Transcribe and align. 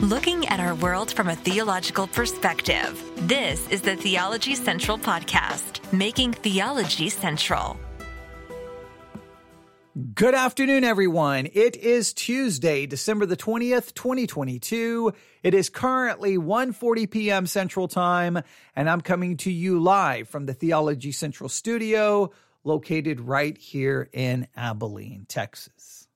looking 0.00 0.48
at 0.48 0.60
our 0.60 0.74
world 0.76 1.12
from 1.12 1.28
a 1.28 1.36
theological 1.36 2.06
perspective. 2.06 3.02
This 3.28 3.68
is 3.68 3.82
the 3.82 3.96
Theology 3.96 4.54
Central 4.54 4.96
Podcast, 4.96 5.92
making 5.92 6.32
theology 6.32 7.10
central. 7.10 7.78
Good 10.14 10.34
afternoon, 10.34 10.84
everyone. 10.84 11.48
It 11.52 11.76
is 11.76 12.14
Tuesday, 12.14 12.86
December 12.86 13.26
the 13.26 13.36
20th, 13.36 13.92
2022. 13.92 15.12
It 15.42 15.52
is 15.52 15.68
currently 15.68 16.38
1.40 16.38 17.10
p.m. 17.10 17.46
Central 17.46 17.86
Time, 17.86 18.42
and 18.74 18.88
I'm 18.88 19.02
coming 19.02 19.36
to 19.38 19.50
you 19.50 19.80
live 19.80 20.30
from 20.30 20.46
the 20.46 20.54
Theology 20.54 21.12
Central 21.12 21.50
studio 21.50 22.30
located 22.64 23.20
right 23.20 23.58
here 23.58 24.08
in 24.14 24.48
Abilene, 24.56 25.26
Texas. 25.28 26.08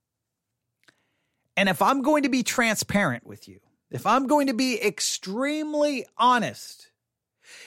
And 1.54 1.68
if 1.68 1.82
I'm 1.82 2.00
going 2.00 2.22
to 2.22 2.30
be 2.30 2.42
transparent 2.42 3.26
with 3.26 3.46
you, 3.46 3.60
if 3.94 4.06
I'm 4.06 4.26
going 4.26 4.48
to 4.48 4.54
be 4.54 4.82
extremely 4.82 6.04
honest, 6.18 6.90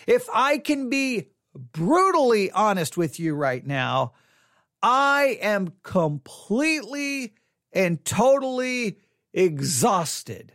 if 0.06 0.28
I 0.34 0.58
can 0.58 0.90
be 0.90 1.30
brutally 1.56 2.52
honest 2.52 2.98
with 2.98 3.20
you 3.20 3.34
right 3.34 3.66
now, 3.66 4.14
I 4.84 5.40
am 5.42 5.74
completely 5.84 7.34
and 7.72 8.04
totally 8.04 8.98
exhausted. 9.34 10.52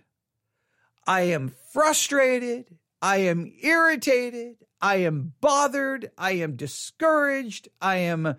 I 1.06 1.22
am 1.22 1.52
frustrated. 1.72 2.76
I 3.00 3.18
am 3.18 3.50
irritated. 3.62 4.56
I 4.80 4.96
am 4.96 5.32
bothered. 5.40 6.10
I 6.18 6.32
am 6.32 6.56
discouraged. 6.56 7.68
I 7.80 7.96
am 7.96 8.36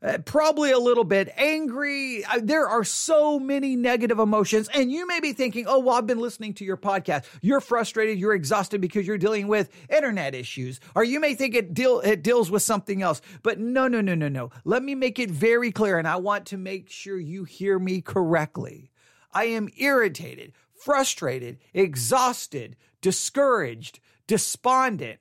uh, 0.00 0.18
probably 0.18 0.70
a 0.70 0.78
little 0.78 1.04
bit 1.04 1.32
angry. 1.36 2.24
There 2.40 2.68
are 2.68 2.84
so 2.84 3.38
many 3.40 3.74
negative 3.74 4.18
emotions. 4.18 4.68
And 4.72 4.92
you 4.92 5.06
may 5.06 5.18
be 5.18 5.32
thinking, 5.32 5.66
oh, 5.66 5.80
well, 5.80 5.96
I've 5.96 6.06
been 6.06 6.20
listening 6.20 6.54
to 6.54 6.64
your 6.64 6.76
podcast. 6.76 7.24
You're 7.42 7.60
frustrated. 7.60 8.18
You're 8.18 8.34
exhausted 8.34 8.80
because 8.80 9.06
you're 9.06 9.18
dealing 9.18 9.48
with 9.48 9.70
internet 9.88 10.34
issues. 10.34 10.78
Or 10.94 11.02
you 11.02 11.18
may 11.18 11.34
think 11.34 11.54
it, 11.54 11.74
deal, 11.74 12.00
it 12.00 12.22
deals 12.22 12.50
with 12.50 12.62
something 12.62 13.02
else. 13.02 13.20
But 13.42 13.58
no, 13.58 13.88
no, 13.88 14.00
no, 14.00 14.14
no, 14.14 14.28
no. 14.28 14.50
Let 14.64 14.84
me 14.84 14.94
make 14.94 15.18
it 15.18 15.30
very 15.30 15.72
clear. 15.72 15.98
And 15.98 16.06
I 16.06 16.16
want 16.16 16.46
to 16.46 16.56
make 16.56 16.90
sure 16.90 17.18
you 17.18 17.44
hear 17.44 17.78
me 17.78 18.00
correctly. 18.00 18.90
I 19.32 19.44
am 19.44 19.68
irritated, 19.76 20.52
frustrated, 20.74 21.58
exhausted, 21.74 22.76
discouraged, 23.00 24.00
despondent, 24.26 25.18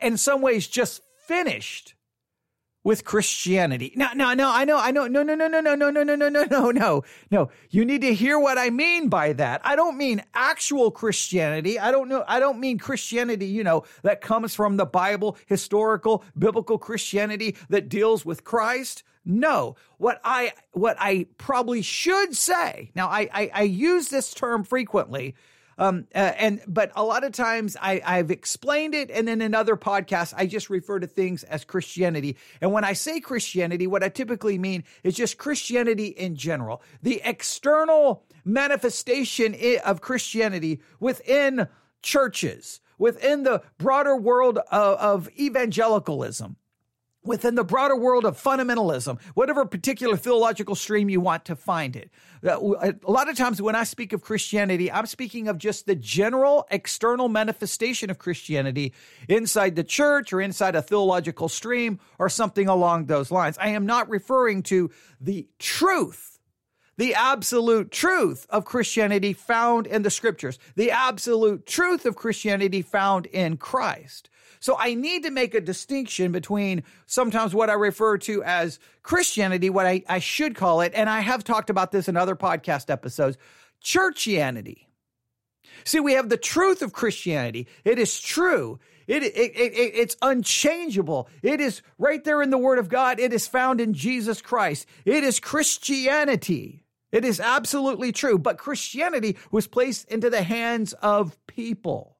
in 0.00 0.16
some 0.16 0.40
ways 0.40 0.66
just 0.66 1.02
finished 1.26 1.94
with 2.84 3.04
Christianity. 3.04 3.92
No, 3.96 4.08
no, 4.14 4.34
no, 4.34 4.50
I 4.50 4.64
know, 4.64 4.78
I 4.78 4.90
know, 4.90 5.08
no, 5.08 5.22
no, 5.22 5.34
no, 5.34 5.48
no, 5.48 5.60
no, 5.60 5.74
no, 5.74 5.90
no, 5.90 6.02
no, 6.02 6.14
no, 6.14 6.28
no, 6.28 6.44
no, 6.44 6.70
no, 6.70 7.02
no. 7.30 7.50
You 7.70 7.84
need 7.84 8.02
to 8.02 8.14
hear 8.14 8.38
what 8.38 8.58
I 8.58 8.70
mean 8.70 9.08
by 9.08 9.32
that. 9.32 9.62
I 9.64 9.74
don't 9.74 9.96
mean 9.96 10.22
actual 10.34 10.90
Christianity. 10.90 11.78
I 11.78 11.90
don't 11.90 12.08
know. 12.08 12.24
I 12.28 12.38
don't 12.38 12.60
mean 12.60 12.78
Christianity, 12.78 13.46
you 13.46 13.64
know, 13.64 13.84
that 14.02 14.20
comes 14.20 14.54
from 14.54 14.76
the 14.76 14.86
Bible, 14.86 15.38
historical, 15.46 16.22
biblical 16.38 16.78
Christianity 16.78 17.56
that 17.70 17.88
deals 17.88 18.24
with 18.24 18.44
Christ. 18.44 19.02
No, 19.24 19.76
what 19.96 20.20
I, 20.22 20.52
what 20.72 20.98
I 21.00 21.26
probably 21.38 21.80
should 21.80 22.36
say. 22.36 22.90
Now, 22.94 23.08
I, 23.08 23.30
I, 23.32 23.50
I 23.54 23.62
use 23.62 24.08
this 24.08 24.34
term 24.34 24.62
frequently 24.64 25.34
um, 25.78 26.06
uh, 26.14 26.32
and 26.38 26.60
but 26.66 26.92
a 26.94 27.04
lot 27.04 27.24
of 27.24 27.32
times 27.32 27.76
I, 27.80 28.00
I've 28.04 28.30
explained 28.30 28.94
it, 28.94 29.10
and 29.10 29.26
then 29.26 29.40
in 29.40 29.54
other 29.54 29.76
podcasts 29.76 30.34
I 30.36 30.46
just 30.46 30.70
refer 30.70 30.98
to 30.98 31.06
things 31.06 31.44
as 31.44 31.64
Christianity. 31.64 32.36
And 32.60 32.72
when 32.72 32.84
I 32.84 32.92
say 32.92 33.20
Christianity, 33.20 33.86
what 33.86 34.02
I 34.02 34.08
typically 34.08 34.58
mean 34.58 34.84
is 35.02 35.14
just 35.14 35.38
Christianity 35.38 36.08
in 36.08 36.36
general, 36.36 36.82
the 37.02 37.20
external 37.24 38.24
manifestation 38.44 39.56
of 39.84 40.00
Christianity 40.00 40.80
within 41.00 41.68
churches, 42.02 42.80
within 42.98 43.42
the 43.42 43.62
broader 43.78 44.16
world 44.16 44.58
of, 44.70 44.98
of 44.98 45.30
evangelicalism 45.38 46.56
within 47.24 47.54
the 47.54 47.64
broader 47.64 47.96
world 47.96 48.24
of 48.24 48.40
fundamentalism, 48.40 49.20
whatever 49.34 49.64
particular 49.64 50.16
theological 50.16 50.74
stream 50.74 51.08
you 51.08 51.20
want 51.20 51.44
to 51.46 51.56
find 51.56 51.96
it. 51.96 52.10
Uh, 52.46 52.58
a 53.02 53.10
lot 53.10 53.28
of 53.28 53.36
times 53.36 53.60
when 53.60 53.74
I 53.74 53.84
speak 53.84 54.12
of 54.12 54.22
Christianity, 54.22 54.92
I'm 54.92 55.06
speaking 55.06 55.48
of 55.48 55.58
just 55.58 55.86
the 55.86 55.94
general 55.94 56.66
external 56.70 57.28
manifestation 57.28 58.10
of 58.10 58.18
Christianity 58.18 58.92
inside 59.28 59.76
the 59.76 59.84
church 59.84 60.32
or 60.32 60.40
inside 60.40 60.76
a 60.76 60.82
theological 60.82 61.48
stream 61.48 61.98
or 62.18 62.28
something 62.28 62.68
along 62.68 63.06
those 63.06 63.30
lines. 63.30 63.56
I 63.58 63.68
am 63.68 63.86
not 63.86 64.08
referring 64.08 64.62
to 64.64 64.90
the 65.20 65.48
truth 65.58 66.34
the 66.96 67.14
absolute 67.14 67.90
truth 67.90 68.46
of 68.50 68.64
Christianity 68.64 69.32
found 69.32 69.86
in 69.86 70.02
the 70.02 70.10
scriptures, 70.10 70.58
the 70.76 70.92
absolute 70.92 71.66
truth 71.66 72.06
of 72.06 72.14
Christianity 72.14 72.82
found 72.82 73.26
in 73.26 73.56
Christ. 73.56 74.30
So 74.64 74.78
I 74.78 74.94
need 74.94 75.24
to 75.24 75.30
make 75.30 75.52
a 75.52 75.60
distinction 75.60 76.32
between 76.32 76.84
sometimes 77.04 77.54
what 77.54 77.68
I 77.68 77.74
refer 77.74 78.16
to 78.16 78.42
as 78.44 78.78
Christianity, 79.02 79.68
what 79.68 79.84
I, 79.84 80.02
I 80.08 80.20
should 80.20 80.54
call 80.54 80.80
it, 80.80 80.92
and 80.94 81.10
I 81.10 81.20
have 81.20 81.44
talked 81.44 81.68
about 81.68 81.92
this 81.92 82.08
in 82.08 82.16
other 82.16 82.34
podcast 82.34 82.88
episodes, 82.88 83.36
churchianity. 83.84 84.86
See, 85.84 86.00
we 86.00 86.14
have 86.14 86.30
the 86.30 86.38
truth 86.38 86.80
of 86.80 86.94
Christianity. 86.94 87.68
It 87.84 87.98
is 87.98 88.18
true. 88.18 88.78
It, 89.06 89.22
it, 89.22 89.52
it, 89.54 89.92
it's 89.96 90.16
unchangeable. 90.22 91.28
It 91.42 91.60
is 91.60 91.82
right 91.98 92.24
there 92.24 92.40
in 92.40 92.48
the 92.48 92.56
Word 92.56 92.78
of 92.78 92.88
God. 92.88 93.20
It 93.20 93.34
is 93.34 93.46
found 93.46 93.82
in 93.82 93.92
Jesus 93.92 94.40
Christ. 94.40 94.86
It 95.04 95.24
is 95.24 95.40
Christianity. 95.40 96.86
It 97.12 97.26
is 97.26 97.38
absolutely 97.38 98.12
true. 98.12 98.38
But 98.38 98.56
Christianity 98.56 99.36
was 99.50 99.66
placed 99.66 100.10
into 100.10 100.30
the 100.30 100.42
hands 100.42 100.94
of 100.94 101.36
people. 101.46 102.13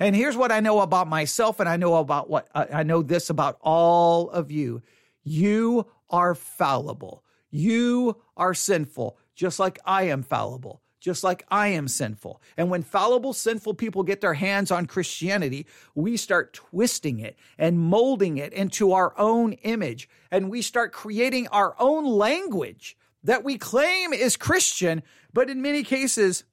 And 0.00 0.14
here's 0.16 0.36
what 0.36 0.52
I 0.52 0.60
know 0.60 0.80
about 0.80 1.08
myself, 1.08 1.60
and 1.60 1.68
I 1.68 1.76
know 1.76 1.96
about 1.96 2.28
what 2.30 2.48
uh, 2.54 2.66
I 2.72 2.82
know 2.82 3.02
this 3.02 3.30
about 3.30 3.58
all 3.60 4.30
of 4.30 4.50
you. 4.50 4.82
You 5.22 5.86
are 6.10 6.34
fallible. 6.34 7.24
You 7.50 8.20
are 8.36 8.54
sinful, 8.54 9.16
just 9.34 9.58
like 9.58 9.78
I 9.84 10.04
am 10.04 10.22
fallible, 10.22 10.82
just 11.00 11.22
like 11.22 11.44
I 11.48 11.68
am 11.68 11.86
sinful. 11.86 12.42
And 12.56 12.68
when 12.68 12.82
fallible, 12.82 13.32
sinful 13.32 13.74
people 13.74 14.02
get 14.02 14.20
their 14.20 14.34
hands 14.34 14.70
on 14.70 14.86
Christianity, 14.86 15.66
we 15.94 16.16
start 16.16 16.52
twisting 16.52 17.20
it 17.20 17.38
and 17.56 17.78
molding 17.78 18.38
it 18.38 18.52
into 18.52 18.92
our 18.92 19.14
own 19.18 19.52
image. 19.52 20.08
And 20.30 20.50
we 20.50 20.62
start 20.62 20.92
creating 20.92 21.46
our 21.48 21.76
own 21.78 22.04
language 22.04 22.96
that 23.22 23.44
we 23.44 23.56
claim 23.56 24.12
is 24.12 24.36
Christian, 24.36 25.02
but 25.32 25.48
in 25.48 25.62
many 25.62 25.82
cases, 25.82 26.44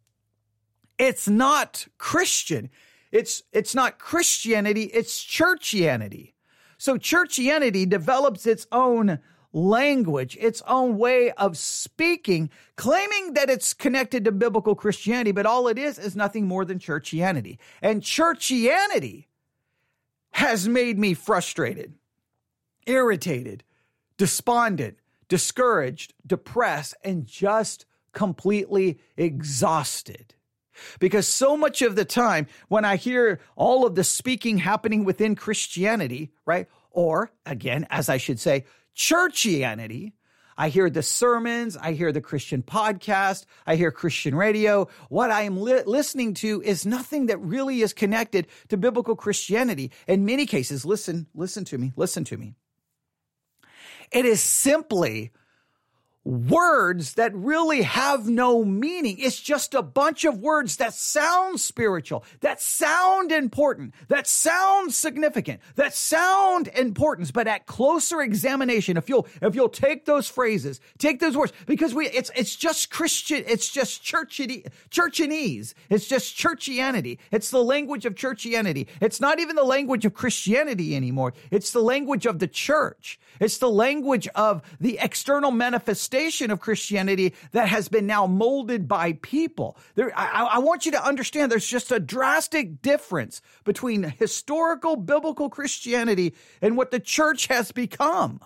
it's 0.98 1.28
not 1.28 1.88
Christian. 1.98 2.70
It's, 3.12 3.44
it's 3.52 3.76
not 3.76 4.00
Christianity, 4.00 4.84
it's 4.84 5.24
churchianity. 5.24 6.34
So 6.78 6.98
churchianity 6.98 7.88
develops 7.88 8.46
its 8.46 8.66
own 8.72 9.20
language, 9.54 10.38
its 10.40 10.62
own 10.68 10.98
way 10.98 11.32
of 11.32 11.58
speaking, 11.58 12.50
claiming 12.76 13.34
that 13.34 13.50
it's 13.50 13.74
connected 13.74 14.26
to 14.26 14.32
biblical 14.32 14.76
Christianity, 14.76 15.32
but 15.32 15.46
all 15.46 15.68
it 15.68 15.78
is 15.78 16.00
is 16.00 16.16
nothing 16.16 16.48
more 16.48 16.66
than 16.66 16.80
churchianity. 16.80 17.58
And 17.82 18.02
churchianity 18.02 19.26
has 20.32 20.68
made 20.68 20.98
me 20.98 21.14
frustrated, 21.14 21.94
irritated, 22.88 23.64
despondent, 24.18 24.98
discouraged, 25.28 26.14
depressed, 26.26 26.96
and 27.04 27.26
just 27.26 27.86
completely 28.14 29.00
exhausted. 29.18 30.34
Because 31.00 31.28
so 31.28 31.58
much 31.58 31.82
of 31.82 31.96
the 31.96 32.06
time, 32.06 32.48
when 32.68 32.86
I 32.86 32.96
hear 32.96 33.40
all 33.56 33.86
of 33.86 33.96
the 33.96 34.04
speaking 34.04 34.58
happening 34.58 35.04
within 35.04 35.36
Christianity, 35.36 36.32
right? 36.46 36.68
Or 36.92 37.32
again, 37.46 37.88
as 37.90 38.10
I 38.10 38.18
should 38.18 38.40
say, 38.40 38.66
churchianity, 38.96 40.14
I 40.58 40.70
hear 40.70 40.90
the 40.90 41.02
sermons, 41.02 41.78
I 41.78 41.94
hear 41.94 42.12
the 42.12 42.22
Christian 42.22 42.62
podcast, 42.62 43.46
I 43.66 43.76
hear 43.78 43.92
Christian 43.92 44.36
radio. 44.36 44.88
What 45.10 45.32
I 45.32 45.42
am 45.44 45.60
li- 45.60 45.84
listening 45.86 46.34
to 46.36 46.62
is 46.62 46.86
nothing 46.86 47.28
that 47.28 47.40
really 47.40 47.82
is 47.82 47.94
connected 47.94 48.48
to 48.68 48.78
biblical 48.78 49.16
Christianity. 49.16 49.92
In 50.08 50.26
many 50.26 50.46
cases, 50.46 50.86
listen, 50.86 51.28
listen 51.34 51.66
to 51.66 51.78
me, 51.78 51.94
listen 51.96 52.24
to 52.26 52.38
me. 52.38 52.54
It 54.12 54.26
is 54.26 54.42
simply 54.42 55.32
words 56.24 57.16
that 57.16 57.34
really 57.34 57.82
have 57.82 58.28
no 58.30 58.64
meaning. 58.64 59.18
It's 59.18 59.42
just 59.42 59.74
a 59.74 59.82
bunch 59.82 60.24
of 60.24 60.38
words 60.38 60.78
that 60.78 60.94
sound 60.94 61.60
spiritual, 61.60 62.24
that 62.42 62.62
sound 62.62 63.32
important, 63.32 63.96
that 64.08 64.28
sound 64.28 64.94
significant, 64.94 65.62
that 65.76 65.96
sound 65.96 66.68
importance. 66.70 67.32
But 67.32 67.48
at 67.48 67.66
closer 67.66 68.22
examination, 68.22 68.98
if 68.98 69.10
you'll, 69.10 69.28
if 69.42 69.56
you'll 69.56 69.70
take 69.70 70.06
those 70.06 70.28
phrases, 70.28 70.80
take 71.00 71.20
those 71.20 71.36
words, 71.36 71.54
because 71.66 71.96
we, 71.96 72.08
it's, 72.08 72.30
it's 72.36 72.56
just 72.56 72.92
Christian, 72.92 73.44
it's 73.48 73.70
just 73.70 74.04
churchy, 74.04 74.66
churchanese. 74.92 75.74
It's 75.90 76.08
just 76.08 76.38
churchianity. 76.38 77.18
It's 77.32 77.50
the 77.50 77.64
language 77.64 78.06
of 78.06 78.14
churchianity. 78.14 78.88
It's 79.02 79.20
not 79.20 79.40
even 79.40 79.56
the 79.56 79.64
language 79.64 80.06
of 80.06 80.14
Christianity 80.14 80.96
anymore. 80.96 81.34
It's 81.50 81.72
the 81.72 81.82
language 81.82 82.28
of 82.28 82.38
the 82.38 82.48
church. 82.48 83.20
It's 83.40 83.58
the 83.58 83.70
language 83.70 84.28
of 84.36 84.62
the 84.80 85.00
external 85.02 85.50
manifestation 85.50 86.11
manifestation 86.12 86.52
of 86.52 86.60
Christianity 86.60 87.34
that 87.52 87.70
has 87.70 87.88
been 87.88 88.06
now 88.06 88.28
molded 88.28 88.88
by 88.88 89.14
people. 89.14 89.78
There, 89.96 90.12
I, 90.16 90.44
I 90.54 90.60
want 90.60 90.86
you 90.86 90.92
to 90.94 91.06
understand 91.06 91.52
there's 91.52 91.68
just 91.68 91.92
a 91.92 92.00
drastic 92.00 92.82
difference 92.82 93.42
between 93.64 94.04
historical 94.04 94.96
biblical 94.96 95.50
Christianity 95.50 96.34
and 96.62 96.78
what 96.78 96.92
the 96.92 97.00
church 97.00 97.48
has 97.48 97.72
become. 97.72 98.42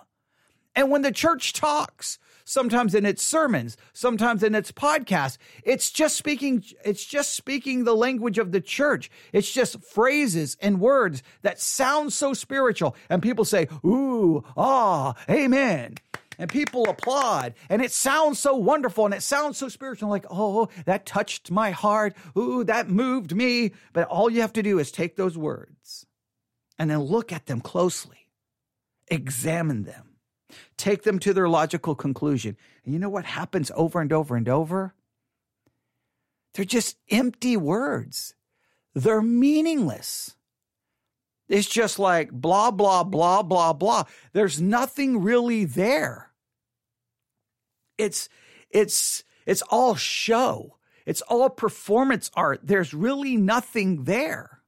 And 0.74 0.90
when 0.90 1.02
the 1.02 1.12
church 1.12 1.54
talks, 1.54 2.18
sometimes 2.44 2.94
in 2.94 3.04
its 3.04 3.22
sermons, 3.22 3.76
sometimes 3.92 4.42
in 4.42 4.54
its 4.54 4.70
podcasts. 4.70 5.38
It's 5.64 5.90
just 5.90 6.16
speaking, 6.16 6.62
it's 6.84 7.04
just 7.04 7.34
speaking 7.34 7.82
the 7.82 7.96
language 7.96 8.38
of 8.38 8.52
the 8.52 8.60
church. 8.60 9.10
It's 9.32 9.50
just 9.50 9.82
phrases 9.82 10.56
and 10.60 10.80
words 10.80 11.22
that 11.42 11.60
sound 11.60 12.12
so 12.12 12.34
spiritual. 12.34 12.94
And 13.08 13.22
people 13.22 13.44
say, 13.44 13.68
ooh, 13.84 14.44
ah, 14.56 15.14
amen 15.28 15.96
and 16.38 16.50
people 16.50 16.88
applaud 16.88 17.54
and 17.68 17.82
it 17.82 17.92
sounds 17.92 18.38
so 18.38 18.54
wonderful 18.54 19.04
and 19.04 19.14
it 19.14 19.22
sounds 19.22 19.58
so 19.58 19.68
spiritual 19.68 20.08
like 20.08 20.26
oh 20.30 20.68
that 20.84 21.06
touched 21.06 21.50
my 21.50 21.70
heart 21.70 22.14
ooh 22.36 22.64
that 22.64 22.88
moved 22.88 23.34
me 23.34 23.72
but 23.92 24.08
all 24.08 24.30
you 24.30 24.40
have 24.40 24.52
to 24.52 24.62
do 24.62 24.78
is 24.78 24.90
take 24.90 25.16
those 25.16 25.36
words 25.36 26.06
and 26.78 26.90
then 26.90 27.00
look 27.00 27.32
at 27.32 27.46
them 27.46 27.60
closely 27.60 28.28
examine 29.08 29.84
them 29.84 30.16
take 30.76 31.02
them 31.02 31.18
to 31.20 31.32
their 31.32 31.48
logical 31.48 31.94
conclusion. 31.94 32.56
And 32.84 32.94
you 32.94 33.00
know 33.00 33.08
what 33.08 33.24
happens 33.24 33.70
over 33.74 34.00
and 34.00 34.12
over 34.12 34.36
and 34.36 34.48
over? 34.48 34.94
They're 36.54 36.64
just 36.64 36.96
empty 37.10 37.56
words. 37.56 38.34
They're 38.94 39.22
meaningless. 39.22 40.35
It's 41.48 41.68
just 41.68 41.98
like 41.98 42.32
blah, 42.32 42.70
blah, 42.70 43.04
blah, 43.04 43.42
blah, 43.42 43.72
blah. 43.72 44.04
There's 44.32 44.60
nothing 44.60 45.22
really 45.22 45.64
there. 45.64 46.32
It's, 47.98 48.28
it's, 48.70 49.24
it's 49.46 49.62
all 49.62 49.94
show. 49.94 50.76
It's 51.06 51.22
all 51.22 51.48
performance 51.48 52.30
art. 52.34 52.60
There's 52.64 52.92
really 52.92 53.36
nothing 53.36 54.04
there. 54.04 54.62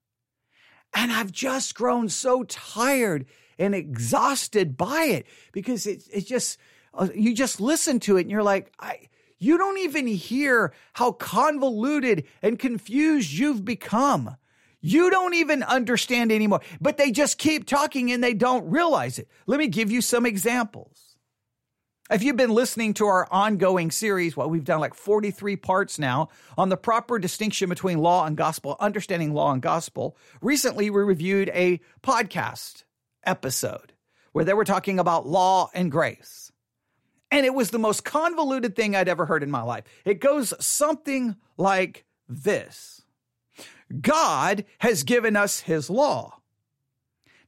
And 0.95 1.13
I've 1.13 1.33
just 1.33 1.75
grown 1.75 2.09
so 2.09 2.45
tired 2.45 3.27
and 3.59 3.75
exhausted 3.75 4.77
by 4.77 5.05
it 5.05 5.27
because 5.53 5.87
it's 5.87 6.09
it's 6.09 6.27
just 6.27 6.59
uh, 6.95 7.09
you 7.15 7.35
just 7.35 7.61
listen 7.61 8.01
to 8.01 8.17
it 8.17 8.23
and 8.23 8.31
you're 8.31 8.43
like 8.43 8.73
I 8.79 9.09
you 9.39 9.59
don't 9.59 9.79
even 9.79 10.07
hear 10.07 10.73
how 10.95 11.13
convoluted 11.13 12.25
and 12.43 12.59
confused 12.59 13.33
you've 13.33 13.65
become. 13.65 14.37
You 14.81 15.11
don't 15.11 15.35
even 15.35 15.63
understand 15.63 16.31
anymore, 16.31 16.61
but 16.81 16.97
they 16.97 17.11
just 17.11 17.39
keep 17.39 17.67
talking 17.67 18.13
and 18.13 18.23
they 18.23 18.35
don't 18.35 18.71
realize 18.71 19.19
it. 19.19 19.29
Let 19.47 19.59
me 19.59 19.67
give 19.67 19.91
you 19.91 20.01
some 20.01 20.25
examples. 20.25 21.17
If 22.11 22.23
you've 22.23 22.37
been 22.37 22.55
listening 22.55 22.95
to 22.95 23.07
our 23.07 23.29
ongoing 23.31 23.91
series, 23.91 24.35
well, 24.35 24.49
we've 24.49 24.65
done 24.65 24.81
like 24.81 24.95
43 24.95 25.57
parts 25.57 25.99
now 25.99 26.31
on 26.57 26.71
the 26.71 26.77
proper 26.77 27.19
distinction 27.19 27.69
between 27.69 27.99
law 27.99 28.25
and 28.25 28.35
gospel, 28.35 28.77
understanding 28.81 29.35
law 29.35 29.53
and 29.53 29.61
gospel. 29.61 30.17
Recently, 30.41 30.89
we 30.89 31.03
reviewed 31.03 31.51
a 31.53 31.81
podcast 32.03 32.85
episode 33.25 33.93
where 34.33 34.45
they 34.45 34.55
were 34.55 34.65
talking 34.65 34.99
about 34.99 35.27
law 35.27 35.69
and 35.75 35.91
grace. 35.91 36.51
And 37.31 37.45
it 37.45 37.53
was 37.53 37.71
the 37.71 37.79
most 37.79 38.05
convoluted 38.05 38.75
thing 38.75 38.97
I'd 38.97 39.09
ever 39.09 39.27
heard 39.27 39.43
in 39.43 39.51
my 39.51 39.63
life. 39.63 39.85
It 40.07 40.21
goes 40.21 40.55
something 40.65 41.37
like 41.59 42.07
this 42.27 43.03
God 44.01 44.65
has 44.81 45.03
given 45.03 45.37
us 45.37 45.61
his 45.61 45.89
law. 45.89 46.41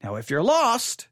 Now, 0.02 0.16
if 0.16 0.30
you're 0.30 0.42
lost, 0.42 1.08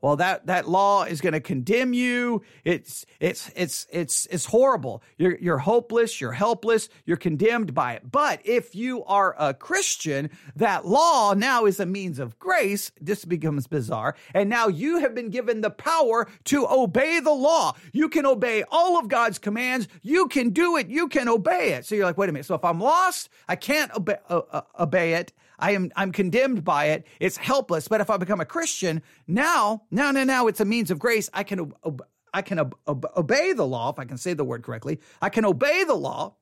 well 0.00 0.16
that 0.16 0.46
that 0.46 0.68
law 0.68 1.04
is 1.04 1.20
going 1.20 1.32
to 1.32 1.40
condemn 1.40 1.92
you. 1.92 2.42
It's 2.64 3.04
it's 3.20 3.50
it's 3.56 3.86
it's 3.90 4.26
it's 4.30 4.46
horrible. 4.46 5.02
You're 5.16 5.38
you're 5.38 5.58
hopeless 5.58 6.20
you're 6.20 6.32
helpless 6.32 6.88
you're 7.04 7.16
condemned 7.16 7.74
by 7.74 7.94
it. 7.94 8.10
But 8.10 8.40
if 8.44 8.74
you 8.74 9.04
are 9.04 9.34
a 9.38 9.54
christian 9.54 10.30
that 10.56 10.86
law 10.86 11.34
now 11.34 11.64
is 11.64 11.80
a 11.80 11.86
means 11.86 12.18
of 12.18 12.38
grace. 12.38 12.90
This 13.00 13.24
becomes 13.24 13.66
bizarre. 13.66 14.14
And 14.34 14.48
now 14.48 14.68
you 14.68 14.98
have 14.98 15.14
been 15.14 15.30
given 15.30 15.60
the 15.60 15.70
power 15.70 16.28
to 16.44 16.66
obey 16.68 17.20
the 17.20 17.30
law. 17.32 17.74
You 17.92 18.08
can 18.08 18.26
obey 18.26 18.64
all 18.70 18.98
of 18.98 19.08
god's 19.08 19.38
commands. 19.38 19.88
You 20.02 20.28
can 20.28 20.50
do 20.50 20.76
it. 20.76 20.88
You 20.88 21.08
can 21.08 21.28
obey 21.28 21.72
it. 21.72 21.86
So 21.86 21.94
you're 21.94 22.04
like 22.04 22.18
wait 22.18 22.28
a 22.28 22.32
minute. 22.32 22.46
So 22.46 22.54
if 22.54 22.64
i'm 22.64 22.80
lost 22.80 23.28
i 23.48 23.56
can't 23.56 23.92
obey, 23.94 24.16
uh, 24.28 24.42
uh, 24.50 24.62
obey 24.78 25.14
it 25.14 25.32
I 25.58 25.72
am 25.72 25.90
I'm 25.96 26.12
condemned 26.12 26.64
by 26.64 26.86
it. 26.86 27.06
It's 27.20 27.36
helpless. 27.36 27.88
But 27.88 28.00
if 28.00 28.10
I 28.10 28.16
become 28.16 28.40
a 28.40 28.44
Christian, 28.44 29.02
now, 29.26 29.82
now, 29.90 30.10
now, 30.10 30.24
now, 30.24 30.46
it's 30.46 30.60
a 30.60 30.64
means 30.64 30.90
of 30.90 30.98
grace. 30.98 31.28
I 31.34 31.42
can 31.42 31.72
uh, 31.84 31.90
I 32.32 32.42
can 32.42 32.58
uh, 32.58 32.66
obey 32.86 33.52
the 33.52 33.66
law 33.66 33.90
if 33.90 33.98
I 33.98 34.04
can 34.04 34.18
say 34.18 34.34
the 34.34 34.44
word 34.44 34.62
correctly. 34.62 35.00
I 35.20 35.30
can 35.30 35.44
obey 35.44 35.84
the 35.84 35.94
law. 35.94 36.36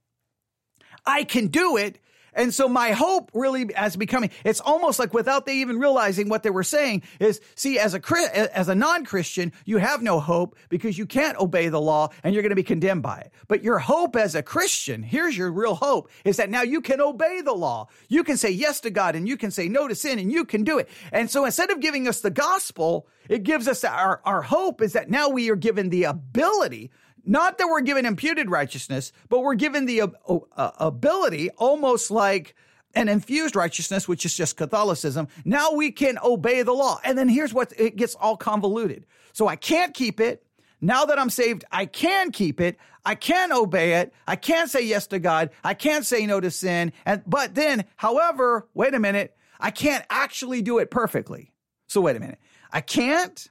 I 1.05 1.25
can 1.25 1.49
do 1.49 1.77
it 1.77 2.01
and 2.37 2.55
so 2.55 2.69
my 2.69 2.93
hope 2.93 3.31
really 3.35 3.75
as 3.75 3.97
becoming, 3.97 4.31
it's 4.45 4.61
almost 4.61 4.99
like 4.99 5.15
without 5.15 5.47
they 5.47 5.57
even 5.57 5.79
realizing 5.79 6.29
what 6.29 6.43
they 6.43 6.51
were 6.51 6.63
saying 6.63 7.03
is, 7.19 7.41
see, 7.55 7.79
as 7.79 7.95
a, 7.95 8.57
as 8.57 8.69
a 8.69 8.75
non-Christian, 8.75 9.53
you 9.65 9.79
have 9.79 10.03
no 10.03 10.21
hope 10.21 10.57
because 10.69 10.99
you 10.99 11.07
can't 11.07 11.39
obey 11.39 11.69
the 11.69 11.81
law 11.81 12.11
and 12.23 12.35
you're 12.35 12.43
going 12.43 12.51
to 12.51 12.57
be 12.57 12.63
condemned 12.63 13.03
by 13.03 13.19
it. 13.19 13.33
But 13.49 13.65
your 13.65 13.79
hope 13.79 14.15
as 14.17 14.35
a 14.35 14.43
Christian, 14.43 15.03
here's 15.03 15.37
your 15.37 15.51
real 15.51 15.75
hope 15.75 16.11
is 16.25 16.37
that 16.37 16.51
now 16.51 16.63
you 16.63 16.83
can 16.83 17.01
obey 17.01 17.41
the 17.41 17.55
law. 17.55 17.89
You 18.09 18.23
can 18.23 18.37
say 18.37 18.51
yes 18.51 18.81
to 18.81 18.91
God 18.91 19.17
and 19.17 19.27
you 19.27 19.37
can 19.37 19.51
say 19.51 19.69
no 19.69 19.89
to 19.89 19.95
sin 19.95 20.19
and 20.19 20.31
you 20.31 20.45
can 20.45 20.63
do 20.63 20.79
it. 20.79 20.89
And 21.13 21.31
so 21.31 21.47
instead 21.47 21.71
of 21.71 21.81
giving 21.81 22.07
us 22.07 22.21
the 22.21 22.31
gospel, 22.31 23.09
it 23.29 23.43
gives 23.43 23.67
us 23.67 23.83
our, 23.83 24.21
our 24.25 24.43
hope 24.43 24.83
is 24.83 24.93
that 24.93 25.11
now 25.11 25.31
we 25.31 25.51
are 25.51 25.57
given 25.57 25.89
the 25.89 26.05
ability 26.05 26.91
not 27.27 27.59
that 27.59 27.67
we're 27.67 27.81
given 27.81 28.07
imputed 28.07 28.49
righteousness, 28.49 29.13
but 29.29 29.41
we're 29.41 29.55
given 29.55 29.85
the 29.87 30.03
uh, 30.03 30.71
ability, 30.79 31.51
almost 31.51 32.11
like 32.11 32.55
an 32.95 33.09
infused 33.09 33.55
righteousness, 33.55 34.09
which 34.09 34.25
is 34.25 34.35
just 34.35 34.57
Catholicism. 34.57 35.29
Now 35.45 35.73
we 35.73 35.93
can 35.93 36.19
obey 36.25 36.63
the 36.63 36.73
law. 36.73 36.99
And 37.05 37.19
then 37.19 37.29
here's 37.29 37.53
what 37.53 37.73
it 37.77 37.97
gets 37.97 38.15
all 38.15 38.37
convoluted. 38.37 39.07
So 39.33 39.47
I 39.47 39.57
can't 39.57 39.93
keep 39.93 40.19
it. 40.19 40.43
Now 40.81 41.07
that 41.07 41.19
I'm 41.19 41.31
saved, 41.31 41.65
I 41.71 41.87
can 41.87 42.33
keep 42.33 42.61
it. 42.61 42.79
I 43.05 43.15
can 43.15 43.53
obey 43.53 43.95
it. 43.95 44.13
I 44.27 44.37
can 44.37 44.69
say 44.69 44.83
yes 44.83 45.07
to 45.09 45.19
God. 45.19 45.51
I 45.63 45.75
can 45.75 46.03
say 46.05 46.27
no 46.27 46.41
to 46.41 46.51
sin. 46.51 46.93
And, 47.05 47.23
but 47.27 47.55
then, 47.55 47.85
however, 47.97 48.67
wait 48.73 48.95
a 48.95 48.99
minute, 48.99 49.37
I 49.61 49.71
can't 49.71 50.05
actually 50.11 50.63
do 50.63 50.79
it 50.79 50.91
perfectly. 50.91 51.53
So 51.87 52.01
wait 52.01 52.17
a 52.17 52.21
minute. 52.21 52.39
I 52.73 52.81
can't, 52.81 53.49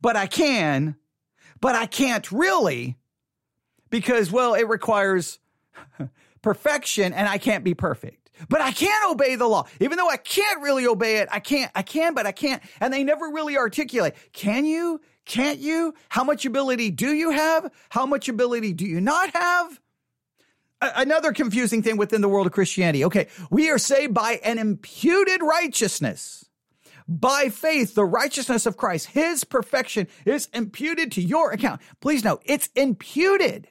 but 0.00 0.16
I 0.16 0.26
can, 0.26 0.96
but 1.60 1.74
I 1.74 1.86
can't 1.86 2.30
really 2.30 2.96
because, 3.90 4.30
well, 4.30 4.54
it 4.54 4.68
requires 4.68 5.38
perfection 6.42 7.12
and 7.12 7.28
I 7.28 7.38
can't 7.38 7.64
be 7.64 7.74
perfect. 7.74 8.30
But 8.48 8.60
I 8.60 8.70
can 8.70 9.10
obey 9.10 9.34
the 9.34 9.48
law. 9.48 9.66
Even 9.80 9.98
though 9.98 10.08
I 10.08 10.16
can't 10.16 10.62
really 10.62 10.86
obey 10.86 11.16
it, 11.16 11.28
I 11.32 11.40
can't, 11.40 11.72
I 11.74 11.82
can, 11.82 12.14
but 12.14 12.24
I 12.26 12.32
can't. 12.32 12.62
And 12.80 12.92
they 12.92 13.02
never 13.02 13.26
really 13.26 13.56
articulate. 13.56 14.14
Can 14.32 14.64
you? 14.64 15.00
Can't 15.24 15.58
you? 15.58 15.94
How 16.08 16.22
much 16.22 16.46
ability 16.46 16.92
do 16.92 17.12
you 17.12 17.30
have? 17.30 17.70
How 17.88 18.06
much 18.06 18.28
ability 18.28 18.74
do 18.74 18.86
you 18.86 19.00
not 19.00 19.34
have? 19.34 19.80
another 20.80 21.32
confusing 21.32 21.82
thing 21.82 21.96
within 21.96 22.20
the 22.20 22.28
world 22.28 22.46
of 22.46 22.52
Christianity. 22.52 23.04
Okay, 23.04 23.26
we 23.50 23.68
are 23.70 23.78
saved 23.78 24.14
by 24.14 24.40
an 24.44 24.58
imputed 24.58 25.42
righteousness 25.42 26.47
by 27.08 27.48
faith, 27.48 27.94
the 27.94 28.04
righteousness 28.04 28.66
of 28.66 28.76
Christ, 28.76 29.06
his 29.06 29.42
perfection 29.44 30.08
is 30.26 30.48
imputed 30.52 31.12
to 31.12 31.22
your 31.22 31.52
account. 31.52 31.80
Please 32.00 32.22
note, 32.22 32.42
it's 32.44 32.68
imputed, 32.74 33.68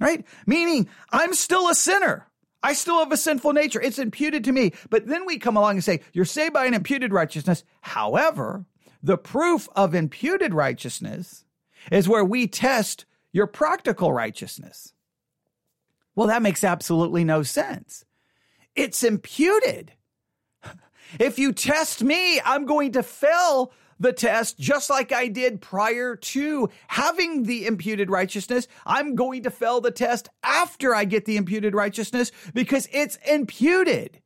right? 0.00 0.26
Meaning 0.44 0.88
I'm 1.10 1.34
still 1.34 1.68
a 1.68 1.74
sinner. 1.74 2.26
I 2.60 2.72
still 2.72 2.98
have 2.98 3.12
a 3.12 3.16
sinful 3.16 3.52
nature. 3.52 3.80
It's 3.80 4.00
imputed 4.00 4.42
to 4.44 4.52
me. 4.52 4.72
But 4.90 5.06
then 5.06 5.24
we 5.24 5.38
come 5.38 5.56
along 5.56 5.76
and 5.76 5.84
say, 5.84 6.00
you're 6.12 6.24
saved 6.24 6.54
by 6.54 6.66
an 6.66 6.74
imputed 6.74 7.12
righteousness. 7.12 7.62
However, 7.80 8.64
the 9.00 9.16
proof 9.16 9.68
of 9.76 9.94
imputed 9.94 10.52
righteousness 10.52 11.44
is 11.92 12.08
where 12.08 12.24
we 12.24 12.48
test 12.48 13.06
your 13.30 13.46
practical 13.46 14.12
righteousness. 14.12 14.92
Well, 16.16 16.26
that 16.26 16.42
makes 16.42 16.64
absolutely 16.64 17.22
no 17.22 17.44
sense. 17.44 18.04
It's 18.74 19.04
imputed. 19.04 19.92
If 21.18 21.38
you 21.38 21.52
test 21.52 22.02
me, 22.02 22.40
I'm 22.40 22.66
going 22.66 22.92
to 22.92 23.02
fail 23.02 23.72
the 24.00 24.12
test 24.12 24.58
just 24.58 24.90
like 24.90 25.12
I 25.12 25.28
did 25.28 25.60
prior 25.60 26.16
to 26.16 26.68
having 26.86 27.44
the 27.44 27.66
imputed 27.66 28.10
righteousness. 28.10 28.68
I'm 28.86 29.14
going 29.14 29.42
to 29.42 29.50
fail 29.50 29.80
the 29.80 29.90
test 29.90 30.28
after 30.42 30.94
I 30.94 31.04
get 31.04 31.24
the 31.24 31.36
imputed 31.36 31.74
righteousness 31.74 32.30
because 32.54 32.88
it's 32.92 33.16
imputed. 33.28 34.20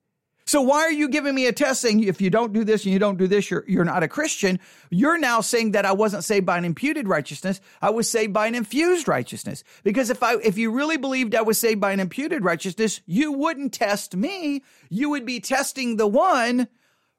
So 0.45 0.61
why 0.61 0.81
are 0.81 0.93
you 0.93 1.09
giving 1.09 1.35
me 1.35 1.47
a 1.47 1.53
test 1.53 1.81
saying 1.81 2.03
if 2.03 2.21
you 2.21 2.29
don't 2.29 2.53
do 2.53 2.65
this 2.65 2.85
and 2.85 2.93
you 2.93 2.99
don't 2.99 3.17
do 3.17 3.27
this, 3.27 3.51
you're, 3.51 3.65
you're 3.69 3.85
not 3.85 4.03
a 4.03 4.09
Christian? 4.09 4.59
You're 4.91 5.19
now 5.19 5.41
saying 5.41 5.73
that 5.73 5.87
I 5.87 5.93
wasn't 5.93 6.25
saved 6.25 6.47
by 6.47 6.59
an 6.59 6.65
imputed 6.65 7.07
righteousness. 7.07 7.61
I 7.81 7.91
was 7.91 8.11
saved 8.11 8.33
by 8.33 8.49
an 8.49 8.55
infused 8.55 9.07
righteousness. 9.07 9.63
Because 9.85 10.11
if 10.11 10.23
I, 10.23 10.37
if 10.37 10.59
you 10.59 10.73
really 10.73 10.97
believed 10.97 11.35
I 11.35 11.43
was 11.43 11.59
saved 11.59 11.81
by 11.81 11.93
an 11.93 12.01
imputed 12.01 12.45
righteousness, 12.45 13.01
you 13.07 13.33
wouldn't 13.33 13.73
test 13.73 14.17
me. 14.17 14.63
You 14.91 15.11
would 15.11 15.25
be 15.25 15.39
testing 15.41 15.97
the 15.97 16.09
one 16.09 16.69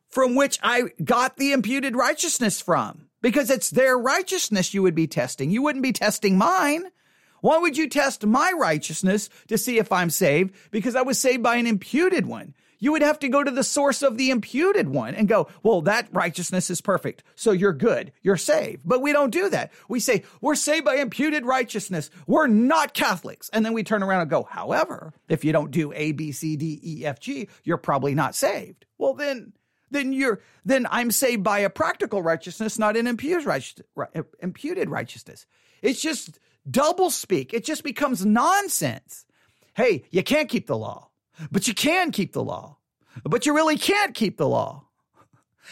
from 0.10 0.36
which 0.36 0.60
I 0.62 0.90
got 1.04 1.38
the 1.38 1.54
imputed 1.54 1.96
righteousness 1.96 2.62
from 2.62 3.08
because 3.22 3.50
it's 3.50 3.70
their 3.70 3.98
righteousness 3.98 4.74
you 4.74 4.84
would 4.84 4.96
be 4.96 5.08
testing. 5.08 5.50
You 5.50 5.64
wouldn't 5.64 5.82
be 5.82 5.94
testing 5.94 6.38
mine. 6.38 6.84
Why 7.42 7.58
would 7.58 7.78
you 7.78 7.90
test 7.90 8.26
my 8.26 8.54
righteousness 8.56 9.30
to 9.48 9.58
see 9.58 9.78
if 9.80 9.92
I'm 9.92 10.10
saved? 10.10 10.56
Because 10.72 10.96
I 10.96 11.02
was 11.02 11.20
saved 11.20 11.42
by 11.42 11.56
an 11.56 11.68
imputed 11.68 12.26
one. 12.26 12.54
You 12.84 12.92
would 12.92 13.02
have 13.02 13.20
to 13.20 13.30
go 13.30 13.42
to 13.42 13.50
the 13.50 13.64
source 13.64 14.02
of 14.02 14.18
the 14.18 14.30
imputed 14.30 14.90
one 14.90 15.16
and 15.16 15.26
go, 15.26 15.48
well, 15.64 15.84
that 15.84 16.10
righteousness 16.12 16.70
is 16.70 16.82
perfect. 16.82 17.24
So 17.34 17.52
you're 17.52 17.72
good. 17.72 18.12
You're 18.24 18.36
saved. 18.36 18.82
But 18.84 19.02
we 19.02 19.14
don't 19.14 19.30
do 19.30 19.48
that. 19.52 19.72
We 19.88 20.02
say, 20.02 20.24
we're 20.42 20.56
saved 20.56 20.84
by 20.84 20.96
imputed 20.96 21.46
righteousness. 21.46 22.10
We're 22.28 22.48
not 22.48 22.94
Catholics. 22.94 23.50
And 23.54 23.66
then 23.66 23.72
we 23.72 23.86
turn 23.86 24.04
around 24.04 24.20
and 24.20 24.30
go, 24.30 24.44
however, 24.44 25.14
if 25.30 25.46
you 25.46 25.54
don't 25.54 25.72
do 25.72 25.94
A, 25.94 26.12
B, 26.12 26.34
C, 26.34 26.58
D, 26.58 26.82
E, 26.84 27.06
F, 27.06 27.22
G, 27.22 27.48
you're 27.64 27.78
probably 27.78 28.16
not 28.16 28.36
saved. 28.36 28.86
Well, 28.98 29.14
then, 29.14 29.54
then 29.90 30.12
you're, 30.12 30.42
then 30.66 30.86
I'm 30.92 31.12
saved 31.12 31.42
by 31.42 31.60
a 31.60 31.70
practical 31.70 32.22
righteousness, 32.22 32.78
not 32.78 32.98
an 32.98 33.08
imputed 33.08 33.46
righteousness. 34.90 35.46
It's 35.82 36.02
just, 36.02 36.38
double 36.70 37.12
speak. 37.12 37.54
It 37.54 37.64
just 37.64 37.86
becomes 37.86 38.26
nonsense. 38.26 39.26
Hey, 39.74 40.04
you 40.12 40.22
can't 40.22 40.50
keep 40.50 40.68
the 40.68 40.78
law, 40.78 41.08
but 41.52 41.68
you 41.68 41.74
can 41.74 42.12
keep 42.12 42.34
the 42.34 42.44
law, 42.44 42.78
but 43.24 43.46
you 43.46 43.54
really 43.54 43.78
can't 43.78 44.14
keep 44.14 44.38
the 44.38 44.48
law. 44.48 44.86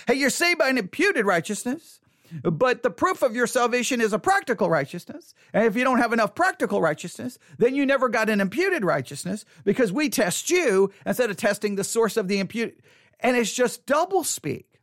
Hey, 0.08 0.16
you're 0.16 0.30
saved 0.30 0.60
by 0.60 0.70
an 0.70 0.78
imputed 0.78 1.26
righteousness, 1.26 2.00
but 2.44 2.82
the 2.82 2.90
proof 2.90 3.22
of 3.22 3.36
your 3.36 3.48
salvation 3.48 4.00
is 4.00 4.14
a 4.14 4.20
practical 4.20 4.70
righteousness. 4.70 5.34
And 5.54 5.66
if 5.66 5.76
you 5.76 5.84
don't 5.84 6.00
have 6.00 6.14
enough 6.14 6.34
practical 6.34 6.82
righteousness, 6.82 7.38
then 7.58 7.76
you 7.76 7.86
never 7.86 8.08
got 8.08 8.30
an 8.30 8.40
imputed 8.40 8.86
righteousness 8.86 9.44
because 9.66 9.92
we 9.92 10.10
test 10.10 10.50
you 10.50 10.92
instead 11.06 11.30
of 11.30 11.38
testing 11.38 11.76
the 11.76 11.84
source 11.84 12.16
of 12.16 12.28
the 12.28 12.40
imputed. 12.40 12.82
And 13.20 13.36
it's 13.36 13.54
just 13.54 13.86
double 13.86 14.24
speak. 14.24 14.80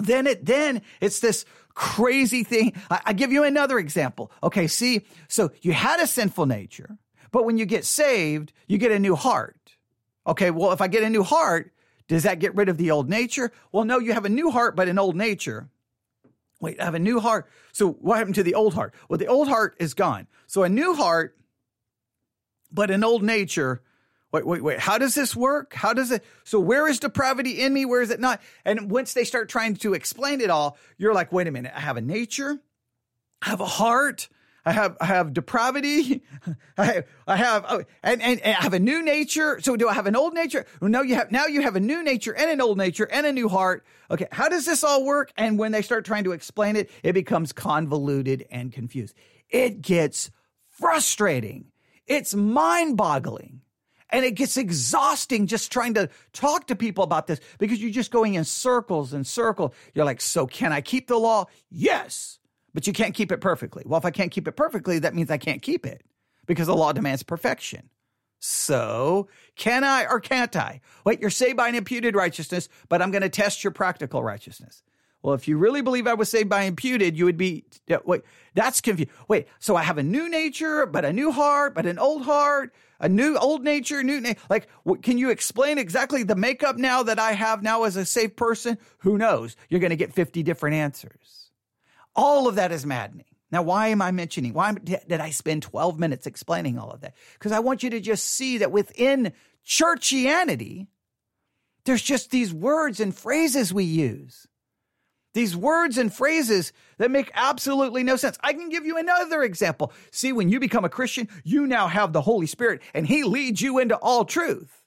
Then 0.00 0.26
it, 0.26 0.44
then 0.44 0.82
it's 1.00 1.20
this 1.20 1.44
crazy 1.74 2.44
thing. 2.44 2.74
I, 2.90 3.00
I 3.06 3.12
give 3.12 3.32
you 3.32 3.44
another 3.44 3.78
example. 3.78 4.30
Okay, 4.42 4.66
see, 4.66 5.06
so 5.28 5.50
you 5.62 5.72
had 5.72 6.00
a 6.00 6.06
sinful 6.06 6.46
nature, 6.46 6.98
but 7.32 7.44
when 7.44 7.58
you 7.58 7.66
get 7.66 7.84
saved, 7.84 8.52
you 8.66 8.78
get 8.78 8.92
a 8.92 8.98
new 8.98 9.16
heart. 9.16 9.59
Okay, 10.30 10.50
well, 10.50 10.72
if 10.72 10.80
I 10.80 10.88
get 10.88 11.02
a 11.02 11.10
new 11.10 11.22
heart, 11.22 11.72
does 12.08 12.22
that 12.22 12.38
get 12.38 12.54
rid 12.54 12.68
of 12.68 12.76
the 12.76 12.90
old 12.90 13.08
nature? 13.08 13.52
Well, 13.72 13.84
no, 13.84 13.98
you 13.98 14.12
have 14.12 14.24
a 14.24 14.30
new 14.30 14.50
heart, 14.50 14.76
but 14.76 14.88
an 14.88 14.98
old 14.98 15.16
nature. 15.16 15.68
Wait, 16.60 16.80
I 16.80 16.84
have 16.84 16.94
a 16.94 16.98
new 16.98 17.20
heart. 17.20 17.48
So 17.72 17.92
what 17.92 18.18
happened 18.18 18.36
to 18.36 18.42
the 18.42 18.54
old 18.54 18.74
heart? 18.74 18.94
Well, 19.08 19.18
the 19.18 19.26
old 19.26 19.48
heart 19.48 19.76
is 19.78 19.94
gone. 19.94 20.26
So 20.46 20.62
a 20.62 20.68
new 20.68 20.94
heart, 20.94 21.36
but 22.72 22.90
an 22.90 23.04
old 23.04 23.22
nature 23.22 23.82
wait, 24.32 24.46
wait, 24.46 24.62
wait, 24.62 24.78
how 24.78 24.98
does 24.98 25.14
this 25.14 25.34
work? 25.34 25.74
How 25.74 25.92
does 25.92 26.10
it? 26.10 26.24
So 26.44 26.60
where 26.60 26.88
is 26.88 27.00
depravity 27.00 27.60
in 27.62 27.72
me? 27.72 27.84
Where 27.84 28.02
is 28.02 28.10
it 28.10 28.20
not? 28.20 28.40
And 28.64 28.90
once 28.90 29.12
they 29.14 29.24
start 29.24 29.48
trying 29.48 29.76
to 29.76 29.94
explain 29.94 30.40
it 30.40 30.50
all, 30.50 30.78
you're 30.98 31.14
like, 31.14 31.32
wait 31.32 31.46
a 31.46 31.50
minute, 31.50 31.72
I 31.74 31.80
have 31.80 31.96
a 31.96 32.02
nature, 32.02 32.58
I 33.42 33.50
have 33.50 33.60
a 33.60 33.66
heart, 33.66 34.28
I 34.64 34.72
have 34.72 34.96
I 35.00 35.06
have 35.06 35.32
depravity. 35.32 36.22
I 36.78 36.84
have, 36.84 37.06
I 37.26 37.36
have 37.36 37.64
oh, 37.68 37.82
and, 38.02 38.22
and, 38.22 38.40
and, 38.40 38.56
I 38.56 38.62
have 38.62 38.74
a 38.74 38.78
new 38.78 39.02
nature. 39.02 39.60
So 39.60 39.76
do 39.76 39.88
I 39.88 39.94
have 39.94 40.06
an 40.06 40.16
old 40.16 40.34
nature? 40.34 40.66
No, 40.80 41.02
you 41.02 41.14
have 41.14 41.32
now 41.32 41.46
you 41.46 41.62
have 41.62 41.76
a 41.76 41.80
new 41.80 42.02
nature 42.02 42.34
and 42.34 42.50
an 42.50 42.60
old 42.60 42.78
nature 42.78 43.08
and 43.10 43.26
a 43.26 43.32
new 43.32 43.48
heart. 43.48 43.84
Okay, 44.10 44.26
how 44.32 44.48
does 44.48 44.66
this 44.66 44.84
all 44.84 45.04
work? 45.04 45.32
And 45.36 45.58
when 45.58 45.72
they 45.72 45.82
start 45.82 46.04
trying 46.04 46.24
to 46.24 46.32
explain 46.32 46.76
it, 46.76 46.90
it 47.02 47.12
becomes 47.12 47.52
convoluted 47.52 48.46
and 48.50 48.72
confused. 48.72 49.14
It 49.48 49.80
gets 49.80 50.30
frustrating. 50.68 51.66
It's 52.06 52.34
mind-boggling. 52.34 53.60
And 54.12 54.24
it 54.24 54.32
gets 54.32 54.56
exhausting 54.56 55.46
just 55.46 55.70
trying 55.70 55.94
to 55.94 56.08
talk 56.32 56.66
to 56.66 56.74
people 56.74 57.04
about 57.04 57.28
this 57.28 57.38
because 57.58 57.80
you're 57.80 57.92
just 57.92 58.10
going 58.10 58.34
in 58.34 58.44
circles 58.44 59.12
and 59.12 59.24
circles. 59.24 59.72
You're 59.94 60.04
like, 60.04 60.20
so 60.20 60.48
can 60.48 60.72
I 60.72 60.80
keep 60.80 61.06
the 61.06 61.16
law? 61.16 61.46
Yes, 61.70 62.39
but 62.74 62.86
you 62.86 62.92
can't 62.92 63.14
keep 63.14 63.32
it 63.32 63.40
perfectly. 63.40 63.82
Well, 63.86 63.98
if 63.98 64.04
I 64.04 64.10
can't 64.10 64.30
keep 64.30 64.48
it 64.48 64.52
perfectly, 64.52 64.98
that 65.00 65.14
means 65.14 65.30
I 65.30 65.38
can't 65.38 65.62
keep 65.62 65.86
it 65.86 66.02
because 66.46 66.66
the 66.66 66.76
law 66.76 66.92
demands 66.92 67.22
perfection. 67.22 67.90
So, 68.40 69.28
can 69.56 69.84
I 69.84 70.06
or 70.06 70.18
can't 70.18 70.54
I? 70.56 70.80
Wait, 71.04 71.20
you're 71.20 71.30
saved 71.30 71.58
by 71.58 71.68
an 71.68 71.74
imputed 71.74 72.14
righteousness, 72.14 72.68
but 72.88 73.02
I'm 73.02 73.10
going 73.10 73.22
to 73.22 73.28
test 73.28 73.62
your 73.62 73.70
practical 73.70 74.22
righteousness. 74.22 74.82
Well, 75.22 75.34
if 75.34 75.46
you 75.46 75.58
really 75.58 75.82
believe 75.82 76.06
I 76.06 76.14
was 76.14 76.30
saved 76.30 76.48
by 76.48 76.62
imputed, 76.62 77.16
you 77.16 77.26
would 77.26 77.36
be, 77.36 77.64
wait, 78.06 78.22
that's 78.54 78.80
confused. 78.80 79.10
Wait, 79.28 79.48
so 79.58 79.76
I 79.76 79.82
have 79.82 79.98
a 79.98 80.02
new 80.02 80.30
nature, 80.30 80.86
but 80.86 81.04
a 81.04 81.12
new 81.12 81.30
heart, 81.30 81.74
but 81.74 81.84
an 81.84 81.98
old 81.98 82.22
heart, 82.22 82.72
a 82.98 83.08
new 83.08 83.36
old 83.36 83.62
nature, 83.62 84.02
new 84.02 84.22
like 84.48 84.68
can 85.02 85.18
you 85.18 85.28
explain 85.30 85.76
exactly 85.76 86.22
the 86.22 86.36
makeup 86.36 86.76
now 86.76 87.02
that 87.02 87.18
I 87.18 87.32
have 87.32 87.62
now 87.62 87.84
as 87.84 87.96
a 87.96 88.06
saved 88.06 88.36
person? 88.36 88.78
Who 88.98 89.18
knows? 89.18 89.56
You're 89.68 89.80
going 89.80 89.90
to 89.90 89.96
get 89.96 90.14
50 90.14 90.42
different 90.42 90.76
answers. 90.76 91.39
All 92.16 92.48
of 92.48 92.56
that 92.56 92.72
is 92.72 92.84
maddening. 92.84 93.26
Now, 93.52 93.62
why 93.62 93.88
am 93.88 94.00
I 94.00 94.12
mentioning? 94.12 94.54
Why 94.54 94.72
did 94.72 95.12
I 95.12 95.30
spend 95.30 95.62
12 95.62 95.98
minutes 95.98 96.26
explaining 96.26 96.78
all 96.78 96.90
of 96.90 97.00
that? 97.00 97.14
Because 97.34 97.52
I 97.52 97.58
want 97.58 97.82
you 97.82 97.90
to 97.90 98.00
just 98.00 98.24
see 98.24 98.58
that 98.58 98.70
within 98.70 99.32
churchianity, 99.66 100.86
there's 101.84 102.02
just 102.02 102.30
these 102.30 102.54
words 102.54 103.00
and 103.00 103.14
phrases 103.14 103.74
we 103.74 103.84
use 103.84 104.46
these 105.32 105.56
words 105.56 105.96
and 105.98 106.12
phrases 106.12 106.72
that 106.98 107.10
make 107.10 107.30
absolutely 107.34 108.02
no 108.02 108.16
sense. 108.16 108.36
I 108.42 108.52
can 108.52 108.68
give 108.68 108.84
you 108.84 108.98
another 108.98 109.42
example. 109.42 109.92
See, 110.10 110.32
when 110.32 110.48
you 110.48 110.58
become 110.58 110.84
a 110.84 110.88
Christian, 110.88 111.28
you 111.44 111.66
now 111.66 111.86
have 111.86 112.12
the 112.12 112.22
Holy 112.22 112.46
Spirit 112.46 112.82
and 112.94 113.06
He 113.06 113.22
leads 113.22 113.60
you 113.60 113.78
into 113.78 113.96
all 113.96 114.24
truth. 114.24 114.82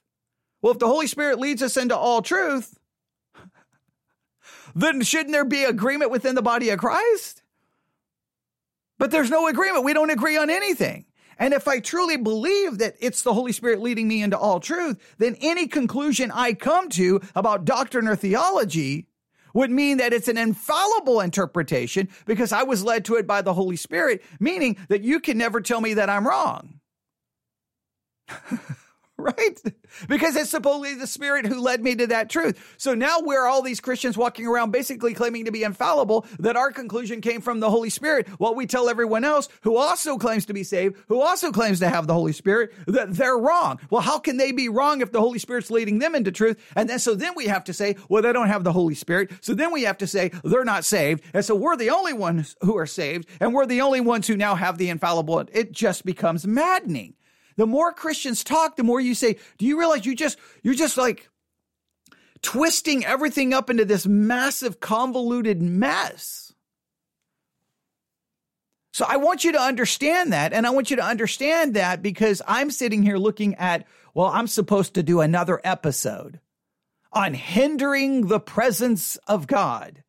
Well, 0.60 0.72
if 0.72 0.78
the 0.78 0.86
Holy 0.86 1.06
Spirit 1.06 1.38
leads 1.38 1.62
us 1.62 1.76
into 1.76 1.96
all 1.96 2.22
truth, 2.22 2.78
then 4.74 5.02
shouldn't 5.02 5.32
there 5.32 5.44
be 5.44 5.64
agreement 5.64 6.10
within 6.10 6.34
the 6.34 6.42
body 6.42 6.70
of 6.70 6.78
Christ? 6.78 7.42
But 8.98 9.10
there's 9.10 9.30
no 9.30 9.48
agreement. 9.48 9.84
We 9.84 9.92
don't 9.92 10.10
agree 10.10 10.36
on 10.36 10.50
anything. 10.50 11.06
And 11.38 11.52
if 11.52 11.66
I 11.66 11.80
truly 11.80 12.16
believe 12.16 12.78
that 12.78 12.94
it's 13.00 13.22
the 13.22 13.34
Holy 13.34 13.52
Spirit 13.52 13.80
leading 13.80 14.06
me 14.06 14.22
into 14.22 14.38
all 14.38 14.60
truth, 14.60 14.98
then 15.18 15.36
any 15.40 15.66
conclusion 15.66 16.30
I 16.30 16.54
come 16.54 16.88
to 16.90 17.20
about 17.34 17.64
doctrine 17.64 18.06
or 18.06 18.16
theology 18.16 19.08
would 19.52 19.70
mean 19.70 19.98
that 19.98 20.12
it's 20.12 20.28
an 20.28 20.38
infallible 20.38 21.20
interpretation 21.20 22.08
because 22.26 22.52
I 22.52 22.64
was 22.64 22.84
led 22.84 23.04
to 23.06 23.16
it 23.16 23.26
by 23.26 23.42
the 23.42 23.54
Holy 23.54 23.76
Spirit, 23.76 24.22
meaning 24.38 24.76
that 24.88 25.02
you 25.02 25.20
can 25.20 25.38
never 25.38 25.60
tell 25.60 25.80
me 25.80 25.94
that 25.94 26.10
I'm 26.10 26.26
wrong. 26.26 26.80
right? 29.24 29.60
Because 30.08 30.36
it's 30.36 30.50
supposedly 30.50 30.94
the 30.94 31.06
Spirit 31.06 31.46
who 31.46 31.60
led 31.60 31.82
me 31.82 31.94
to 31.96 32.06
that 32.08 32.30
truth. 32.30 32.74
So 32.76 32.94
now 32.94 33.20
we're 33.20 33.46
all 33.46 33.62
these 33.62 33.80
Christians 33.80 34.16
walking 34.16 34.46
around 34.46 34.70
basically 34.70 35.14
claiming 35.14 35.46
to 35.46 35.52
be 35.52 35.64
infallible, 35.64 36.26
that 36.38 36.56
our 36.56 36.70
conclusion 36.70 37.20
came 37.20 37.40
from 37.40 37.60
the 37.60 37.70
Holy 37.70 37.90
Spirit, 37.90 38.28
while 38.38 38.54
we 38.54 38.66
tell 38.66 38.88
everyone 38.88 39.24
else 39.24 39.48
who 39.62 39.76
also 39.76 40.18
claims 40.18 40.46
to 40.46 40.52
be 40.52 40.62
saved, 40.62 40.96
who 41.08 41.20
also 41.20 41.50
claims 41.50 41.80
to 41.80 41.88
have 41.88 42.06
the 42.06 42.14
Holy 42.14 42.32
Spirit, 42.32 42.72
that 42.86 43.14
they're 43.14 43.38
wrong. 43.38 43.80
Well, 43.90 44.02
how 44.02 44.18
can 44.18 44.36
they 44.36 44.52
be 44.52 44.68
wrong 44.68 45.00
if 45.00 45.12
the 45.12 45.20
Holy 45.20 45.38
Spirit's 45.38 45.70
leading 45.70 45.98
them 45.98 46.14
into 46.14 46.30
truth? 46.30 46.60
And 46.76 46.88
then 46.88 46.98
so 46.98 47.14
then 47.14 47.32
we 47.34 47.46
have 47.46 47.64
to 47.64 47.72
say, 47.72 47.96
well, 48.08 48.22
they 48.22 48.32
don't 48.32 48.48
have 48.48 48.64
the 48.64 48.72
Holy 48.72 48.94
Spirit. 48.94 49.30
So 49.40 49.54
then 49.54 49.72
we 49.72 49.82
have 49.82 49.98
to 49.98 50.06
say 50.06 50.30
they're 50.44 50.64
not 50.64 50.84
saved. 50.84 51.24
And 51.32 51.44
so 51.44 51.54
we're 51.54 51.76
the 51.76 51.90
only 51.90 52.12
ones 52.12 52.56
who 52.60 52.76
are 52.76 52.86
saved, 52.86 53.28
and 53.40 53.54
we're 53.54 53.66
the 53.66 53.80
only 53.80 54.00
ones 54.00 54.26
who 54.26 54.36
now 54.36 54.54
have 54.54 54.78
the 54.78 54.90
infallible. 54.90 55.44
It 55.52 55.72
just 55.72 56.04
becomes 56.04 56.46
maddening. 56.46 57.14
The 57.56 57.66
more 57.66 57.92
Christians 57.92 58.44
talk, 58.44 58.76
the 58.76 58.82
more 58.82 59.00
you 59.00 59.14
say, 59.14 59.38
do 59.58 59.66
you 59.66 59.78
realize 59.78 60.06
you 60.06 60.14
just, 60.14 60.38
you're 60.62 60.74
just 60.74 60.96
like 60.96 61.28
twisting 62.44 63.04
everything 63.04 63.54
up 63.54 63.70
into 63.70 63.84
this 63.84 64.06
massive 64.06 64.78
convoluted 64.78 65.62
mess. 65.62 66.52
So 68.92 69.04
I 69.08 69.16
want 69.16 69.42
you 69.42 69.52
to 69.52 69.60
understand 69.60 70.32
that. 70.32 70.52
And 70.52 70.66
I 70.66 70.70
want 70.70 70.90
you 70.90 70.96
to 70.96 71.04
understand 71.04 71.74
that 71.74 72.00
because 72.00 72.40
I'm 72.46 72.70
sitting 72.70 73.02
here 73.02 73.16
looking 73.16 73.56
at, 73.56 73.86
well, 74.14 74.28
I'm 74.28 74.46
supposed 74.46 74.94
to 74.94 75.02
do 75.02 75.20
another 75.20 75.60
episode 75.64 76.38
on 77.12 77.34
hindering 77.34 78.28
the 78.28 78.38
presence 78.38 79.16
of 79.26 79.48
God. 79.48 80.03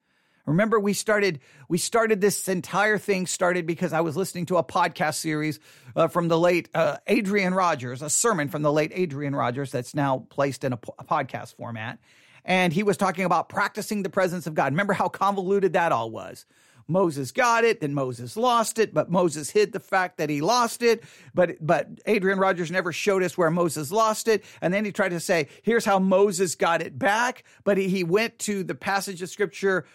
Remember, 0.46 0.80
we 0.80 0.94
started 0.94 1.40
we 1.68 1.78
started 1.78 2.22
this 2.22 2.48
entire 2.48 2.98
thing 2.98 3.25
started 3.25 3.66
because 3.66 3.94
I 3.94 4.02
was 4.02 4.16
listening 4.16 4.46
to 4.48 4.58
a 4.58 4.64
podcast 4.64 5.16
series 5.16 5.60
uh, 5.96 6.08
from 6.08 6.28
the 6.28 6.38
late 6.38 6.70
uh, 6.74 6.98
Adrian 7.08 7.54
Rogers, 7.54 8.02
a 8.02 8.10
sermon 8.10 8.50
from 8.50 8.62
the 8.62 8.72
late 8.72 8.92
Adrian 8.94 9.36
Rogers 9.36 9.72
that's 9.72 9.96
now 9.96 10.25
placed 10.30 10.64
in 10.64 10.74
a, 10.74 10.80
a 11.00 11.04
podcast 11.04 11.56
format, 11.56 12.00
and 12.44 12.72
he 12.72 12.84
was 12.84 12.98
talking 12.98 13.25
about 13.25 13.50
practicing 13.50 14.04
the 14.04 14.10
presence 14.10 14.46
of 14.46 14.54
God. 14.54 14.72
Remember 14.74 14.94
how 14.94 15.10
convoluted 15.10 15.74
that 15.74 15.92
all 15.92 16.12
was. 16.12 16.46
Moses 16.88 17.32
got 17.32 17.64
it, 17.64 17.82
then 17.82 17.94
Moses 17.94 18.38
lost 18.38 18.78
it, 18.78 18.94
but 18.94 19.10
Moses 19.10 19.50
hid 19.50 19.74
the 19.74 19.80
fact 19.80 20.18
that 20.18 20.30
he 20.30 20.42
lost 20.42 20.84
it. 20.84 21.04
But 21.34 21.58
but 21.60 21.88
Adrian 22.06 22.38
Rogers 22.38 22.70
never 22.70 22.94
showed 22.94 23.24
us 23.24 23.38
where 23.38 23.50
Moses 23.50 23.92
lost 23.92 24.28
it. 24.28 24.44
And 24.62 24.74
then 24.74 24.86
he 24.86 24.92
tried 24.92 25.10
to 25.10 25.20
say, 25.20 25.48
here's 25.64 25.86
how 25.86 25.98
Moses 25.98 26.56
got 26.56 26.82
it 26.82 26.98
back. 26.98 27.44
But 27.64 27.78
he, 27.78 27.88
he 27.88 28.04
went 28.04 28.38
to 28.40 28.64
the 28.64 28.75
passage 28.75 29.22
of 29.22 29.30
scripture 29.30 29.86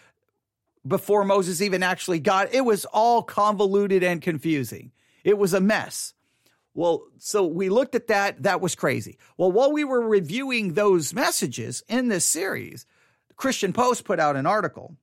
before 0.87 1.25
Moses 1.25 1.61
even 1.61 1.83
actually 1.83 2.21
got 2.21 2.55
it 2.55 2.65
was 2.65 2.85
all 2.87 3.23
convoluted 3.23 4.03
and 4.03 4.23
confusing. 4.23 4.93
It 5.25 5.39
was 5.39 5.53
a 5.53 5.61
mess. 5.61 6.15
Well, 6.75 7.03
so 7.19 7.45
we 7.45 7.69
looked 7.69 7.95
at 7.95 8.07
that. 8.07 8.43
That 8.45 8.61
was 8.61 8.75
crazy. 8.75 9.19
Well, 9.37 9.53
while 9.53 9.73
we 9.73 9.85
were 9.85 10.01
reviewing 10.01 10.75
those 10.75 11.13
messages 11.13 11.83
in 11.89 12.09
this 12.09 12.25
series, 12.25 12.87
Christian 13.37 13.73
Post 13.73 14.05
put 14.05 14.21
out 14.21 14.37
an 14.37 14.47
article 14.47 14.97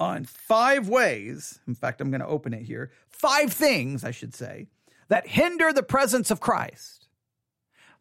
on 0.00 0.24
five 0.24 0.88
ways. 0.88 1.60
In 1.66 1.74
fact, 1.74 2.00
I'm 2.00 2.10
going 2.10 2.20
to 2.20 2.26
open 2.26 2.54
it 2.54 2.62
here. 2.62 2.90
Five 3.08 3.52
things, 3.52 4.04
I 4.04 4.10
should 4.10 4.34
say, 4.34 4.68
that 5.08 5.26
hinder 5.26 5.72
the 5.72 5.82
presence 5.82 6.30
of 6.30 6.40
Christ. 6.40 7.05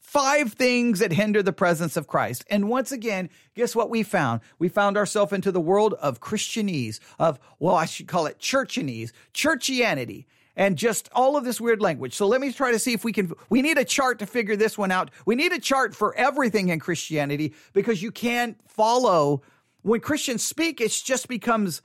Five 0.05 0.53
things 0.53 0.99
that 0.99 1.11
hinder 1.11 1.43
the 1.43 1.51
presence 1.51 1.97
of 1.97 2.07
Christ. 2.07 2.45
And 2.49 2.69
once 2.69 2.91
again, 2.91 3.29
guess 3.55 3.75
what 3.75 3.89
we 3.89 4.03
found? 4.03 4.41
We 4.59 4.69
found 4.69 4.97
ourselves 4.97 5.33
into 5.33 5.51
the 5.51 5.59
world 5.59 5.93
of 5.95 6.21
Christianese, 6.21 6.99
of, 7.19 7.39
well, 7.59 7.75
I 7.75 7.85
should 7.85 8.07
call 8.07 8.25
it 8.27 8.39
churchianese, 8.39 9.11
churchianity 9.33 10.25
and 10.55 10.77
just 10.77 11.09
all 11.11 11.35
of 11.35 11.43
this 11.43 11.59
weird 11.59 11.81
language. 11.81 12.13
So 12.13 12.27
let 12.27 12.39
me 12.39 12.53
try 12.53 12.71
to 12.71 12.79
see 12.79 12.93
if 12.93 13.03
we 13.03 13.11
can. 13.11 13.33
We 13.49 13.61
need 13.61 13.77
a 13.77 13.83
chart 13.83 14.19
to 14.19 14.25
figure 14.25 14.55
this 14.55 14.77
one 14.77 14.91
out. 14.91 15.11
We 15.25 15.35
need 15.35 15.51
a 15.51 15.59
chart 15.59 15.93
for 15.93 16.15
everything 16.15 16.69
in 16.69 16.79
Christianity 16.79 17.53
because 17.73 18.01
you 18.01 18.11
can't 18.11 18.57
follow 18.69 19.41
when 19.81 19.99
Christians 19.99 20.43
speak. 20.43 20.79
It 20.79 20.91
just 21.03 21.27
becomes 21.27 21.81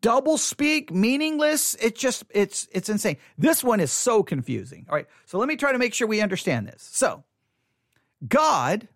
double 0.00 0.38
speak, 0.38 0.92
meaningless. 0.92 1.74
It 1.76 1.96
just 1.96 2.24
it's 2.30 2.68
it's 2.72 2.88
insane. 2.88 3.16
This 3.36 3.62
one 3.62 3.80
is 3.80 3.92
so 3.92 4.22
confusing. 4.22 4.86
All 4.88 4.94
right. 4.94 5.06
So 5.26 5.38
let 5.38 5.48
me 5.48 5.56
try 5.56 5.72
to 5.72 5.78
make 5.78 5.94
sure 5.94 6.06
we 6.06 6.20
understand 6.20 6.66
this. 6.66 6.88
So 6.92 7.24
God 8.26 8.88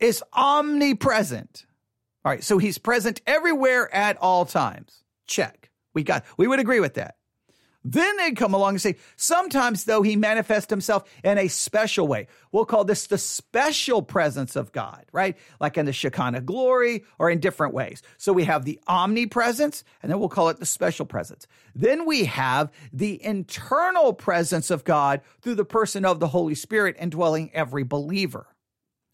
is 0.00 0.22
omnipresent. 0.32 1.66
All 2.24 2.32
right. 2.32 2.42
So 2.42 2.58
he's 2.58 2.78
present 2.78 3.20
everywhere 3.26 3.92
at 3.94 4.16
all 4.18 4.44
times. 4.44 5.04
Check. 5.26 5.70
We 5.94 6.02
got 6.02 6.24
we 6.36 6.46
would 6.46 6.60
agree 6.60 6.80
with 6.80 6.94
that. 6.94 7.16
Then 7.84 8.16
they'd 8.16 8.36
come 8.36 8.54
along 8.54 8.74
and 8.74 8.80
say, 8.80 8.96
sometimes 9.16 9.84
though 9.84 10.02
he 10.02 10.16
manifests 10.16 10.68
himself 10.68 11.08
in 11.22 11.38
a 11.38 11.48
special 11.48 12.08
way. 12.08 12.26
We'll 12.50 12.64
call 12.64 12.84
this 12.84 13.06
the 13.06 13.18
special 13.18 14.02
presence 14.02 14.56
of 14.56 14.72
God, 14.72 15.04
right? 15.12 15.36
Like 15.60 15.78
in 15.78 15.86
the 15.86 15.92
Shekinah 15.92 16.40
glory 16.42 17.04
or 17.18 17.30
in 17.30 17.38
different 17.38 17.74
ways. 17.74 18.02
So 18.16 18.32
we 18.32 18.44
have 18.44 18.64
the 18.64 18.80
omnipresence 18.88 19.84
and 20.02 20.10
then 20.10 20.18
we'll 20.18 20.28
call 20.28 20.48
it 20.48 20.58
the 20.58 20.66
special 20.66 21.06
presence. 21.06 21.46
Then 21.74 22.04
we 22.04 22.24
have 22.24 22.72
the 22.92 23.22
internal 23.24 24.12
presence 24.12 24.70
of 24.70 24.84
God 24.84 25.20
through 25.40 25.54
the 25.54 25.64
person 25.64 26.04
of 26.04 26.18
the 26.18 26.28
Holy 26.28 26.56
Spirit 26.56 26.96
indwelling 26.98 27.50
every 27.54 27.84
believer. 27.84 28.46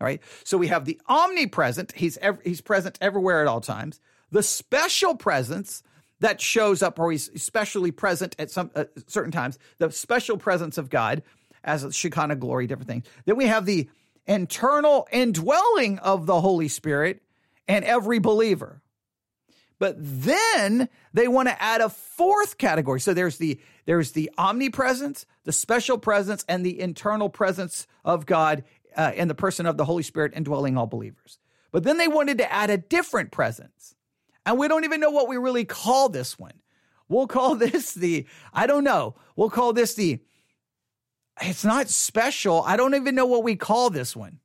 All 0.00 0.06
right. 0.06 0.22
So 0.42 0.58
we 0.58 0.68
have 0.68 0.86
the 0.86 1.00
omnipresent. 1.08 1.92
He's, 1.92 2.16
ev- 2.18 2.40
he's 2.42 2.60
present 2.60 2.98
everywhere 3.00 3.42
at 3.42 3.46
all 3.46 3.60
times. 3.60 4.00
The 4.30 4.42
special 4.42 5.14
presence, 5.14 5.82
that 6.24 6.40
shows 6.40 6.82
up 6.82 6.98
or 6.98 7.12
he's 7.12 7.28
especially 7.34 7.90
present 7.90 8.34
at 8.38 8.50
some 8.50 8.70
uh, 8.74 8.84
certain 9.06 9.30
times, 9.30 9.58
the 9.76 9.90
special 9.90 10.38
presence 10.38 10.78
of 10.78 10.88
God 10.88 11.22
as 11.62 11.84
a 11.84 11.92
Shekinah 11.92 12.36
glory, 12.36 12.66
different 12.66 12.88
things. 12.88 13.04
Then 13.26 13.36
we 13.36 13.44
have 13.44 13.66
the 13.66 13.90
internal 14.26 15.06
indwelling 15.12 15.98
of 15.98 16.24
the 16.24 16.40
Holy 16.40 16.68
Spirit 16.68 17.20
and 17.68 17.84
every 17.84 18.20
believer. 18.20 18.80
But 19.78 19.96
then 19.98 20.88
they 21.12 21.28
want 21.28 21.48
to 21.48 21.62
add 21.62 21.82
a 21.82 21.90
fourth 21.90 22.56
category. 22.56 23.00
So 23.00 23.12
there's 23.12 23.36
the 23.36 23.60
there's 23.84 24.12
the 24.12 24.30
omnipresence, 24.38 25.26
the 25.44 25.52
special 25.52 25.98
presence, 25.98 26.42
and 26.48 26.64
the 26.64 26.80
internal 26.80 27.28
presence 27.28 27.86
of 28.02 28.24
God 28.24 28.64
uh, 28.96 29.12
in 29.14 29.28
the 29.28 29.34
person 29.34 29.66
of 29.66 29.76
the 29.76 29.84
Holy 29.84 30.02
Spirit 30.02 30.32
indwelling 30.34 30.78
all 30.78 30.86
believers. 30.86 31.38
But 31.70 31.84
then 31.84 31.98
they 31.98 32.08
wanted 32.08 32.38
to 32.38 32.50
add 32.50 32.70
a 32.70 32.78
different 32.78 33.30
presence. 33.30 33.94
And 34.46 34.58
we 34.58 34.68
don't 34.68 34.84
even 34.84 35.00
know 35.00 35.10
what 35.10 35.28
we 35.28 35.36
really 35.36 35.64
call 35.64 36.08
this 36.08 36.38
one. 36.38 36.54
We'll 37.08 37.26
call 37.26 37.54
this 37.56 37.92
the, 37.92 38.26
I 38.52 38.66
don't 38.66 38.84
know. 38.84 39.14
We'll 39.36 39.50
call 39.50 39.72
this 39.72 39.94
the, 39.94 40.20
it's 41.40 41.64
not 41.64 41.88
special. 41.88 42.62
I 42.62 42.76
don't 42.76 42.94
even 42.94 43.14
know 43.14 43.26
what 43.26 43.42
we 43.42 43.56
call 43.56 43.90
this 43.90 44.14
one. 44.14 44.38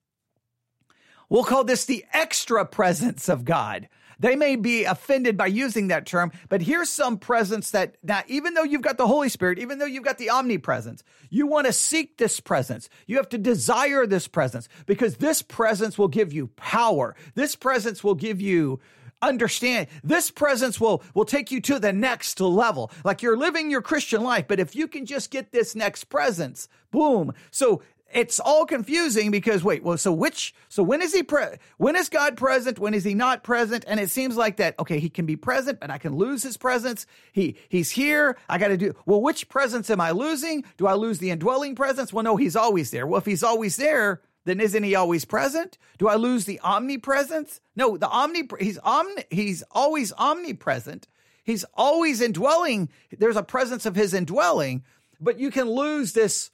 We'll 1.29 1.43
call 1.43 1.63
this 1.63 1.85
the 1.85 2.05
extra 2.11 2.65
presence 2.65 3.29
of 3.29 3.45
God. 3.45 3.87
They 4.19 4.35
may 4.35 4.57
be 4.57 4.83
offended 4.83 5.37
by 5.37 5.47
using 5.47 5.87
that 5.87 6.05
term, 6.05 6.33
but 6.49 6.61
here's 6.61 6.89
some 6.89 7.17
presence 7.17 7.71
that 7.71 7.95
now, 8.03 8.21
even 8.27 8.53
though 8.53 8.63
you've 8.63 8.81
got 8.81 8.97
the 8.97 9.07
Holy 9.07 9.29
Spirit, 9.29 9.59
even 9.59 9.79
though 9.79 9.85
you've 9.85 10.03
got 10.03 10.17
the 10.17 10.29
omnipresence, 10.29 11.03
you 11.29 11.47
want 11.47 11.67
to 11.67 11.73
seek 11.73 12.17
this 12.17 12.41
presence. 12.41 12.89
You 13.07 13.15
have 13.15 13.29
to 13.29 13.37
desire 13.37 14.05
this 14.05 14.27
presence 14.27 14.67
because 14.85 15.17
this 15.17 15.41
presence 15.41 15.97
will 15.97 16.09
give 16.09 16.33
you 16.33 16.47
power. 16.57 17.15
This 17.35 17.55
presence 17.55 18.03
will 18.03 18.15
give 18.15 18.41
you 18.41 18.81
understand. 19.21 19.87
This 20.03 20.31
presence 20.31 20.79
will 20.79 21.03
will 21.13 21.25
take 21.25 21.51
you 21.51 21.61
to 21.61 21.79
the 21.79 21.93
next 21.93 22.39
level. 22.39 22.91
Like 23.03 23.21
you're 23.21 23.37
living 23.37 23.69
your 23.69 23.81
christian 23.81 24.21
life 24.23 24.45
but 24.47 24.59
if 24.59 24.75
you 24.75 24.87
can 24.87 25.05
just 25.05 25.31
get 25.31 25.51
this 25.51 25.75
next 25.75 26.05
presence 26.05 26.67
boom. 26.91 27.33
So 27.51 27.81
it's 28.11 28.39
all 28.39 28.65
confusing 28.65 29.29
because 29.29 29.63
wait 29.63 29.83
well 29.83 29.97
so 29.97 30.11
which 30.11 30.53
so 30.67 30.81
when 30.81 31.01
is 31.01 31.13
he 31.13 31.21
pre- 31.21 31.57
when 31.77 31.95
is 31.95 32.09
god 32.09 32.37
present? 32.37 32.79
When 32.79 32.93
is 32.93 33.03
he 33.03 33.13
not 33.13 33.43
present? 33.43 33.85
And 33.87 33.99
it 33.99 34.09
seems 34.09 34.35
like 34.35 34.57
that 34.57 34.77
okay 34.79 34.99
he 34.99 35.09
can 35.09 35.25
be 35.25 35.35
present 35.35 35.79
but 35.79 35.91
i 35.91 35.97
can 35.97 36.15
lose 36.15 36.43
his 36.43 36.57
presence. 36.57 37.05
He 37.31 37.55
he's 37.69 37.91
here. 37.91 38.37
I 38.47 38.57
got 38.57 38.69
to 38.69 38.77
do 38.77 38.93
well 39.05 39.21
which 39.21 39.49
presence 39.49 39.89
am 39.89 40.01
i 40.01 40.11
losing? 40.11 40.63
Do 40.77 40.87
i 40.87 40.93
lose 40.93 41.19
the 41.19 41.29
indwelling 41.29 41.75
presence? 41.75 42.11
Well 42.11 42.23
no 42.23 42.35
he's 42.37 42.55
always 42.55 42.91
there. 42.91 43.05
Well 43.05 43.19
if 43.19 43.25
he's 43.25 43.43
always 43.43 43.77
there 43.77 44.21
then 44.45 44.59
isn't 44.59 44.83
he 44.83 44.95
always 44.95 45.25
present? 45.25 45.77
Do 45.97 46.07
I 46.07 46.15
lose 46.15 46.45
the 46.45 46.59
omnipresence? 46.61 47.61
No, 47.75 47.97
the 47.97 48.09
omni 48.09 48.47
he's 48.59 48.77
omni 48.79 49.23
he's 49.29 49.63
always 49.71 50.11
omnipresent. 50.13 51.07
He's 51.43 51.65
always 51.73 52.21
indwelling. 52.21 52.89
There's 53.17 53.35
a 53.35 53.43
presence 53.43 53.85
of 53.85 53.95
his 53.95 54.13
indwelling, 54.13 54.83
but 55.19 55.39
you 55.39 55.51
can 55.51 55.69
lose 55.69 56.13
this 56.13 56.51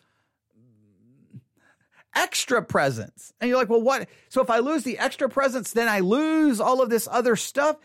extra 2.15 2.63
presence. 2.63 3.33
And 3.39 3.49
you're 3.49 3.59
like, 3.59 3.69
well, 3.69 3.81
what? 3.81 4.07
So 4.29 4.41
if 4.41 4.49
I 4.49 4.59
lose 4.59 4.83
the 4.83 4.97
extra 4.97 5.29
presence, 5.29 5.73
then 5.73 5.89
I 5.89 5.99
lose 5.99 6.59
all 6.61 6.81
of 6.81 6.89
this 6.89 7.07
other 7.11 7.35
stuff. 7.35 7.77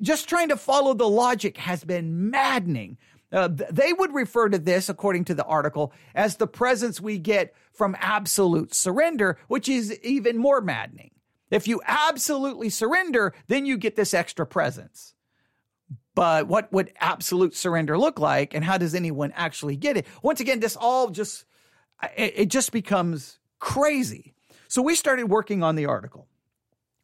Just 0.00 0.28
trying 0.28 0.48
to 0.48 0.56
follow 0.56 0.94
the 0.94 1.08
logic 1.08 1.58
has 1.58 1.84
been 1.84 2.30
maddening. 2.30 2.96
Uh, 3.32 3.48
they 3.48 3.92
would 3.92 4.14
refer 4.14 4.48
to 4.48 4.58
this, 4.58 4.88
according 4.88 5.24
to 5.24 5.34
the 5.34 5.44
article, 5.44 5.92
as 6.14 6.36
the 6.36 6.46
presence 6.46 7.00
we 7.00 7.18
get 7.18 7.54
from 7.72 7.96
absolute 7.98 8.72
surrender, 8.72 9.36
which 9.48 9.68
is 9.68 9.98
even 10.00 10.38
more 10.38 10.60
maddening. 10.60 11.10
If 11.50 11.68
you 11.68 11.80
absolutely 11.86 12.70
surrender, 12.70 13.34
then 13.48 13.66
you 13.66 13.76
get 13.76 13.96
this 13.96 14.14
extra 14.14 14.46
presence. 14.46 15.14
But 16.14 16.46
what 16.46 16.72
would 16.72 16.92
absolute 17.00 17.54
surrender 17.54 17.98
look 17.98 18.18
like, 18.18 18.54
and 18.54 18.64
how 18.64 18.78
does 18.78 18.94
anyone 18.94 19.32
actually 19.34 19.76
get 19.76 19.96
it? 19.96 20.06
Once 20.22 20.40
again, 20.40 20.60
this 20.60 20.76
all 20.76 21.10
just 21.10 21.44
it, 22.16 22.46
just 22.46 22.72
becomes 22.72 23.38
crazy. 23.58 24.34
So 24.68 24.82
we 24.82 24.94
started 24.94 25.28
working 25.28 25.62
on 25.62 25.76
the 25.76 25.86
article, 25.86 26.26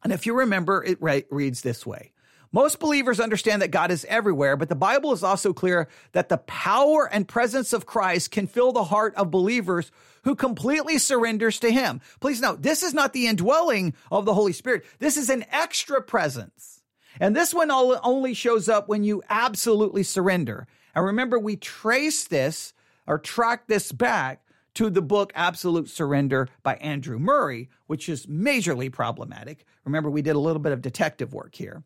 and 0.03 0.11
if 0.11 0.25
you 0.25 0.33
remember, 0.33 0.83
it 0.83 0.97
reads 1.01 1.61
this 1.61 1.85
way: 1.85 2.12
most 2.53 2.79
believers 2.79 3.19
understand 3.19 3.61
that 3.61 3.71
God 3.71 3.91
is 3.91 4.05
everywhere, 4.07 4.55
but 4.55 4.69
the 4.69 4.75
Bible 4.75 5.11
is 5.11 5.23
also 5.23 5.51
clear 5.51 5.89
that 6.11 6.29
the 6.29 6.37
power 6.37 7.09
and 7.11 7.27
presence 7.27 7.73
of 7.73 7.87
Christ 7.87 8.31
can 8.31 8.47
fill 8.47 8.71
the 8.71 8.85
heart 8.85 9.15
of 9.15 9.31
believers 9.31 9.91
who 10.23 10.35
completely 10.35 10.99
surrenders 10.99 11.59
to 11.59 11.71
him. 11.71 11.99
Please 12.19 12.39
note, 12.39 12.61
this 12.61 12.83
is 12.83 12.93
not 12.93 13.11
the 13.11 13.27
indwelling 13.27 13.95
of 14.11 14.25
the 14.25 14.35
Holy 14.35 14.53
Spirit. 14.53 14.85
This 14.99 15.17
is 15.17 15.29
an 15.29 15.43
extra 15.51 16.01
presence. 16.01 16.81
And 17.19 17.35
this 17.35 17.53
one 17.53 17.71
only 17.71 18.33
shows 18.33 18.69
up 18.69 18.87
when 18.87 19.03
you 19.03 19.23
absolutely 19.29 20.03
surrender. 20.03 20.67
And 20.95 21.05
remember, 21.05 21.39
we 21.39 21.55
trace 21.55 22.25
this 22.25 22.73
or 23.07 23.17
track 23.17 23.67
this 23.67 23.91
back 23.91 24.45
to 24.75 24.89
the 24.89 25.01
book 25.01 25.31
Absolute 25.35 25.89
Surrender 25.89 26.47
by 26.63 26.75
Andrew 26.75 27.19
Murray, 27.19 27.69
which 27.87 28.09
is 28.09 28.25
majorly 28.27 28.91
problematic. 28.91 29.65
Remember, 29.85 30.09
we 30.09 30.21
did 30.21 30.35
a 30.35 30.39
little 30.39 30.61
bit 30.61 30.71
of 30.71 30.81
detective 30.81 31.33
work 31.33 31.55
here. 31.55 31.83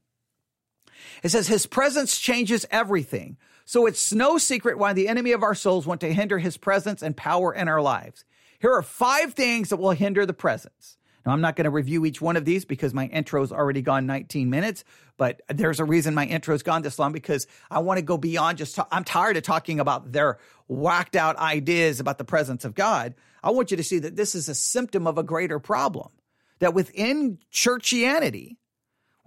It 1.23 1.29
says 1.29 1.47
his 1.47 1.65
presence 1.65 2.17
changes 2.17 2.65
everything. 2.71 3.37
So 3.65 3.85
it's 3.85 4.13
no 4.13 4.37
secret 4.37 4.77
why 4.77 4.93
the 4.93 5.07
enemy 5.07 5.33
of 5.33 5.43
our 5.43 5.55
souls 5.55 5.85
want 5.85 6.01
to 6.01 6.13
hinder 6.13 6.39
his 6.39 6.57
presence 6.57 7.01
and 7.01 7.17
power 7.17 7.53
in 7.53 7.67
our 7.67 7.81
lives. 7.81 8.23
Here 8.59 8.73
are 8.73 8.81
five 8.81 9.33
things 9.33 9.69
that 9.69 9.77
will 9.77 9.91
hinder 9.91 10.25
the 10.25 10.33
presence. 10.33 10.97
Now, 11.25 11.33
I'm 11.33 11.41
not 11.41 11.57
going 11.57 11.65
to 11.65 11.71
review 11.71 12.05
each 12.05 12.21
one 12.21 12.37
of 12.37 12.45
these 12.45 12.63
because 12.63 12.93
my 12.93 13.07
intro's 13.07 13.51
already 13.51 13.81
gone 13.81 14.05
19 14.05 14.49
minutes, 14.49 14.85
but 15.17 15.41
there's 15.49 15.81
a 15.81 15.85
reason 15.85 16.15
my 16.15 16.25
intro's 16.25 16.63
gone 16.63 16.83
this 16.83 16.97
long 16.97 17.11
because 17.11 17.47
I 17.69 17.79
want 17.79 17.97
to 17.97 18.01
go 18.01 18.17
beyond 18.17 18.57
just, 18.57 18.79
I'm 18.89 19.03
tired 19.03 19.35
of 19.35 19.43
talking 19.43 19.81
about 19.81 20.13
their 20.13 20.37
whacked 20.69 21.17
out 21.17 21.35
ideas 21.35 21.99
about 21.99 22.17
the 22.17 22.23
presence 22.23 22.63
of 22.63 22.75
God. 22.75 23.13
I 23.43 23.51
want 23.51 23.71
you 23.71 23.77
to 23.77 23.83
see 23.83 23.99
that 23.99 24.15
this 24.15 24.35
is 24.35 24.47
a 24.47 24.55
symptom 24.55 25.05
of 25.05 25.17
a 25.17 25.23
greater 25.23 25.59
problem. 25.59 26.11
That 26.59 26.73
within 26.73 27.39
churchianity, 27.51 28.55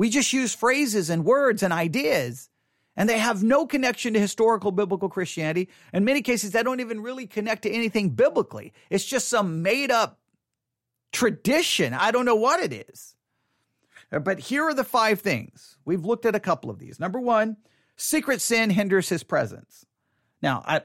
we 0.00 0.08
just 0.08 0.32
use 0.32 0.54
phrases 0.54 1.10
and 1.10 1.26
words 1.26 1.62
and 1.62 1.74
ideas, 1.74 2.48
and 2.96 3.06
they 3.06 3.18
have 3.18 3.42
no 3.42 3.66
connection 3.66 4.14
to 4.14 4.18
historical 4.18 4.72
biblical 4.72 5.10
Christianity. 5.10 5.68
In 5.92 6.06
many 6.06 6.22
cases, 6.22 6.52
they 6.52 6.62
don't 6.62 6.80
even 6.80 7.02
really 7.02 7.26
connect 7.26 7.64
to 7.64 7.70
anything 7.70 8.08
biblically. 8.08 8.72
It's 8.88 9.04
just 9.04 9.28
some 9.28 9.60
made 9.60 9.90
up 9.90 10.18
tradition. 11.12 11.92
I 11.92 12.12
don't 12.12 12.24
know 12.24 12.34
what 12.34 12.60
it 12.60 12.72
is. 12.88 13.14
Uh, 14.10 14.20
but 14.20 14.38
here 14.38 14.64
are 14.64 14.72
the 14.72 14.84
five 14.84 15.20
things. 15.20 15.76
We've 15.84 16.06
looked 16.06 16.24
at 16.24 16.34
a 16.34 16.40
couple 16.40 16.70
of 16.70 16.78
these. 16.78 16.98
Number 16.98 17.20
one, 17.20 17.58
secret 17.96 18.40
sin 18.40 18.70
hinders 18.70 19.10
his 19.10 19.22
presence. 19.22 19.84
Now, 20.40 20.62
I, 20.66 20.80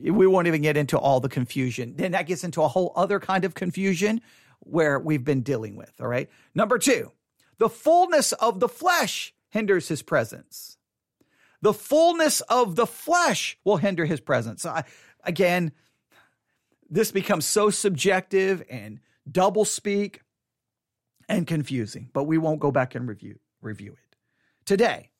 we 0.00 0.28
won't 0.28 0.46
even 0.46 0.62
get 0.62 0.76
into 0.76 0.96
all 0.96 1.18
the 1.18 1.28
confusion. 1.28 1.94
Then 1.96 2.12
that 2.12 2.28
gets 2.28 2.44
into 2.44 2.62
a 2.62 2.68
whole 2.68 2.92
other 2.94 3.18
kind 3.18 3.44
of 3.44 3.54
confusion 3.54 4.20
where 4.60 5.00
we've 5.00 5.24
been 5.24 5.40
dealing 5.40 5.74
with. 5.74 5.92
All 6.00 6.06
right. 6.06 6.30
Number 6.54 6.78
two, 6.78 7.10
the 7.58 7.68
fullness 7.68 8.32
of 8.32 8.60
the 8.60 8.68
flesh 8.68 9.34
hinders 9.50 9.88
his 9.88 10.02
presence. 10.02 10.76
The 11.62 11.72
fullness 11.72 12.42
of 12.42 12.76
the 12.76 12.86
flesh 12.86 13.58
will 13.64 13.78
hinder 13.78 14.04
his 14.04 14.20
presence. 14.20 14.66
I, 14.66 14.84
again, 15.24 15.72
this 16.88 17.10
becomes 17.10 17.46
so 17.46 17.70
subjective 17.70 18.62
and 18.70 19.00
double 19.30 19.64
speak 19.64 20.20
and 21.28 21.46
confusing, 21.46 22.10
but 22.12 22.24
we 22.24 22.38
won't 22.38 22.60
go 22.60 22.70
back 22.70 22.94
and 22.94 23.08
review 23.08 23.38
review 23.60 23.92
it. 23.92 24.16
Today, 24.64 25.10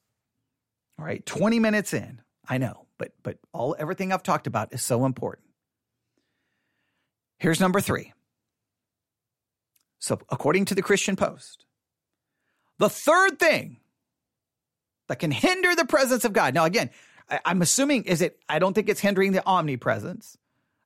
all 0.99 1.05
right, 1.05 1.25
20 1.27 1.59
minutes 1.59 1.93
in. 1.93 2.21
I 2.49 2.59
know, 2.59 2.87
but 2.99 3.13
but 3.23 3.39
all 3.53 3.75
everything 3.79 4.13
I've 4.13 4.23
talked 4.23 4.47
about 4.47 4.73
is 4.73 4.83
so 4.83 5.05
important. 5.05 5.49
Here's 7.39 7.61
number 7.61 7.81
3. 7.81 8.13
So, 9.99 10.21
according 10.31 10.67
to 10.67 10.75
the 10.75 10.83
Christian 10.83 11.17
Post, 11.17 11.66
the 12.79 12.89
third 12.89 13.39
thing 13.39 13.79
that 15.09 15.19
can 15.19 15.31
hinder 15.31 15.75
the 15.75 15.85
presence 15.85 16.25
of 16.25 16.33
God. 16.33 16.55
Now, 16.55 16.65
again, 16.65 16.91
I, 17.29 17.41
am 17.47 17.63
assuming 17.63 18.05
is 18.05 18.23
it? 18.23 18.41
I 18.49 18.59
don't 18.59 18.75
think 18.75 18.89
it's 18.89 19.01
hindering 19.01 19.33
the 19.33 19.45
omnipresence. 19.47 20.37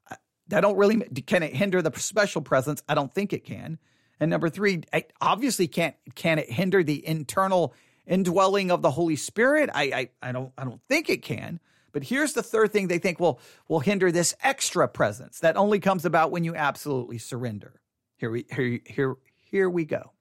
I, 0.08 0.16
I 0.52 0.60
don't 0.60 0.76
really. 0.76 1.00
Can 1.26 1.42
it 1.42 1.54
hinder 1.54 1.82
the 1.82 1.92
special 1.98 2.42
presence? 2.42 2.82
I 2.88 2.94
don't 2.94 3.12
think 3.12 3.32
it 3.32 3.44
can. 3.44 3.78
And 4.18 4.30
number 4.30 4.50
three, 4.50 4.82
I 4.92 5.04
obviously 5.20 5.68
can't. 5.68 5.96
Can 6.14 6.38
it 6.38 6.50
hinder 6.50 6.82
the 6.82 7.06
internal 7.06 7.74
indwelling 8.06 8.70
of 8.70 8.82
the 8.82 8.90
Holy 8.90 9.16
Spirit? 9.16 9.70
I, 9.72 9.82
I, 10.22 10.28
I 10.28 10.32
don't. 10.32 10.52
I 10.56 10.64
don't 10.64 10.82
think 10.88 11.10
it 11.10 11.22
can. 11.22 11.60
But 11.92 12.04
here's 12.04 12.34
the 12.34 12.42
third 12.42 12.72
thing 12.72 12.88
they 12.88 12.98
think 12.98 13.18
will 13.18 13.40
will 13.68 13.80
hinder 13.80 14.12
this 14.12 14.34
extra 14.42 14.88
presence 14.88 15.40
that 15.40 15.56
only 15.56 15.80
comes 15.80 16.04
about 16.04 16.30
when 16.30 16.44
you 16.44 16.54
absolutely 16.54 17.18
surrender. 17.18 17.80
Here 18.16 18.30
we 18.30 18.46
here 18.50 18.80
here 18.86 19.16
here 19.40 19.68
we 19.68 19.84
go. 19.84 20.12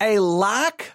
A 0.00 0.18
lack 0.18 0.92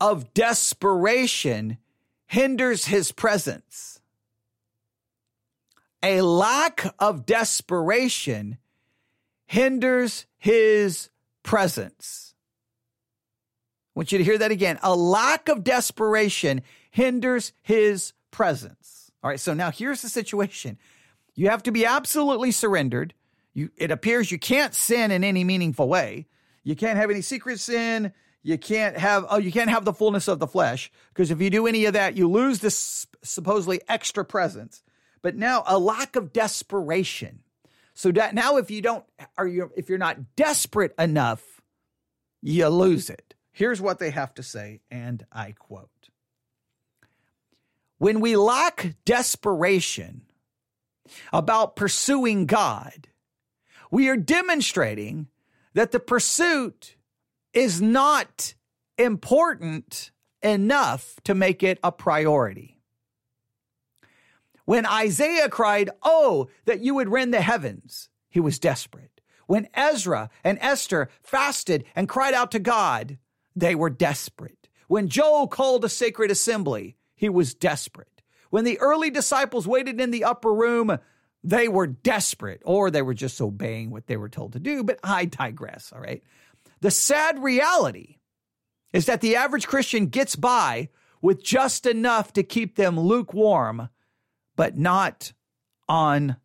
of 0.00 0.32
desperation 0.32 1.78
hinders 2.26 2.86
his 2.86 3.12
presence. 3.12 4.00
A 6.02 6.22
lack 6.22 6.94
of 6.98 7.26
desperation 7.26 8.58
hinders 9.46 10.26
his 10.38 11.10
presence. 11.42 12.34
I 13.94 13.98
want 13.98 14.12
you 14.12 14.18
to 14.18 14.24
hear 14.24 14.38
that 14.38 14.52
again. 14.52 14.78
A 14.82 14.94
lack 14.94 15.48
of 15.48 15.64
desperation 15.64 16.62
hinders 16.90 17.52
his 17.60 18.12
presence. 18.30 19.10
All 19.22 19.28
right, 19.28 19.40
so 19.40 19.52
now 19.52 19.70
here's 19.70 20.02
the 20.02 20.08
situation. 20.08 20.78
You 21.34 21.50
have 21.50 21.64
to 21.64 21.72
be 21.72 21.84
absolutely 21.84 22.52
surrendered. 22.52 23.12
You, 23.52 23.70
it 23.76 23.90
appears 23.90 24.30
you 24.30 24.38
can't 24.38 24.74
sin 24.74 25.10
in 25.10 25.24
any 25.24 25.44
meaningful 25.44 25.88
way. 25.88 26.26
You 26.62 26.76
can't 26.76 26.98
have 26.98 27.10
any 27.10 27.22
secret 27.22 27.60
sin. 27.60 28.12
You 28.42 28.56
can't 28.56 28.96
have 28.96 29.26
oh 29.28 29.38
you 29.38 29.52
can't 29.52 29.70
have 29.70 29.84
the 29.84 29.92
fullness 29.92 30.28
of 30.28 30.38
the 30.38 30.46
flesh 30.46 30.90
because 31.08 31.30
if 31.30 31.40
you 31.40 31.50
do 31.50 31.66
any 31.66 31.84
of 31.84 31.92
that 31.92 32.16
you 32.16 32.28
lose 32.28 32.60
this 32.60 33.06
supposedly 33.22 33.80
extra 33.88 34.24
presence. 34.24 34.82
But 35.22 35.36
now 35.36 35.62
a 35.66 35.78
lack 35.78 36.16
of 36.16 36.32
desperation. 36.32 37.40
So 37.92 38.10
that 38.12 38.34
now 38.34 38.56
if 38.56 38.70
you 38.70 38.80
don't 38.80 39.04
are 39.36 39.46
you 39.46 39.70
if 39.76 39.88
you're 39.88 39.98
not 39.98 40.36
desperate 40.36 40.94
enough 40.98 41.60
you 42.42 42.66
lose 42.68 43.10
it. 43.10 43.34
Here's 43.52 43.80
what 43.80 43.98
they 43.98 44.10
have 44.10 44.32
to 44.34 44.42
say 44.42 44.80
and 44.90 45.26
I 45.30 45.52
quote. 45.52 45.90
When 47.98 48.20
we 48.20 48.36
lack 48.36 48.94
desperation 49.04 50.22
about 51.32 51.76
pursuing 51.76 52.46
God, 52.46 53.08
we 53.90 54.08
are 54.08 54.16
demonstrating 54.16 55.26
that 55.74 55.92
the 55.92 56.00
pursuit 56.00 56.96
is 57.52 57.80
not 57.80 58.54
important 58.98 60.10
enough 60.42 61.16
to 61.24 61.34
make 61.34 61.62
it 61.62 61.78
a 61.82 61.92
priority. 61.92 62.78
When 64.64 64.86
Isaiah 64.86 65.48
cried, 65.48 65.90
Oh, 66.02 66.48
that 66.64 66.80
you 66.80 66.94
would 66.94 67.08
rend 67.08 67.34
the 67.34 67.40
heavens, 67.40 68.08
he 68.28 68.40
was 68.40 68.58
desperate. 68.58 69.20
When 69.46 69.68
Ezra 69.74 70.30
and 70.44 70.58
Esther 70.60 71.08
fasted 71.22 71.84
and 71.96 72.08
cried 72.08 72.34
out 72.34 72.52
to 72.52 72.60
God, 72.60 73.18
they 73.56 73.74
were 73.74 73.90
desperate. 73.90 74.68
When 74.86 75.08
Joel 75.08 75.48
called 75.48 75.84
a 75.84 75.88
sacred 75.88 76.30
assembly, 76.30 76.96
he 77.16 77.28
was 77.28 77.54
desperate. 77.54 78.22
When 78.50 78.64
the 78.64 78.78
early 78.78 79.10
disciples 79.10 79.66
waited 79.66 80.00
in 80.00 80.10
the 80.12 80.24
upper 80.24 80.54
room, 80.54 80.98
they 81.42 81.68
were 81.68 81.86
desperate, 81.86 82.60
or 82.64 82.90
they 82.90 83.02
were 83.02 83.14
just 83.14 83.40
obeying 83.40 83.90
what 83.90 84.06
they 84.06 84.16
were 84.16 84.28
told 84.28 84.52
to 84.52 84.60
do. 84.60 84.84
But 84.84 85.00
I 85.02 85.24
digress, 85.24 85.92
all 85.92 86.00
right? 86.00 86.22
The 86.80 86.90
sad 86.90 87.42
reality 87.42 88.16
is 88.92 89.06
that 89.06 89.20
the 89.20 89.36
average 89.36 89.66
Christian 89.66 90.06
gets 90.06 90.36
by 90.36 90.88
with 91.22 91.42
just 91.42 91.86
enough 91.86 92.32
to 92.34 92.42
keep 92.42 92.76
them 92.76 92.98
lukewarm, 92.98 93.88
but 94.56 94.76
not 94.76 95.32
on 95.88 96.36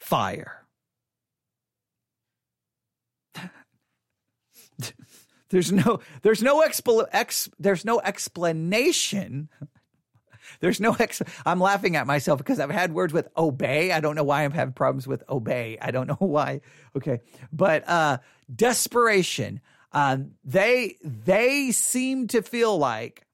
fire. 0.00 0.66
there's 5.50 5.72
no 5.72 6.00
there's 6.22 6.42
no 6.42 6.60
expl- 6.62 7.06
ex, 7.12 7.48
there's 7.58 7.84
no 7.84 8.00
explanation 8.00 9.48
there's 10.60 10.80
no 10.80 10.96
ex. 10.98 11.22
I'm 11.44 11.60
laughing 11.60 11.96
at 11.96 12.06
myself 12.06 12.38
because 12.38 12.60
I've 12.60 12.70
had 12.70 12.92
words 12.92 13.12
with 13.12 13.28
obey. 13.36 13.92
I 13.92 14.00
don't 14.00 14.16
know 14.16 14.24
why 14.24 14.44
I'm 14.44 14.52
having 14.52 14.74
problems 14.74 15.06
with 15.06 15.22
obey. 15.28 15.78
I 15.80 15.90
don't 15.90 16.06
know 16.08 16.16
why. 16.18 16.60
Okay, 16.96 17.20
but 17.52 17.88
uh, 17.88 18.18
desperation. 18.54 19.60
Um, 19.92 20.32
they 20.44 20.96
they 21.02 21.70
seem 21.72 22.26
to 22.28 22.42
feel 22.42 22.76
like 22.76 23.26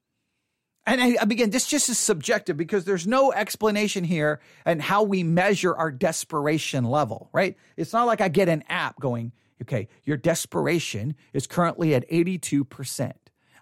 and 0.85 1.01
I, 1.01 1.17
again, 1.21 1.51
this 1.51 1.67
just 1.67 1.89
is 1.89 1.99
subjective 1.99 2.57
because 2.57 2.85
there's 2.85 3.07
no 3.07 3.33
explanation 3.33 4.03
here 4.03 4.41
and 4.65 4.83
how 4.83 5.05
we 5.05 5.23
measure 5.23 5.75
our 5.75 5.93
desperation 5.93 6.85
level, 6.85 7.29
right? 7.33 7.57
It's 7.77 7.93
not 7.93 8.07
like 8.07 8.21
I 8.21 8.29
get 8.29 8.49
an 8.49 8.65
app 8.69 8.99
going, 8.99 9.33
okay, 9.63 9.89
your 10.03 10.17
desperation 10.17 11.15
is 11.33 11.47
currently 11.47 11.95
at 11.95 12.09
82%. 12.11 13.13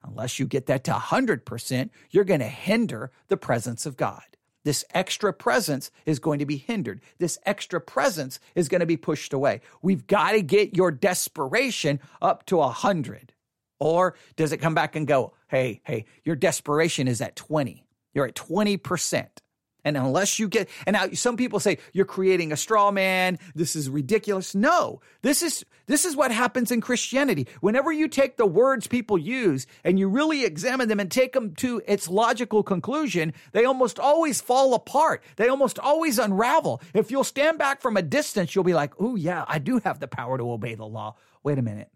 Unless 0.03 0.39
you 0.39 0.47
get 0.47 0.67
that 0.67 0.85
to 0.85 0.93
100%, 0.93 1.91
you're 2.11 2.25
going 2.25 2.41
to 2.41 2.47
hinder 2.47 3.11
the 3.29 3.37
presence 3.37 3.87
of 3.87 3.97
God. 3.97 4.23
This 4.65 4.85
extra 4.93 5.33
presence 5.33 5.91
is 6.05 6.19
going 6.19 6.39
to 6.39 6.47
be 6.47 6.57
hindered. 6.57 7.01
This 7.19 7.39
extra 7.47 7.81
presence 7.81 8.41
is 8.55 8.69
going 8.69 8.81
to 8.81 8.87
be 8.87 8.97
pushed 8.97 9.33
away. 9.33 9.61
We've 9.81 10.07
got 10.07 10.33
to 10.33 10.43
get 10.43 10.77
your 10.77 10.91
desperation 10.91 12.01
up 12.21 12.45
to 12.47 12.57
100. 12.57 13.33
Or 13.79 14.15
does 14.37 14.53
it 14.53 14.59
come 14.59 14.75
back 14.75 14.97
and 14.97 15.07
go, 15.07 15.33
hey, 15.49 15.81
hey, 15.85 16.05
your 16.25 16.37
desperation 16.37 17.09
is 17.09 17.23
at 17.23 17.37
20. 17.37 17.87
You're 18.13 18.27
at 18.27 18.35
20%. 18.35 19.29
And 19.85 19.97
unless 19.97 20.39
you 20.39 20.49
get, 20.49 20.69
and 20.87 20.95
now 20.95 21.09
some 21.13 21.37
people 21.37 21.61
say 21.61 21.79
you're 21.93 22.05
creating 22.05 22.53
a 22.53 22.57
straw 22.57 22.91
man. 22.91 23.39
This 23.55 23.77
is 23.77 23.89
ridiculous. 23.89 24.55
No, 24.55 25.01
this 25.23 25.43
is, 25.43 25.65
this 25.87 26.05
is 26.05 26.17
what 26.17 26.31
happens 26.31 26.71
in 26.71 26.81
Christianity. 26.81 27.47
Whenever 27.61 27.93
you 27.93 28.09
take 28.09 28.37
the 28.37 28.47
words 28.47 28.87
people 28.87 29.19
use 29.19 29.67
and 29.85 29.99
you 29.99 30.09
really 30.09 30.45
examine 30.45 30.89
them 30.89 31.01
and 31.01 31.11
take 31.11 31.33
them 31.33 31.55
to 31.57 31.83
its 31.87 32.09
logical 32.09 32.63
conclusion, 32.63 33.33
they 33.53 33.65
almost 33.65 33.99
always 33.99 34.41
fall 34.41 34.75
apart. 34.75 35.23
They 35.37 35.49
almost 35.49 35.79
always 35.79 36.19
unravel. 36.19 36.81
If 36.95 37.11
you'll 37.11 37.25
stand 37.25 37.59
back 37.59 37.81
from 37.81 37.97
a 37.97 38.03
distance, 38.03 38.55
you'll 38.55 38.65
be 38.65 38.75
like, 38.75 38.93
oh, 38.99 39.17
yeah, 39.17 39.45
I 39.49 39.59
do 39.59 39.81
have 39.85 40.01
the 40.01 40.09
power 40.09 40.39
to 40.39 40.51
obey 40.51 40.75
the 40.75 40.87
law. 40.87 41.17
Wait 41.43 41.59
a 41.59 41.63
minute. 41.63 41.91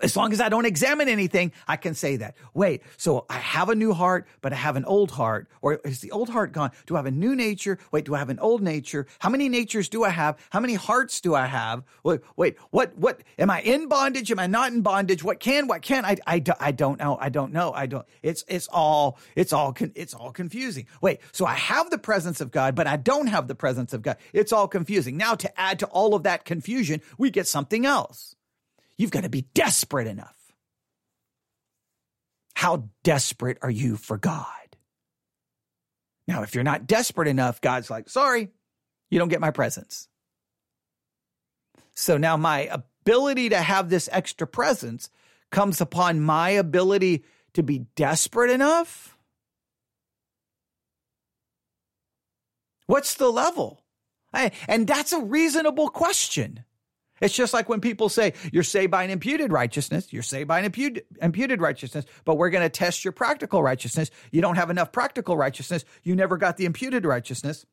As 0.00 0.16
long 0.16 0.32
as 0.32 0.40
I 0.40 0.48
don't 0.48 0.66
examine 0.66 1.08
anything, 1.08 1.52
I 1.66 1.76
can 1.76 1.94
say 1.94 2.16
that. 2.16 2.36
Wait, 2.54 2.82
so 2.96 3.26
I 3.28 3.38
have 3.38 3.68
a 3.68 3.74
new 3.74 3.92
heart, 3.92 4.26
but 4.40 4.52
I 4.52 4.56
have 4.56 4.76
an 4.76 4.84
old 4.84 5.10
heart. 5.10 5.48
Or 5.62 5.80
is 5.84 6.00
the 6.00 6.10
old 6.10 6.28
heart 6.28 6.52
gone? 6.52 6.70
Do 6.86 6.96
I 6.96 6.98
have 6.98 7.06
a 7.06 7.10
new 7.10 7.34
nature? 7.34 7.78
Wait, 7.92 8.04
do 8.04 8.14
I 8.14 8.18
have 8.18 8.30
an 8.30 8.38
old 8.38 8.62
nature? 8.62 9.06
How 9.18 9.28
many 9.28 9.48
natures 9.48 9.88
do 9.88 10.04
I 10.04 10.10
have? 10.10 10.38
How 10.50 10.60
many 10.60 10.74
hearts 10.74 11.20
do 11.20 11.34
I 11.34 11.46
have? 11.46 11.84
Wait, 12.04 12.20
wait, 12.36 12.56
what, 12.70 12.96
what, 12.96 13.20
am 13.38 13.50
I 13.50 13.60
in 13.62 13.88
bondage? 13.88 14.30
Am 14.30 14.38
I 14.38 14.46
not 14.46 14.72
in 14.72 14.82
bondage? 14.82 15.22
What 15.22 15.40
can, 15.40 15.66
what 15.66 15.82
can? 15.82 16.04
I, 16.04 16.16
I, 16.26 16.42
I 16.58 16.72
don't 16.72 16.98
know. 16.98 17.18
I 17.20 17.28
don't 17.28 17.52
know. 17.52 17.72
I 17.72 17.86
don't, 17.86 18.06
it's, 18.22 18.44
it's 18.48 18.68
all, 18.68 19.18
it's 19.36 19.52
all, 19.52 19.76
it's 19.94 20.14
all 20.14 20.32
confusing. 20.32 20.86
Wait, 21.00 21.20
so 21.32 21.46
I 21.46 21.54
have 21.54 21.90
the 21.90 21.98
presence 21.98 22.40
of 22.40 22.50
God, 22.50 22.74
but 22.74 22.86
I 22.86 22.96
don't 22.96 23.28
have 23.28 23.48
the 23.48 23.54
presence 23.54 23.92
of 23.92 24.02
God. 24.02 24.16
It's 24.32 24.52
all 24.52 24.68
confusing. 24.68 25.16
Now 25.16 25.34
to 25.34 25.60
add 25.60 25.78
to 25.80 25.86
all 25.86 26.14
of 26.14 26.24
that 26.24 26.44
confusion, 26.44 27.00
we 27.18 27.30
get 27.30 27.46
something 27.46 27.86
else. 27.86 28.36
You've 29.00 29.10
got 29.10 29.22
to 29.22 29.30
be 29.30 29.46
desperate 29.54 30.06
enough. 30.06 30.36
How 32.54 32.90
desperate 33.02 33.56
are 33.62 33.70
you 33.70 33.96
for 33.96 34.18
God? 34.18 34.44
Now, 36.28 36.42
if 36.42 36.54
you're 36.54 36.64
not 36.64 36.86
desperate 36.86 37.26
enough, 37.26 37.62
God's 37.62 37.88
like, 37.88 38.10
sorry, 38.10 38.50
you 39.08 39.18
don't 39.18 39.30
get 39.30 39.40
my 39.40 39.52
presence. 39.52 40.06
So 41.94 42.18
now 42.18 42.36
my 42.36 42.68
ability 42.70 43.48
to 43.48 43.62
have 43.62 43.88
this 43.88 44.10
extra 44.12 44.46
presence 44.46 45.08
comes 45.50 45.80
upon 45.80 46.20
my 46.20 46.50
ability 46.50 47.24
to 47.54 47.62
be 47.62 47.86
desperate 47.96 48.50
enough. 48.50 49.16
What's 52.84 53.14
the 53.14 53.30
level? 53.30 53.82
And 54.34 54.86
that's 54.86 55.14
a 55.14 55.20
reasonable 55.20 55.88
question. 55.88 56.64
It's 57.20 57.34
just 57.34 57.52
like 57.52 57.68
when 57.68 57.80
people 57.80 58.08
say 58.08 58.34
you're 58.52 58.62
saved 58.62 58.90
by 58.90 59.04
an 59.04 59.10
imputed 59.10 59.52
righteousness, 59.52 60.12
you're 60.12 60.22
saved 60.22 60.48
by 60.48 60.58
an 60.58 60.64
imputed, 60.66 61.04
imputed 61.20 61.60
righteousness, 61.60 62.04
but 62.24 62.36
we're 62.36 62.50
going 62.50 62.64
to 62.64 62.70
test 62.70 63.04
your 63.04 63.12
practical 63.12 63.62
righteousness. 63.62 64.10
You 64.30 64.40
don't 64.42 64.56
have 64.56 64.70
enough 64.70 64.92
practical 64.92 65.36
righteousness. 65.36 65.84
You 66.02 66.16
never 66.16 66.36
got 66.36 66.56
the 66.56 66.64
imputed 66.64 67.04
righteousness. 67.04 67.66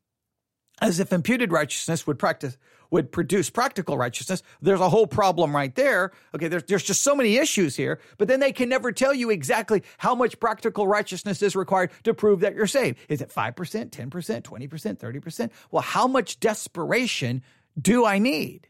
as 0.82 1.00
if 1.00 1.12
imputed 1.12 1.52
righteousness 1.52 2.06
would 2.06 2.20
practice 2.20 2.58
would 2.90 3.12
produce 3.12 3.50
practical 3.50 3.98
righteousness. 3.98 4.42
There's 4.62 4.80
a 4.80 4.90
whole 4.90 5.08
problem 5.08 5.54
right 5.56 5.74
there. 5.76 6.12
Okay, 6.34 6.48
there's 6.48 6.64
there's 6.64 6.84
just 6.84 7.04
so 7.04 7.16
many 7.16 7.38
issues 7.38 7.76
here, 7.76 8.00
but 8.18 8.28
then 8.30 8.40
they 8.40 8.54
can 8.54 8.70
never 8.70 8.92
tell 8.92 9.14
you 9.14 9.30
exactly 9.30 9.84
how 9.98 10.16
much 10.16 10.40
practical 10.40 10.88
righteousness 10.88 11.42
is 11.42 11.56
required 11.56 11.92
to 12.04 12.14
prove 12.14 12.42
that 12.42 12.56
you're 12.56 12.68
saved. 12.68 12.98
Is 13.10 13.22
it 13.22 13.30
5%, 13.30 13.56
10%, 13.90 14.42
20%, 14.42 14.98
30%? 14.98 15.50
Well, 15.72 15.82
how 15.82 16.08
much 16.08 16.40
desperation 16.40 17.44
do 17.80 18.06
I 18.06 18.20
need? 18.20 18.68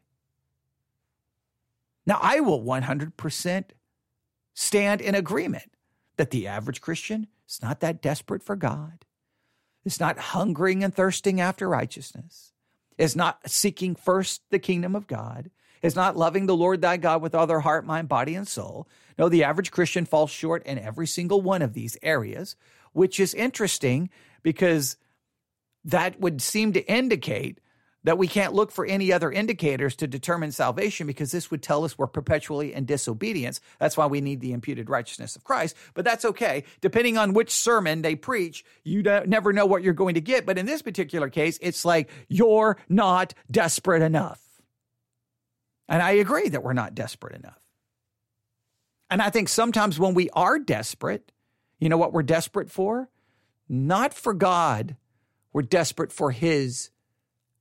Now, 2.08 2.20
I 2.22 2.40
will 2.40 2.64
100% 2.64 3.66
stand 4.56 5.02
in 5.02 5.14
agreement 5.14 5.72
that 6.16 6.32
the 6.32 6.48
average 6.48 6.80
Christian 6.82 7.28
is 7.48 7.62
not 7.62 7.82
that 7.82 8.02
desperate 8.02 8.42
for 8.42 8.56
God. 8.56 9.06
is 9.84 10.00
not 10.00 10.18
hungering 10.18 10.84
and 10.84 10.96
thirsting 10.96 11.40
after 11.40 11.70
righteousness. 11.70 12.54
is 12.98 13.16
not 13.16 13.48
seeking 13.48 13.94
first 13.94 14.42
the 14.50 14.58
kingdom 14.58 14.96
of 14.96 15.06
God. 15.06 15.52
is 15.84 15.96
not 15.96 16.18
loving 16.18 16.48
the 16.48 16.56
Lord 16.56 16.82
thy 16.82 16.98
God 16.98 17.22
with 17.22 17.36
all 17.36 17.46
their 17.46 17.60
heart, 17.60 17.86
mind, 17.86 18.08
body, 18.08 18.34
and 18.34 18.48
soul. 18.48 18.88
No, 19.20 19.30
the 19.30 19.44
average 19.44 19.70
Christian 19.70 20.06
falls 20.06 20.32
short 20.32 20.66
in 20.66 20.80
every 20.80 21.06
single 21.06 21.42
one 21.42 21.62
of 21.62 21.74
these 21.74 21.98
areas, 22.02 22.56
which 22.94 23.20
is 23.20 23.34
interesting 23.36 24.10
because 24.42 24.98
that 25.84 26.20
would 26.20 26.42
seem 26.42 26.74
to 26.74 26.92
indicate 26.92 27.60
that 28.08 28.18
we 28.18 28.26
can't 28.26 28.54
look 28.54 28.72
for 28.72 28.86
any 28.86 29.12
other 29.12 29.30
indicators 29.30 29.94
to 29.94 30.08
determine 30.08 30.54
salvation 30.54 31.06
because 31.08 31.34
this 31.34 31.52
would 31.52 31.62
tell 31.62 31.84
us 31.84 31.98
we're 31.98 32.08
perpetually 32.08 32.74
in 32.74 32.86
disobedience. 32.86 33.60
That's 33.80 33.98
why 33.98 34.06
we 34.06 34.22
need 34.22 34.40
the 34.40 34.54
imputed 34.54 34.90
righteousness 34.90 35.36
of 35.36 35.44
Christ. 35.44 35.76
But 35.94 36.06
that's 36.06 36.24
okay. 36.24 36.64
Depending 36.80 37.18
on 37.18 37.34
which 37.34 37.52
sermon 37.52 38.04
they 38.04 38.16
preach, 38.16 38.64
you 38.86 39.04
never 39.04 39.52
know 39.52 39.66
what 39.66 39.84
you're 39.84 39.92
going 39.92 40.14
to 40.14 40.22
get. 40.22 40.46
But 40.46 40.58
in 40.58 40.66
this 40.66 40.82
particular 40.82 41.28
case, 41.28 41.60
it's 41.62 41.84
like 41.84 42.10
you're 42.30 42.78
not 42.88 43.34
desperate 43.52 44.02
enough. 44.02 44.40
And 45.90 46.02
I 46.02 46.12
agree 46.12 46.48
that 46.48 46.64
we're 46.64 46.72
not 46.72 46.96
desperate 46.96 47.36
enough. 47.36 47.60
And 49.10 49.22
I 49.22 49.32
think 49.32 49.50
sometimes 49.50 50.00
when 50.00 50.14
we 50.14 50.30
are 50.30 50.60
desperate, 50.60 51.34
you 51.78 51.90
know 51.90 51.98
what 51.98 52.14
we're 52.14 52.24
desperate 52.24 52.72
for? 52.72 53.10
Not 53.68 54.14
for 54.14 54.34
God, 54.34 54.96
we're 55.52 55.62
desperate 55.62 56.14
for 56.14 56.32
His 56.32 56.90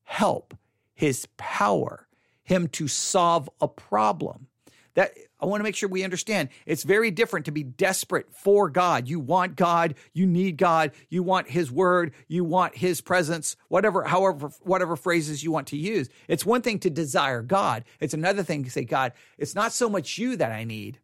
help, 0.06 0.56
his 0.94 1.26
power, 1.36 2.08
him 2.42 2.68
to 2.68 2.88
solve 2.88 3.50
a 3.60 3.68
problem. 3.68 4.46
That 4.94 5.12
I 5.38 5.44
want 5.44 5.60
to 5.60 5.64
make 5.64 5.76
sure 5.76 5.90
we 5.90 6.04
understand. 6.04 6.48
It's 6.64 6.84
very 6.84 7.10
different 7.10 7.44
to 7.46 7.52
be 7.52 7.62
desperate 7.62 8.28
for 8.32 8.70
God. 8.70 9.08
You 9.08 9.20
want 9.20 9.56
God, 9.56 9.94
you 10.14 10.26
need 10.26 10.56
God, 10.56 10.92
you 11.10 11.22
want 11.22 11.50
his 11.50 11.70
word, 11.70 12.14
you 12.28 12.44
want 12.44 12.76
his 12.76 13.02
presence, 13.02 13.56
whatever 13.68 14.04
however 14.04 14.48
whatever 14.62 14.96
phrases 14.96 15.44
you 15.44 15.50
want 15.50 15.66
to 15.66 15.76
use. 15.76 16.08
It's 16.28 16.46
one 16.46 16.62
thing 16.62 16.78
to 16.78 16.88
desire 16.88 17.42
God. 17.42 17.84
It's 18.00 18.14
another 18.14 18.42
thing 18.42 18.64
to 18.64 18.70
say 18.70 18.84
God, 18.84 19.12
it's 19.36 19.54
not 19.54 19.72
so 19.72 19.90
much 19.90 20.16
you 20.16 20.36
that 20.36 20.52
I 20.52 20.64
need. 20.64 21.00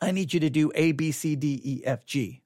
I 0.00 0.10
need 0.10 0.34
you 0.34 0.40
to 0.40 0.50
do 0.50 0.72
A 0.74 0.90
B 0.92 1.12
C 1.12 1.36
D 1.36 1.60
E 1.62 1.82
F 1.84 2.04
G 2.06 2.42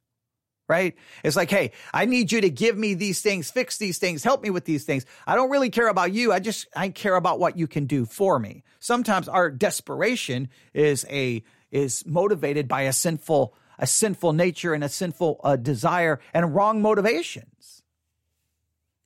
right? 0.70 0.96
It's 1.24 1.34
like, 1.34 1.50
hey, 1.50 1.72
I 1.92 2.04
need 2.04 2.30
you 2.30 2.40
to 2.42 2.48
give 2.48 2.78
me 2.78 2.94
these 2.94 3.20
things, 3.20 3.50
fix 3.50 3.76
these 3.76 3.98
things, 3.98 4.22
help 4.22 4.40
me 4.40 4.50
with 4.50 4.64
these 4.64 4.84
things. 4.84 5.04
I 5.26 5.34
don't 5.34 5.50
really 5.50 5.68
care 5.68 5.88
about 5.88 6.12
you. 6.12 6.32
I 6.32 6.38
just, 6.38 6.68
I 6.76 6.90
care 6.90 7.16
about 7.16 7.40
what 7.40 7.58
you 7.58 7.66
can 7.66 7.86
do 7.86 8.06
for 8.06 8.38
me. 8.38 8.62
Sometimes 8.78 9.28
our 9.28 9.50
desperation 9.50 10.48
is 10.72 11.04
a, 11.10 11.42
is 11.72 12.06
motivated 12.06 12.68
by 12.68 12.82
a 12.82 12.92
sinful, 12.92 13.52
a 13.80 13.86
sinful 13.86 14.32
nature 14.32 14.72
and 14.72 14.84
a 14.84 14.88
sinful 14.88 15.40
uh, 15.42 15.56
desire 15.56 16.20
and 16.32 16.54
wrong 16.54 16.80
motivations. 16.80 17.82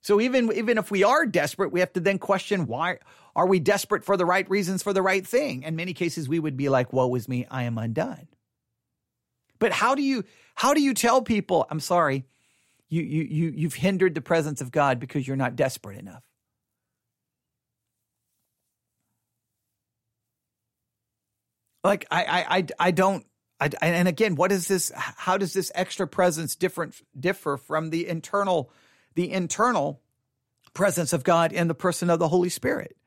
So 0.01 0.21
even, 0.21 0.51
even 0.53 0.77
if 0.77 0.91
we 0.91 1.03
are 1.03 1.25
desperate, 1.25 1.71
we 1.71 1.79
have 1.79 1.93
to 1.93 1.99
then 1.99 2.19
question 2.19 2.67
why 2.67 2.99
are 3.35 3.47
we 3.47 3.59
desperate 3.59 4.03
for 4.03 4.17
the 4.17 4.25
right 4.25 4.47
reasons 4.51 4.83
for 4.83 4.93
the 4.93 5.01
right 5.01 5.25
thing? 5.25 5.63
In 5.63 5.75
many 5.75 5.93
cases, 5.93 6.29
we 6.29 6.39
would 6.39 6.55
be 6.55 6.69
like, 6.69 6.93
woe 6.93 7.15
is 7.15 7.27
me, 7.27 7.47
I 7.49 7.63
am 7.63 7.79
undone. 7.79 8.27
But 9.57 9.71
how 9.71 9.95
do 9.95 10.01
you 10.01 10.25
how 10.55 10.73
do 10.73 10.81
you 10.81 10.93
tell 10.93 11.21
people, 11.21 11.67
I'm 11.69 11.79
sorry, 11.79 12.25
you 12.89 13.01
you 13.01 13.23
you 13.23 13.53
you've 13.55 13.75
hindered 13.75 14.15
the 14.15 14.21
presence 14.21 14.61
of 14.61 14.71
God 14.71 14.99
because 14.99 15.27
you're 15.27 15.37
not 15.37 15.55
desperate 15.55 15.99
enough? 15.99 16.23
Like 21.83 22.05
I 22.09 22.23
I 22.23 22.57
I, 22.57 22.65
I 22.79 22.91
don't 22.91 23.25
I, 23.59 23.69
and 23.81 24.07
again, 24.07 24.35
what 24.35 24.51
is 24.51 24.67
this? 24.67 24.91
How 24.95 25.37
does 25.37 25.53
this 25.53 25.71
extra 25.75 26.07
presence 26.07 26.55
different 26.55 26.95
differ 27.17 27.57
from 27.57 27.89
the 27.89 28.07
internal, 28.07 28.71
the 29.15 29.31
internal 29.31 30.01
presence 30.73 31.13
of 31.13 31.23
God 31.23 31.53
in 31.53 31.67
the 31.67 31.75
person 31.75 32.09
of 32.09 32.19
the 32.19 32.27
Holy 32.27 32.49
Spirit? 32.49 32.97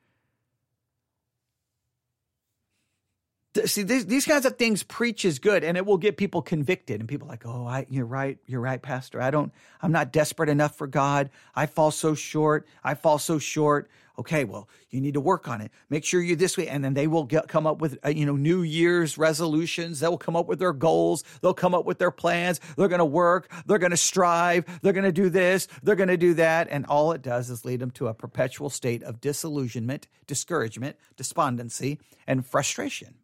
See 3.66 3.82
these, 3.82 4.06
these 4.06 4.26
kinds 4.26 4.44
of 4.44 4.56
things 4.56 4.82
preach 4.82 5.24
is 5.24 5.38
good 5.38 5.64
and 5.64 5.76
it 5.76 5.86
will 5.86 5.98
get 5.98 6.16
people 6.16 6.42
convicted 6.42 7.00
and 7.00 7.08
people 7.08 7.28
like 7.28 7.46
oh 7.46 7.66
I, 7.66 7.86
you're 7.88 8.06
right 8.06 8.38
you're 8.46 8.60
right 8.60 8.80
pastor. 8.80 9.20
I 9.20 9.30
don't 9.30 9.52
i'm 9.80 9.92
not 9.92 10.12
desperate 10.12 10.48
enough 10.48 10.76
for 10.76 10.86
god. 10.86 11.30
I 11.54 11.66
fall 11.66 11.90
so 11.90 12.14
short 12.14 12.66
i 12.84 12.94
fall 12.94 13.18
so 13.18 13.38
short. 13.38 13.90
Okay 14.18 14.44
well 14.44 14.68
you 14.90 15.00
need 15.00 15.14
to 15.14 15.20
work 15.20 15.48
on 15.48 15.60
it. 15.60 15.70
Make 15.90 16.04
sure 16.04 16.20
you 16.20 16.36
this 16.36 16.56
way 16.56 16.68
and 16.68 16.84
then 16.84 16.94
they 16.94 17.06
will 17.06 17.24
get, 17.24 17.48
come 17.48 17.66
up 17.66 17.80
with 17.80 17.98
uh, 18.04 18.08
you 18.08 18.26
know 18.26 18.36
new 18.36 18.62
year's 18.62 19.18
resolutions. 19.18 20.00
They'll 20.00 20.18
come 20.18 20.36
up 20.36 20.46
with 20.46 20.58
their 20.58 20.72
goals. 20.72 21.24
They'll 21.40 21.54
come 21.54 21.74
up 21.74 21.84
with 21.84 21.98
their 21.98 22.10
plans. 22.10 22.60
They're 22.76 22.88
going 22.88 22.98
to 22.98 23.04
work. 23.04 23.50
They're 23.66 23.78
going 23.78 23.90
to 23.90 23.96
strive. 23.96 24.64
They're 24.82 24.92
going 24.92 25.04
to 25.04 25.12
do 25.12 25.28
this. 25.28 25.68
They're 25.82 25.96
going 25.96 26.08
to 26.08 26.16
do 26.16 26.34
that. 26.34 26.68
And 26.70 26.86
all 26.86 27.12
it 27.12 27.22
does 27.22 27.50
is 27.50 27.64
lead 27.64 27.80
them 27.80 27.90
to 27.92 28.08
a 28.08 28.14
perpetual 28.14 28.70
state 28.70 29.02
of 29.02 29.20
disillusionment 29.20 30.08
discouragement 30.26 30.96
despondency 31.16 31.98
and 32.26 32.46
frustration 32.46 33.14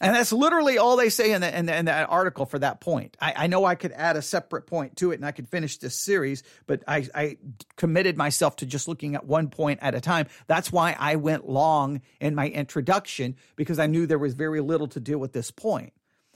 And 0.00 0.14
that's 0.14 0.32
literally 0.32 0.76
all 0.76 0.96
they 0.96 1.08
say 1.08 1.32
in, 1.32 1.40
the, 1.40 1.56
in, 1.56 1.66
the, 1.66 1.76
in 1.76 1.84
that 1.84 2.10
article 2.10 2.46
for 2.46 2.58
that 2.58 2.80
point. 2.80 3.16
I, 3.20 3.32
I, 3.36 3.46
know 3.46 3.64
I 3.64 3.76
could 3.76 3.92
add 3.92 4.16
a 4.16 4.22
separate 4.22 4.66
point 4.66 4.96
to 4.96 5.12
it 5.12 5.14
and 5.14 5.24
I 5.24 5.30
could 5.30 5.48
finish 5.48 5.78
this 5.78 5.94
series, 5.94 6.42
but 6.66 6.82
I, 6.88 7.08
I, 7.14 7.36
committed 7.76 8.16
myself 8.16 8.56
to 8.56 8.66
just 8.66 8.88
looking 8.88 9.14
at 9.14 9.24
one 9.24 9.48
point 9.48 9.78
at 9.82 9.94
a 9.94 10.00
time. 10.00 10.26
That's 10.48 10.72
why 10.72 10.96
I 10.98 11.16
went 11.16 11.48
long 11.48 12.02
in 12.20 12.34
my 12.34 12.48
introduction 12.48 13.36
because 13.54 13.78
I 13.78 13.86
knew 13.86 14.06
there 14.06 14.18
was 14.18 14.34
very 14.34 14.60
little 14.60 14.88
to 14.88 15.00
do 15.00 15.18
with 15.18 15.32
this 15.32 15.50
point. 15.50 15.92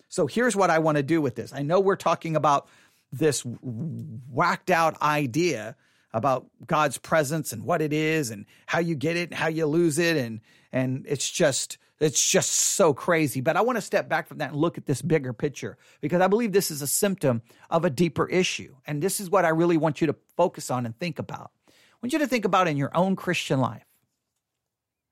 So 0.08 0.26
here's 0.26 0.56
what 0.56 0.70
I 0.70 0.78
want 0.78 0.96
to 0.96 1.02
do 1.02 1.20
with 1.20 1.34
this. 1.34 1.52
I 1.52 1.62
know 1.62 1.80
we're 1.80 1.96
talking 1.96 2.36
about 2.36 2.68
this 3.12 3.42
whacked 3.44 4.70
out 4.70 5.00
idea 5.02 5.76
about 6.12 6.46
God's 6.66 6.96
presence 6.96 7.52
and 7.52 7.64
what 7.64 7.82
it 7.82 7.92
is 7.92 8.30
and 8.30 8.46
how 8.66 8.78
you 8.78 8.94
get 8.94 9.16
it 9.16 9.30
and 9.30 9.38
how 9.38 9.48
you 9.48 9.66
lose 9.66 9.98
it 9.98 10.16
and 10.16 10.40
and 10.72 11.06
it's 11.08 11.28
just 11.30 11.78
it's 12.00 12.30
just 12.30 12.50
so 12.50 12.94
crazy. 12.94 13.40
But 13.40 13.56
I 13.56 13.62
want 13.62 13.76
to 13.76 13.82
step 13.82 14.08
back 14.08 14.28
from 14.28 14.38
that 14.38 14.50
and 14.50 14.58
look 14.58 14.78
at 14.78 14.86
this 14.86 15.02
bigger 15.02 15.32
picture 15.32 15.76
because 16.00 16.20
I 16.20 16.28
believe 16.28 16.52
this 16.52 16.70
is 16.70 16.80
a 16.80 16.86
symptom 16.86 17.42
of 17.70 17.84
a 17.84 17.90
deeper 17.90 18.28
issue. 18.28 18.74
And 18.86 19.02
this 19.02 19.18
is 19.20 19.30
what 19.30 19.44
I 19.44 19.48
really 19.48 19.76
want 19.76 20.00
you 20.00 20.06
to 20.06 20.16
focus 20.36 20.70
on 20.70 20.86
and 20.86 20.96
think 20.98 21.18
about. 21.18 21.50
I 21.68 21.72
want 22.02 22.12
you 22.12 22.20
to 22.20 22.28
think 22.28 22.44
about 22.44 22.68
in 22.68 22.76
your 22.76 22.96
own 22.96 23.16
Christian 23.16 23.60
life 23.60 23.84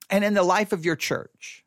and 0.09 0.23
in 0.23 0.33
the 0.33 0.43
life 0.43 0.71
of 0.71 0.85
your 0.85 0.95
church. 0.95 1.65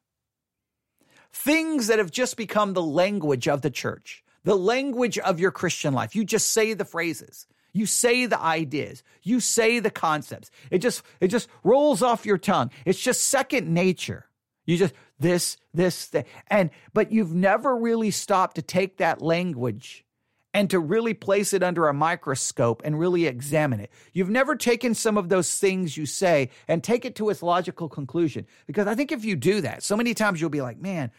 Things 1.32 1.88
that 1.88 1.98
have 1.98 2.10
just 2.10 2.36
become 2.36 2.72
the 2.72 2.82
language 2.82 3.46
of 3.46 3.60
the 3.60 3.70
church, 3.70 4.24
the 4.44 4.56
language 4.56 5.18
of 5.18 5.38
your 5.38 5.50
Christian 5.50 5.92
life. 5.92 6.16
You 6.16 6.24
just 6.24 6.48
say 6.48 6.72
the 6.72 6.84
phrases. 6.86 7.46
You 7.72 7.86
say 7.86 8.26
the 8.26 8.40
ideas. 8.40 9.02
You 9.22 9.38
say 9.38 9.78
the 9.78 9.90
concepts. 9.90 10.50
It 10.70 10.78
just 10.78 11.02
it 11.20 11.28
just 11.28 11.48
rolls 11.62 12.02
off 12.02 12.26
your 12.26 12.38
tongue. 12.38 12.70
It's 12.84 12.98
just 12.98 13.22
second 13.22 13.72
nature. 13.72 14.26
You 14.70 14.76
just 14.76 14.94
this, 15.18 15.56
this. 15.74 16.12
And, 16.46 16.70
but 16.92 17.10
you've 17.10 17.34
never 17.34 17.76
really 17.76 18.12
stopped 18.12 18.54
to 18.54 18.62
take 18.62 18.98
that 18.98 19.20
language 19.20 20.04
and 20.54 20.70
to 20.70 20.78
really 20.78 21.12
place 21.12 21.52
it 21.52 21.62
under 21.62 21.88
a 21.88 21.94
microscope 21.94 22.82
and 22.84 22.98
really 22.98 23.26
examine 23.26 23.80
it. 23.80 23.90
You've 24.12 24.30
never 24.30 24.54
taken 24.54 24.94
some 24.94 25.16
of 25.16 25.28
those 25.28 25.58
things 25.58 25.96
you 25.96 26.06
say 26.06 26.50
and 26.68 26.82
take 26.82 27.04
it 27.04 27.16
to 27.16 27.30
its 27.30 27.42
logical 27.42 27.88
conclusion. 27.88 28.46
Because 28.66 28.86
I 28.86 28.94
think 28.94 29.10
if 29.12 29.24
you 29.24 29.36
do 29.36 29.60
that, 29.60 29.82
so 29.82 29.96
many 29.96 30.14
times 30.14 30.40
you'll 30.40 30.50
be 30.50 30.62
like, 30.62 30.80
man, 30.80 31.10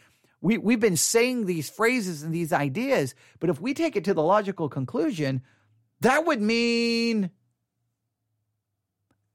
we, 0.41 0.57
we've 0.57 0.79
been 0.79 0.97
saying 0.97 1.45
these 1.45 1.69
phrases 1.69 2.23
and 2.23 2.33
these 2.33 2.53
ideas, 2.53 3.15
but 3.39 3.49
if 3.49 3.59
we 3.59 3.73
take 3.73 3.95
it 3.95 4.05
to 4.05 4.13
the 4.13 4.23
logical 4.23 4.69
conclusion, 4.69 5.41
that 5.99 6.25
would 6.25 6.41
mean, 6.41 7.29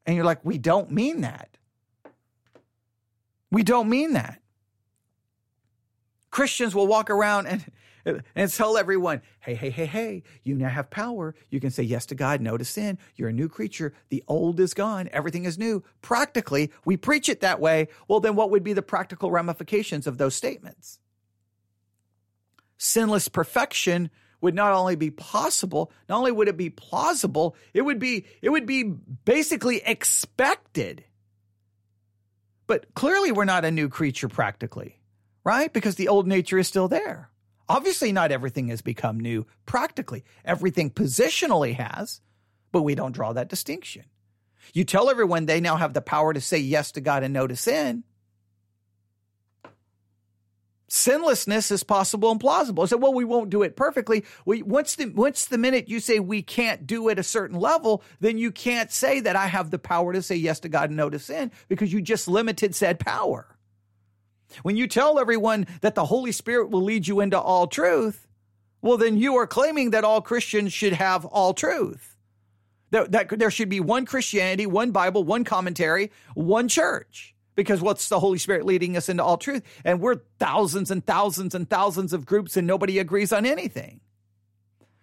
and 0.04 0.16
you're 0.16 0.24
like, 0.24 0.44
we 0.44 0.58
don't 0.58 0.90
mean 0.90 1.20
that. 1.20 1.56
We 3.50 3.62
don't 3.62 3.88
mean 3.88 4.14
that. 4.14 4.40
Christians 6.30 6.74
will 6.74 6.86
walk 6.86 7.08
around 7.08 7.46
and, 7.46 8.22
and 8.34 8.52
tell 8.52 8.76
everyone, 8.76 9.22
hey, 9.40 9.54
hey, 9.54 9.70
hey, 9.70 9.86
hey, 9.86 10.22
you 10.42 10.54
now 10.54 10.68
have 10.68 10.90
power. 10.90 11.34
You 11.50 11.60
can 11.60 11.70
say 11.70 11.82
yes 11.82 12.06
to 12.06 12.14
God, 12.14 12.40
no 12.40 12.56
to 12.56 12.64
sin. 12.64 12.98
You're 13.14 13.30
a 13.30 13.32
new 13.32 13.48
creature. 13.48 13.94
The 14.10 14.22
old 14.28 14.60
is 14.60 14.74
gone. 14.74 15.08
Everything 15.12 15.44
is 15.44 15.58
new. 15.58 15.82
Practically, 16.02 16.72
we 16.84 16.96
preach 16.96 17.28
it 17.28 17.40
that 17.40 17.60
way. 17.60 17.88
Well, 18.06 18.20
then 18.20 18.36
what 18.36 18.50
would 18.50 18.64
be 18.64 18.74
the 18.74 18.82
practical 18.82 19.30
ramifications 19.30 20.06
of 20.06 20.18
those 20.18 20.34
statements? 20.34 20.98
Sinless 22.78 23.28
perfection 23.28 24.10
would 24.40 24.54
not 24.54 24.72
only 24.72 24.96
be 24.96 25.10
possible, 25.10 25.90
not 26.08 26.18
only 26.18 26.32
would 26.32 26.48
it 26.48 26.56
be 26.56 26.70
plausible, 26.70 27.56
it 27.72 27.82
would 27.82 27.98
be 27.98 28.26
it 28.42 28.50
would 28.50 28.66
be 28.66 28.82
basically 28.82 29.82
expected. 29.84 31.04
But 32.66 32.94
clearly 32.94 33.32
we're 33.32 33.44
not 33.44 33.64
a 33.64 33.70
new 33.70 33.88
creature 33.88 34.28
practically, 34.28 35.00
right? 35.44 35.72
Because 35.72 35.94
the 35.94 36.08
old 36.08 36.26
nature 36.26 36.58
is 36.58 36.68
still 36.68 36.88
there. 36.88 37.30
Obviously 37.68 38.12
not 38.12 38.32
everything 38.32 38.68
has 38.68 38.82
become 38.82 39.18
new 39.18 39.46
practically. 39.66 40.24
Everything 40.44 40.90
positionally 40.90 41.74
has, 41.74 42.20
but 42.72 42.82
we 42.82 42.94
don't 42.94 43.12
draw 43.12 43.32
that 43.32 43.48
distinction. 43.48 44.04
You 44.72 44.84
tell 44.84 45.10
everyone 45.10 45.46
they 45.46 45.60
now 45.60 45.76
have 45.76 45.94
the 45.94 46.00
power 46.00 46.32
to 46.32 46.40
say 46.40 46.58
yes 46.58 46.92
to 46.92 47.00
God 47.00 47.22
and 47.22 47.32
no 47.32 47.46
to 47.46 47.56
sin 47.56 48.04
sinlessness 50.88 51.70
is 51.70 51.82
possible 51.82 52.30
and 52.30 52.40
plausible. 52.40 52.86
So, 52.86 52.96
well, 52.96 53.12
we 53.12 53.24
won't 53.24 53.50
do 53.50 53.62
it 53.62 53.76
perfectly. 53.76 54.24
We, 54.44 54.62
once 54.62 54.96
the 54.96 55.06
once 55.06 55.46
the 55.46 55.58
minute 55.58 55.88
you 55.88 56.00
say 56.00 56.20
we 56.20 56.42
can't 56.42 56.86
do 56.86 57.08
it 57.08 57.18
a 57.18 57.22
certain 57.22 57.58
level, 57.58 58.02
then 58.20 58.38
you 58.38 58.52
can't 58.52 58.90
say 58.90 59.20
that 59.20 59.36
I 59.36 59.46
have 59.46 59.70
the 59.70 59.78
power 59.78 60.12
to 60.12 60.22
say 60.22 60.36
yes 60.36 60.60
to 60.60 60.68
God 60.68 60.90
and 60.90 60.96
no 60.96 61.10
to 61.10 61.18
sin 61.18 61.50
because 61.68 61.92
you 61.92 62.00
just 62.00 62.28
limited 62.28 62.74
said 62.74 63.00
power. 63.00 63.46
When 64.62 64.76
you 64.76 64.86
tell 64.86 65.18
everyone 65.18 65.66
that 65.80 65.96
the 65.96 66.04
Holy 66.04 66.32
Spirit 66.32 66.70
will 66.70 66.82
lead 66.82 67.08
you 67.08 67.20
into 67.20 67.38
all 67.38 67.66
truth, 67.66 68.28
well, 68.80 68.96
then 68.96 69.18
you 69.18 69.36
are 69.36 69.46
claiming 69.46 69.90
that 69.90 70.04
all 70.04 70.20
Christians 70.20 70.72
should 70.72 70.92
have 70.92 71.24
all 71.24 71.52
truth. 71.52 72.16
That, 72.92 73.10
that 73.10 73.38
there 73.40 73.50
should 73.50 73.68
be 73.68 73.80
one 73.80 74.06
Christianity, 74.06 74.64
one 74.64 74.92
Bible, 74.92 75.24
one 75.24 75.42
commentary, 75.42 76.12
one 76.34 76.68
church 76.68 77.35
because 77.56 77.80
what's 77.80 78.08
the 78.08 78.20
Holy 78.20 78.38
Spirit 78.38 78.64
leading 78.64 78.96
us 78.96 79.08
into 79.08 79.24
all 79.24 79.36
truth? 79.36 79.62
And 79.84 80.00
we're 80.00 80.20
thousands 80.38 80.90
and 80.92 81.04
thousands 81.04 81.54
and 81.54 81.68
thousands 81.68 82.12
of 82.12 82.24
groups 82.24 82.56
and 82.56 82.66
nobody 82.66 83.00
agrees 83.00 83.32
on 83.32 83.44
anything. 83.44 84.00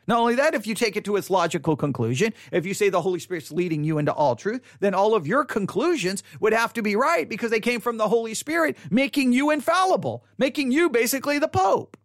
Not 0.08 0.20
only 0.20 0.36
that, 0.36 0.54
if 0.54 0.68
you 0.68 0.76
take 0.76 0.98
it 0.98 1.06
to 1.06 1.16
its 1.16 1.30
logical 1.30 1.76
conclusion, 1.76 2.34
if 2.52 2.66
you 2.66 2.74
say 2.74 2.90
the 2.90 3.02
Holy 3.02 3.20
Spirit's 3.20 3.52
leading 3.52 3.84
you 3.84 3.98
into 3.98 4.14
all 4.14 4.36
truth, 4.36 4.62
then 4.80 4.94
all 4.94 5.16
of 5.16 5.26
your 5.26 5.46
conclusions 5.46 6.24
would 6.42 6.54
have 6.54 6.74
to 6.74 6.82
be 6.82 6.96
right 6.96 7.28
because 7.28 7.52
they 7.52 7.62
came 7.62 7.80
from 7.80 7.98
the 7.98 8.10
Holy 8.10 8.34
Spirit, 8.34 8.78
making 8.90 9.32
you 9.32 9.50
infallible, 9.50 10.26
making 10.38 10.72
you 10.72 10.90
basically 10.90 11.40
the 11.40 11.48
Pope. 11.48 11.98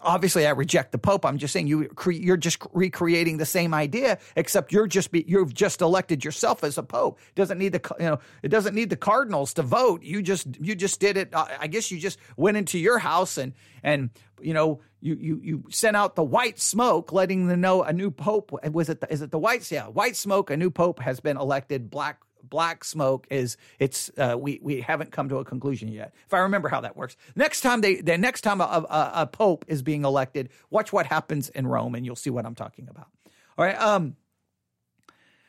Obviously, 0.00 0.46
I 0.46 0.50
reject 0.50 0.92
the 0.92 0.98
Pope. 0.98 1.26
I'm 1.26 1.38
just 1.38 1.52
saying 1.52 1.66
you 1.66 1.90
you're 2.06 2.36
just 2.36 2.62
recreating 2.72 3.38
the 3.38 3.46
same 3.46 3.74
idea, 3.74 4.18
except 4.36 4.72
you're 4.72 4.86
just 4.86 5.10
be, 5.10 5.24
you've 5.26 5.52
just 5.52 5.80
elected 5.80 6.24
yourself 6.24 6.62
as 6.62 6.78
a 6.78 6.84
Pope. 6.84 7.18
It 7.30 7.34
doesn't 7.34 7.58
need 7.58 7.72
the 7.72 7.96
you 7.98 8.06
know 8.06 8.20
it 8.42 8.48
doesn't 8.48 8.74
need 8.74 8.90
the 8.90 8.96
cardinals 8.96 9.54
to 9.54 9.62
vote. 9.62 10.02
You 10.02 10.22
just 10.22 10.46
you 10.60 10.76
just 10.76 11.00
did 11.00 11.16
it. 11.16 11.30
I 11.34 11.66
guess 11.66 11.90
you 11.90 11.98
just 11.98 12.18
went 12.36 12.56
into 12.56 12.78
your 12.78 12.98
house 12.98 13.38
and 13.38 13.54
and 13.82 14.10
you 14.40 14.54
know 14.54 14.80
you 15.00 15.16
you 15.16 15.40
you 15.42 15.64
sent 15.70 15.96
out 15.96 16.14
the 16.14 16.24
white 16.24 16.60
smoke, 16.60 17.12
letting 17.12 17.48
them 17.48 17.60
know 17.60 17.82
a 17.82 17.92
new 17.92 18.12
Pope 18.12 18.52
was 18.72 18.88
it. 18.88 19.00
The, 19.00 19.12
is 19.12 19.20
it 19.20 19.32
the 19.32 19.38
white? 19.38 19.68
Yeah, 19.70 19.88
white 19.88 20.14
smoke. 20.14 20.50
A 20.50 20.56
new 20.56 20.70
Pope 20.70 21.00
has 21.00 21.18
been 21.18 21.36
elected. 21.36 21.90
Black 21.90 22.20
black 22.48 22.84
smoke 22.84 23.26
is 23.30 23.56
it's 23.78 24.10
uh, 24.16 24.36
we 24.38 24.58
we 24.62 24.80
haven't 24.80 25.12
come 25.12 25.28
to 25.28 25.38
a 25.38 25.44
conclusion 25.44 25.88
yet. 25.88 26.14
If 26.26 26.34
I 26.34 26.38
remember 26.38 26.68
how 26.68 26.80
that 26.82 26.96
works. 26.96 27.16
Next 27.36 27.60
time 27.60 27.80
they 27.80 27.96
the 27.96 28.18
next 28.18 28.42
time 28.42 28.60
a, 28.60 28.64
a, 28.64 29.12
a 29.14 29.26
pope 29.26 29.64
is 29.68 29.82
being 29.82 30.04
elected, 30.04 30.50
watch 30.70 30.92
what 30.92 31.06
happens 31.06 31.48
in 31.48 31.66
Rome, 31.66 31.94
and 31.94 32.04
you'll 32.04 32.16
see 32.16 32.30
what 32.30 32.46
I'm 32.46 32.54
talking 32.54 32.88
about. 32.88 33.08
All 33.56 33.64
right. 33.64 33.80
Um. 33.80 34.16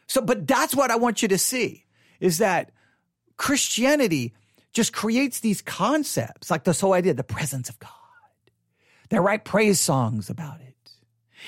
So, 0.07 0.21
but 0.21 0.47
that's 0.47 0.75
what 0.75 0.89
I 0.89 0.95
want 0.95 1.21
you 1.21 1.27
to 1.27 1.38
see 1.38 1.85
is 2.19 2.39
that 2.39 2.71
Christianity 3.38 4.33
just 4.73 4.93
creates 4.93 5.39
these 5.39 5.62
concepts, 5.62 6.51
like 6.51 6.63
this 6.63 6.81
whole 6.81 6.93
idea, 6.93 7.13
the 7.13 7.23
presence 7.23 7.69
of 7.69 7.79
God. 7.79 7.91
They 9.09 9.19
write 9.19 9.45
praise 9.45 9.79
songs 9.79 10.29
about 10.29 10.62
it. 10.62 10.75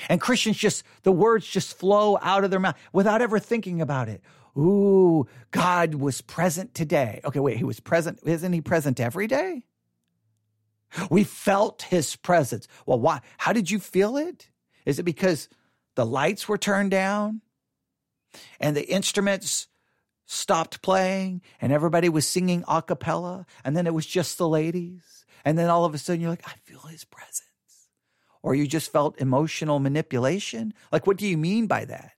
And 0.08 0.20
Christians 0.20 0.56
just, 0.56 0.84
the 1.02 1.12
words 1.12 1.46
just 1.46 1.78
flow 1.78 2.18
out 2.20 2.44
of 2.44 2.50
their 2.50 2.60
mouth 2.60 2.76
without 2.92 3.22
ever 3.22 3.38
thinking 3.38 3.80
about 3.80 4.08
it. 4.08 4.22
Ooh, 4.56 5.26
God 5.50 5.94
was 5.94 6.20
present 6.20 6.74
today. 6.74 7.20
Okay, 7.24 7.40
wait, 7.40 7.56
he 7.56 7.64
was 7.64 7.80
present. 7.80 8.20
Isn't 8.24 8.52
he 8.52 8.60
present 8.60 9.00
every 9.00 9.26
day? 9.26 9.64
We 11.10 11.24
felt 11.24 11.82
his 11.82 12.16
presence. 12.16 12.68
Well, 12.84 13.00
why? 13.00 13.20
How 13.38 13.52
did 13.52 13.70
you 13.70 13.78
feel 13.78 14.16
it? 14.16 14.50
Is 14.84 14.98
it 14.98 15.04
because 15.04 15.48
the 15.94 16.04
lights 16.04 16.48
were 16.48 16.58
turned 16.58 16.90
down 16.90 17.40
and 18.60 18.76
the 18.76 18.86
instruments 18.88 19.68
stopped 20.26 20.82
playing 20.82 21.40
and 21.60 21.72
everybody 21.72 22.08
was 22.08 22.26
singing 22.26 22.64
a 22.68 22.82
cappella 22.82 23.46
and 23.64 23.76
then 23.76 23.86
it 23.86 23.94
was 23.94 24.06
just 24.06 24.36
the 24.36 24.48
ladies? 24.48 25.24
And 25.44 25.58
then 25.58 25.70
all 25.70 25.86
of 25.86 25.94
a 25.94 25.98
sudden 25.98 26.20
you're 26.20 26.30
like, 26.30 26.46
I 26.46 26.54
feel 26.64 26.80
his 26.80 27.04
presence. 27.04 27.42
Or 28.42 28.54
you 28.54 28.66
just 28.66 28.92
felt 28.92 29.20
emotional 29.20 29.78
manipulation? 29.78 30.74
Like, 30.90 31.06
what 31.06 31.16
do 31.16 31.26
you 31.26 31.38
mean 31.38 31.68
by 31.68 31.86
that? 31.86 32.12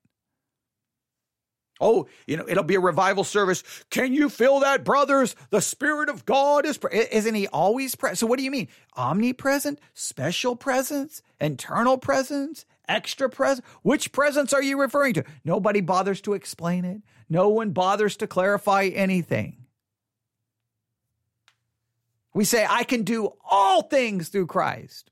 Oh, 1.85 2.09
you 2.27 2.38
know, 2.38 2.47
it'll 2.49 2.64
be 2.64 2.77
a 2.77 2.81
revival 2.81 3.25
service. 3.25 3.62
Can 3.90 4.14
you 4.14 4.31
feel 4.31 4.61
that, 4.61 4.85
brothers? 4.85 5.37
The 5.51 5.61
Spirit 5.61 6.09
of 6.09 6.25
God 6.25 6.64
is, 6.64 6.79
pre- 6.79 7.07
isn't 7.12 7.35
he 7.35 7.47
always 7.49 7.94
present? 7.94 8.16
So 8.16 8.27
what 8.27 8.38
do 8.38 8.44
you 8.44 8.51
mean? 8.51 8.68
Omnipresent, 8.97 9.79
special 9.92 10.57
presence, 10.57 11.20
internal 11.42 11.99
presence, 11.99 12.64
extra 12.88 13.29
presence? 13.29 13.66
Which 13.83 14.12
presence 14.12 14.55
are 14.55 14.62
you 14.62 14.81
referring 14.81 15.12
to? 15.12 15.25
Nobody 15.44 15.83
bothers 15.83 16.23
to 16.23 16.33
explain 16.33 16.87
it. 16.87 17.03
No 17.29 17.51
one 17.51 17.73
bothers 17.73 18.16
to 18.16 18.27
clarify 18.27 18.85
anything. 18.85 19.66
We 22.33 22.47
say, 22.47 22.66
I 22.66 22.85
can 22.85 23.03
do 23.03 23.35
all 23.44 23.83
things 23.83 24.31
through 24.31 24.47
Christ. 24.47 25.11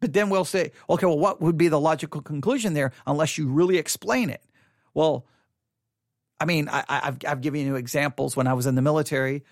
But 0.00 0.12
then 0.12 0.28
we'll 0.28 0.44
say, 0.44 0.72
okay, 0.90 1.06
well, 1.06 1.18
what 1.18 1.40
would 1.40 1.56
be 1.56 1.68
the 1.68 1.80
logical 1.80 2.20
conclusion 2.20 2.74
there 2.74 2.92
unless 3.06 3.38
you 3.38 3.48
really 3.48 3.78
explain 3.78 4.28
it? 4.28 4.42
Well, 4.92 5.24
I 6.40 6.44
mean, 6.44 6.68
I, 6.68 6.84
have 6.88 7.18
I've 7.26 7.40
given 7.40 7.66
you 7.66 7.76
examples 7.76 8.36
when 8.36 8.46
I 8.46 8.54
was 8.54 8.66
in 8.66 8.74
the 8.74 8.82
military, 8.82 9.42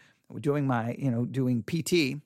doing 0.40 0.66
my, 0.66 0.94
you 0.98 1.10
know, 1.10 1.24
doing 1.24 1.64
PT, 1.64 2.20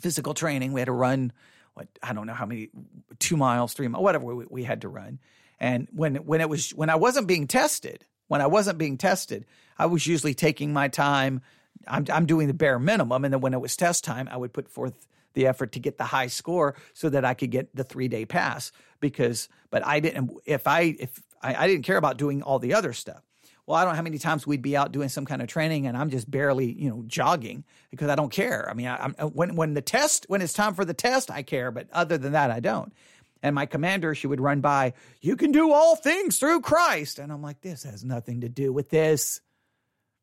physical 0.00 0.34
training. 0.34 0.72
We 0.72 0.80
had 0.80 0.86
to 0.86 0.92
run, 0.92 1.32
what 1.74 1.88
I 2.02 2.12
don't 2.12 2.26
know 2.26 2.34
how 2.34 2.46
many, 2.46 2.70
two 3.18 3.36
miles, 3.36 3.74
three 3.74 3.88
miles, 3.88 4.02
whatever 4.02 4.24
we, 4.26 4.46
we 4.48 4.64
had 4.64 4.82
to 4.82 4.88
run. 4.88 5.18
And 5.60 5.88
when 5.90 6.16
when 6.16 6.40
it 6.40 6.48
was 6.48 6.70
when 6.70 6.88
I 6.88 6.94
wasn't 6.94 7.26
being 7.26 7.48
tested, 7.48 8.04
when 8.28 8.40
I 8.40 8.46
wasn't 8.46 8.78
being 8.78 8.96
tested, 8.96 9.44
I 9.76 9.86
was 9.86 10.06
usually 10.06 10.34
taking 10.34 10.72
my 10.72 10.86
time. 10.86 11.40
I'm 11.86 12.06
I'm 12.12 12.26
doing 12.26 12.46
the 12.46 12.54
bare 12.54 12.78
minimum, 12.78 13.24
and 13.24 13.34
then 13.34 13.40
when 13.40 13.54
it 13.54 13.60
was 13.60 13.76
test 13.76 14.04
time, 14.04 14.28
I 14.30 14.36
would 14.36 14.52
put 14.52 14.68
forth 14.68 15.08
the 15.34 15.48
effort 15.48 15.72
to 15.72 15.80
get 15.80 15.98
the 15.98 16.04
high 16.04 16.28
score 16.28 16.76
so 16.94 17.08
that 17.10 17.24
I 17.24 17.34
could 17.34 17.50
get 17.50 17.74
the 17.74 17.84
three 17.84 18.06
day 18.06 18.24
pass. 18.24 18.70
Because, 19.00 19.48
but 19.70 19.84
I 19.84 19.98
didn't. 19.98 20.32
If 20.46 20.68
I 20.68 20.96
if 21.00 21.20
I, 21.42 21.56
I 21.56 21.66
didn't 21.66 21.84
care 21.84 21.96
about 21.96 22.18
doing 22.18 22.42
all 22.42 22.60
the 22.60 22.74
other 22.74 22.92
stuff 22.92 23.22
well, 23.68 23.76
I 23.76 23.84
don't 23.84 23.92
know 23.92 23.96
how 23.96 24.02
many 24.02 24.16
times 24.16 24.46
we'd 24.46 24.62
be 24.62 24.78
out 24.78 24.92
doing 24.92 25.10
some 25.10 25.26
kind 25.26 25.42
of 25.42 25.48
training 25.48 25.86
and 25.86 25.94
I'm 25.94 26.08
just 26.08 26.30
barely, 26.30 26.72
you 26.72 26.88
know, 26.88 27.04
jogging 27.06 27.64
because 27.90 28.08
I 28.08 28.14
don't 28.14 28.32
care. 28.32 28.66
I 28.68 28.72
mean, 28.72 28.86
I, 28.86 29.04
am 29.04 29.14
uh, 29.18 29.26
when 29.26 29.56
when 29.56 29.74
the 29.74 29.82
test 29.82 30.24
when 30.28 30.40
it's 30.40 30.54
time 30.54 30.72
for 30.72 30.86
the 30.86 30.94
test, 30.94 31.30
I 31.30 31.42
care, 31.42 31.70
but 31.70 31.86
other 31.92 32.16
than 32.16 32.32
that, 32.32 32.50
I 32.50 32.60
don't. 32.60 32.94
And 33.42 33.54
my 33.54 33.66
commander, 33.66 34.14
she 34.14 34.26
would 34.26 34.40
run 34.40 34.62
by, 34.62 34.94
"You 35.20 35.36
can 35.36 35.52
do 35.52 35.70
all 35.70 35.96
things 35.96 36.38
through 36.38 36.62
Christ," 36.62 37.18
and 37.18 37.30
I'm 37.30 37.42
like, 37.42 37.60
"This 37.60 37.82
has 37.82 38.02
nothing 38.02 38.40
to 38.40 38.48
do 38.48 38.72
with 38.72 38.88
this. 38.88 39.42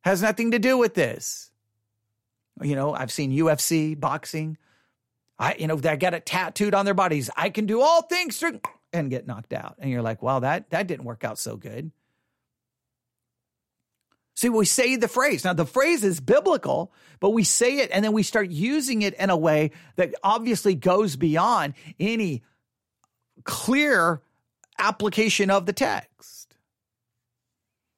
Has 0.02 0.24
nothing 0.24 0.50
to 0.52 0.60
do 0.60 0.80
with 0.80 0.96
this." 0.96 1.52
You 2.64 2.76
know, 2.76 2.96
I've 2.96 3.12
seen 3.12 3.32
UFC, 3.32 3.94
boxing. 3.94 4.58
I, 5.38 5.54
you 5.60 5.68
know, 5.68 5.76
they 5.76 5.96
got 5.98 6.16
it 6.16 6.26
tattooed 6.26 6.74
on 6.74 6.86
their 6.86 6.96
bodies. 6.96 7.30
I 7.38 7.52
can 7.52 7.68
do 7.68 7.82
all 7.82 8.02
things 8.02 8.40
through 8.40 8.60
and 8.92 9.12
get 9.12 9.28
knocked 9.28 9.54
out. 9.54 9.76
And 9.78 9.92
you're 9.92 10.02
like, 10.02 10.24
"Wow, 10.24 10.40
that 10.40 10.72
that 10.72 10.88
didn't 10.88 11.06
work 11.06 11.24
out 11.24 11.38
so 11.38 11.58
good." 11.58 11.92
See, 14.36 14.50
we 14.50 14.66
say 14.66 14.98
the 14.98 15.08
phrase. 15.08 15.46
Now, 15.46 15.54
the 15.54 15.66
phrase 15.66 16.04
is 16.04 16.20
biblical, 16.20 16.92
but 17.22 17.30
we 17.30 17.46
say 17.46 17.80
it 17.80 17.90
and 17.92 18.04
then 18.04 18.12
we 18.12 18.24
start 18.24 18.50
using 18.50 19.02
it 19.02 19.14
in 19.14 19.30
a 19.30 19.38
way 19.38 19.72
that 19.96 20.14
obviously 20.24 20.76
goes 20.76 21.16
beyond 21.16 21.74
any 22.00 22.44
clear 23.46 24.22
application 24.78 25.50
of 25.50 25.66
the 25.66 25.74
text. 25.74 26.56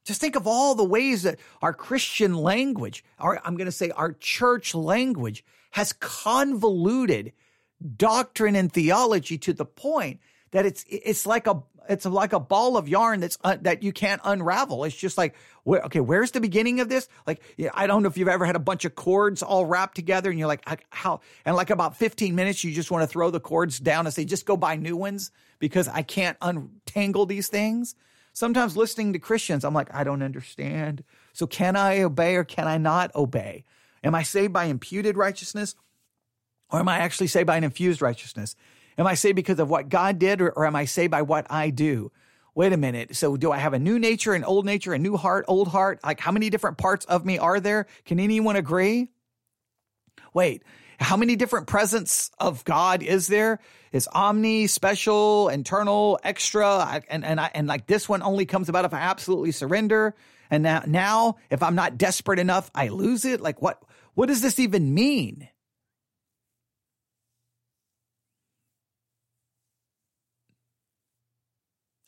Just 0.05 0.21
think 0.21 0.35
of 0.35 0.47
all 0.47 0.75
the 0.75 0.83
ways 0.83 1.23
that 1.23 1.39
our 1.61 1.73
Christian 1.73 2.35
language, 2.35 3.03
our, 3.19 3.41
I'm 3.43 3.57
going 3.57 3.65
to 3.65 3.71
say 3.71 3.89
our 3.89 4.13
church 4.13 4.75
language, 4.75 5.43
has 5.71 5.91
convoluted 5.91 7.33
doctrine 7.95 8.55
and 8.55 8.71
theology 8.71 9.37
to 9.39 9.53
the 9.53 9.65
point 9.65 10.19
that 10.51 10.65
it's 10.65 10.85
it's 10.87 11.25
like 11.25 11.47
a 11.47 11.61
it's 11.89 12.05
like 12.05 12.33
a 12.33 12.39
ball 12.39 12.77
of 12.77 12.87
yarn 12.87 13.19
that's 13.19 13.37
uh, 13.43 13.57
that 13.61 13.83
you 13.83 13.91
can't 13.91 14.21
unravel. 14.23 14.83
It's 14.83 14.95
just 14.95 15.17
like, 15.17 15.35
where, 15.63 15.81
okay, 15.83 15.99
where's 15.99 16.31
the 16.31 16.41
beginning 16.41 16.79
of 16.79 16.89
this? 16.89 17.07
Like, 17.25 17.41
I 17.73 17.87
don't 17.87 18.03
know 18.03 18.09
if 18.09 18.17
you've 18.17 18.27
ever 18.27 18.45
had 18.45 18.55
a 18.55 18.59
bunch 18.59 18.85
of 18.85 18.95
cords 18.95 19.41
all 19.41 19.65
wrapped 19.65 19.95
together, 19.95 20.29
and 20.29 20.37
you're 20.37 20.47
like, 20.47 20.67
how? 20.89 21.21
And 21.45 21.55
like 21.55 21.69
about 21.69 21.97
15 21.97 22.35
minutes, 22.35 22.63
you 22.63 22.71
just 22.71 22.91
want 22.91 23.03
to 23.03 23.07
throw 23.07 23.29
the 23.29 23.39
cords 23.39 23.79
down 23.79 24.05
and 24.05 24.13
say, 24.13 24.25
just 24.25 24.45
go 24.45 24.57
buy 24.57 24.75
new 24.75 24.97
ones 24.97 25.31
because 25.59 25.87
I 25.87 26.01
can't 26.01 26.37
untangle 26.41 27.25
these 27.25 27.47
things. 27.47 27.95
Sometimes 28.33 28.77
listening 28.77 29.13
to 29.13 29.19
Christians, 29.19 29.63
I'm 29.63 29.73
like, 29.73 29.93
I 29.93 30.03
don't 30.03 30.21
understand. 30.21 31.03
So 31.33 31.47
can 31.47 31.75
I 31.75 32.01
obey 32.01 32.35
or 32.35 32.43
can 32.43 32.67
I 32.67 32.77
not 32.77 33.13
obey? 33.15 33.63
Am 34.03 34.13
I 34.13 34.23
saved 34.23 34.53
by 34.53 34.65
imputed 34.65 35.17
righteousness, 35.17 35.75
or 36.69 36.79
am 36.79 36.89
I 36.89 36.99
actually 36.99 37.27
saved 37.27 37.47
by 37.47 37.57
an 37.57 37.63
infused 37.63 38.01
righteousness? 38.01 38.55
Am 38.97 39.07
I 39.07 39.13
saved 39.13 39.35
because 39.35 39.59
of 39.59 39.69
what 39.69 39.89
God 39.89 40.19
did, 40.19 40.41
or, 40.41 40.49
or 40.49 40.65
am 40.65 40.75
I 40.75 40.85
saved 40.85 41.11
by 41.11 41.21
what 41.21 41.45
I 41.49 41.69
do? 41.69 42.11
Wait 42.55 42.73
a 42.73 42.77
minute. 42.77 43.15
So, 43.15 43.37
do 43.37 43.51
I 43.51 43.57
have 43.57 43.73
a 43.73 43.79
new 43.79 43.99
nature, 43.99 44.33
an 44.33 44.43
old 44.43 44.65
nature, 44.65 44.93
a 44.93 44.97
new 44.97 45.15
heart, 45.15 45.45
old 45.47 45.67
heart? 45.67 45.99
Like, 46.03 46.19
how 46.19 46.31
many 46.31 46.49
different 46.49 46.79
parts 46.79 47.05
of 47.05 47.23
me 47.23 47.37
are 47.37 47.59
there? 47.59 47.85
Can 48.05 48.19
anyone 48.19 48.55
agree? 48.55 49.09
Wait, 50.33 50.63
how 50.99 51.17
many 51.17 51.35
different 51.35 51.67
presence 51.67 52.31
of 52.39 52.63
God 52.65 53.03
is 53.03 53.27
there? 53.27 53.59
Is 53.91 54.07
omni, 54.11 54.67
special, 54.67 55.49
internal, 55.49 56.19
extra, 56.23 57.03
and 57.09 57.23
and 57.23 57.39
I, 57.39 57.51
and 57.53 57.67
like 57.67 57.85
this 57.85 58.09
one 58.09 58.23
only 58.23 58.45
comes 58.45 58.69
about 58.69 58.85
if 58.85 58.93
I 58.93 58.99
absolutely 58.99 59.51
surrender. 59.51 60.15
And 60.49 60.63
now, 60.63 60.83
now 60.87 61.35
if 61.51 61.61
I'm 61.61 61.75
not 61.75 61.97
desperate 61.97 62.39
enough, 62.39 62.71
I 62.73 62.87
lose 62.87 63.25
it. 63.25 63.41
Like 63.41 63.61
what? 63.61 63.81
What 64.15 64.27
does 64.27 64.41
this 64.41 64.59
even 64.59 64.95
mean? 64.95 65.47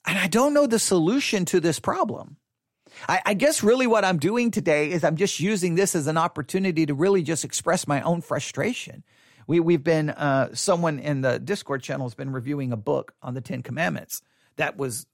And 0.10 0.18
I 0.18 0.26
don't 0.26 0.56
know 0.56 0.66
the 0.66 0.80
solution 0.80 1.46
to 1.46 1.60
this 1.60 1.80
problem. 1.80 2.38
I, 3.08 3.22
I, 3.28 3.34
guess 3.36 3.62
really 3.62 3.86
what 3.86 4.04
I'm 4.04 4.18
doing 4.18 4.50
today 4.50 4.90
is 4.90 5.04
I'm 5.04 5.18
just 5.18 5.40
using 5.40 5.76
this 5.76 5.94
as 5.94 6.08
an 6.08 6.18
opportunity 6.18 6.88
to 6.88 6.96
really 6.96 7.22
just 7.22 7.46
express 7.46 7.88
my 7.88 8.02
own 8.02 8.22
frustration. 8.22 9.04
We, 9.46 9.60
we've 9.60 9.84
been, 9.84 10.10
uh, 10.10 10.56
someone 10.56 10.98
in 10.98 11.22
the 11.22 11.38
Discord 11.38 11.84
channel 11.84 12.08
has 12.08 12.16
been 12.16 12.32
reviewing 12.32 12.72
a 12.74 12.76
book 12.76 13.14
on 13.22 13.36
the 13.36 13.42
Ten 13.42 13.62
Commandments 13.62 14.24
that 14.56 14.78
was 14.78 15.06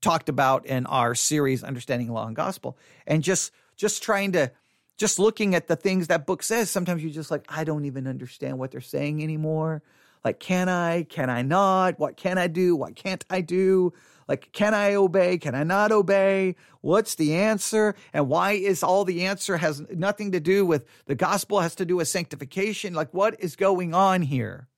talked 0.00 0.28
about 0.28 0.66
in 0.66 0.86
our 0.86 1.16
series, 1.16 1.64
Understanding 1.64 2.12
Law 2.12 2.28
and 2.28 2.36
Gospel. 2.36 2.78
And 3.08 3.24
just, 3.24 3.50
just 3.76 4.04
trying 4.04 4.30
to, 4.32 4.52
just 4.98 5.18
looking 5.18 5.56
at 5.56 5.66
the 5.66 5.74
things 5.74 6.06
that 6.06 6.26
book 6.26 6.44
says, 6.44 6.70
sometimes 6.70 7.02
you're 7.02 7.12
just 7.12 7.32
like, 7.32 7.44
I 7.48 7.64
don't 7.64 7.86
even 7.86 8.06
understand 8.06 8.60
what 8.60 8.70
they're 8.70 8.80
saying 8.80 9.20
anymore. 9.20 9.82
Like, 10.24 10.40
can 10.40 10.68
I? 10.68 11.02
Can 11.02 11.28
I 11.28 11.42
not? 11.42 11.98
What 11.98 12.16
can 12.16 12.38
I 12.38 12.46
do? 12.46 12.76
What 12.76 12.96
can't 12.96 13.24
I 13.28 13.42
do? 13.42 13.92
Like, 14.28 14.52
can 14.52 14.74
I 14.74 14.94
obey? 14.94 15.38
Can 15.38 15.54
I 15.54 15.64
not 15.64 15.92
obey? 15.92 16.56
What's 16.80 17.14
the 17.14 17.34
answer? 17.34 17.94
And 18.12 18.28
why 18.28 18.52
is 18.52 18.82
all 18.82 19.04
the 19.04 19.26
answer 19.26 19.56
has 19.56 19.82
nothing 19.90 20.32
to 20.32 20.40
do 20.40 20.64
with 20.64 20.86
the 21.06 21.14
gospel, 21.14 21.60
has 21.60 21.74
to 21.76 21.84
do 21.84 21.96
with 21.96 22.08
sanctification? 22.08 22.94
Like, 22.94 23.12
what 23.12 23.40
is 23.40 23.56
going 23.56 23.94
on 23.94 24.22
here? 24.22 24.68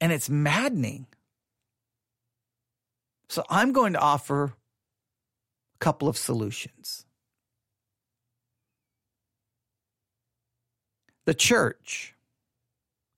And 0.00 0.12
it's 0.12 0.28
maddening. 0.28 1.06
So 3.28 3.44
I'm 3.48 3.72
going 3.72 3.94
to 3.94 3.98
offer 3.98 4.44
a 4.44 5.78
couple 5.78 6.08
of 6.08 6.16
solutions. 6.16 7.04
The 11.24 11.34
church, 11.34 12.14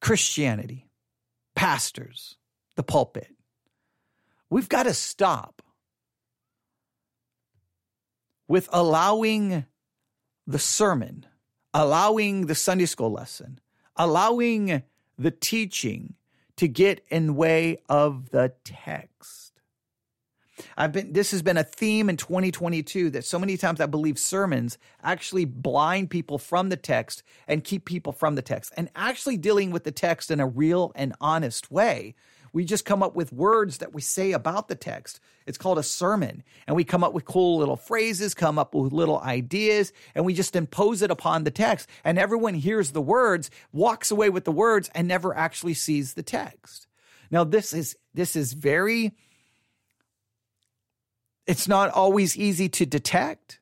Christianity, 0.00 0.87
pastors, 1.58 2.36
the 2.76 2.84
pulpit. 2.84 3.34
We've 4.48 4.68
got 4.68 4.84
to 4.84 4.94
stop 4.94 5.60
with 8.46 8.68
allowing 8.72 9.66
the 10.46 10.60
sermon, 10.60 11.26
allowing 11.74 12.46
the 12.46 12.54
Sunday 12.54 12.86
school 12.86 13.10
lesson, 13.10 13.58
allowing 13.96 14.84
the 15.18 15.32
teaching 15.32 16.14
to 16.58 16.68
get 16.68 17.04
in 17.08 17.34
way 17.34 17.78
of 17.88 18.30
the 18.30 18.52
text. 18.62 19.47
I've 20.80 20.92
been 20.92 21.12
this 21.12 21.32
has 21.32 21.42
been 21.42 21.56
a 21.56 21.64
theme 21.64 22.08
in 22.08 22.16
2022 22.16 23.10
that 23.10 23.24
so 23.24 23.36
many 23.36 23.56
times 23.56 23.80
I 23.80 23.86
believe 23.86 24.16
sermons 24.16 24.78
actually 25.02 25.44
blind 25.44 26.08
people 26.08 26.38
from 26.38 26.68
the 26.68 26.76
text 26.76 27.24
and 27.48 27.64
keep 27.64 27.84
people 27.84 28.12
from 28.12 28.36
the 28.36 28.42
text 28.42 28.72
and 28.76 28.88
actually 28.94 29.38
dealing 29.38 29.72
with 29.72 29.82
the 29.82 29.90
text 29.90 30.30
in 30.30 30.38
a 30.38 30.46
real 30.46 30.92
and 30.94 31.16
honest 31.20 31.72
way. 31.72 32.14
We 32.52 32.64
just 32.64 32.84
come 32.84 33.02
up 33.02 33.16
with 33.16 33.32
words 33.32 33.78
that 33.78 33.92
we 33.92 34.00
say 34.00 34.30
about 34.30 34.68
the 34.68 34.76
text. 34.76 35.18
It's 35.46 35.58
called 35.58 35.78
a 35.78 35.82
sermon. 35.82 36.44
And 36.66 36.76
we 36.76 36.84
come 36.84 37.02
up 37.02 37.12
with 37.12 37.24
cool 37.24 37.58
little 37.58 37.76
phrases, 37.76 38.32
come 38.32 38.58
up 38.58 38.72
with 38.72 38.92
little 38.92 39.20
ideas, 39.20 39.92
and 40.14 40.24
we 40.24 40.32
just 40.32 40.56
impose 40.56 41.02
it 41.02 41.10
upon 41.10 41.42
the 41.42 41.50
text. 41.50 41.90
And 42.04 42.18
everyone 42.18 42.54
hears 42.54 42.92
the 42.92 43.02
words, 43.02 43.50
walks 43.72 44.10
away 44.10 44.30
with 44.30 44.44
the 44.44 44.52
words, 44.52 44.90
and 44.94 45.08
never 45.08 45.36
actually 45.36 45.74
sees 45.74 46.14
the 46.14 46.22
text. 46.22 46.86
Now, 47.30 47.44
this 47.44 47.72
is 47.72 47.96
this 48.14 48.34
is 48.34 48.54
very 48.54 49.12
it's 51.48 51.66
not 51.66 51.90
always 51.90 52.36
easy 52.36 52.68
to 52.68 52.86
detect. 52.86 53.58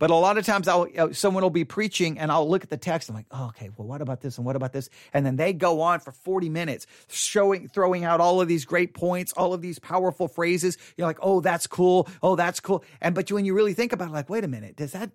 But 0.00 0.08
a 0.08 0.14
lot 0.14 0.38
of 0.38 0.46
times, 0.46 0.66
I'll, 0.66 0.88
uh, 0.96 1.12
someone 1.12 1.42
will 1.42 1.50
be 1.50 1.66
preaching 1.66 2.18
and 2.18 2.32
I'll 2.32 2.48
look 2.48 2.64
at 2.64 2.70
the 2.70 2.78
text. 2.78 3.10
I'm 3.10 3.14
like, 3.14 3.26
oh, 3.30 3.48
okay, 3.48 3.68
well, 3.76 3.86
what 3.86 4.00
about 4.00 4.22
this 4.22 4.38
and 4.38 4.46
what 4.46 4.56
about 4.56 4.72
this? 4.72 4.88
And 5.12 5.26
then 5.26 5.36
they 5.36 5.52
go 5.52 5.82
on 5.82 6.00
for 6.00 6.10
40 6.10 6.48
minutes, 6.48 6.86
showing, 7.10 7.68
throwing 7.68 8.04
out 8.04 8.18
all 8.18 8.40
of 8.40 8.48
these 8.48 8.64
great 8.64 8.94
points, 8.94 9.34
all 9.34 9.52
of 9.52 9.60
these 9.60 9.78
powerful 9.78 10.26
phrases. 10.26 10.78
You're 10.96 11.06
like, 11.06 11.18
oh, 11.20 11.40
that's 11.40 11.66
cool. 11.66 12.08
Oh, 12.22 12.34
that's 12.34 12.60
cool. 12.60 12.82
And 13.02 13.14
but 13.14 13.30
when 13.30 13.44
you 13.44 13.52
really 13.52 13.74
think 13.74 13.92
about 13.92 14.08
it, 14.08 14.12
like, 14.12 14.30
wait 14.30 14.42
a 14.42 14.48
minute, 14.48 14.74
does 14.74 14.92
that 14.92 15.10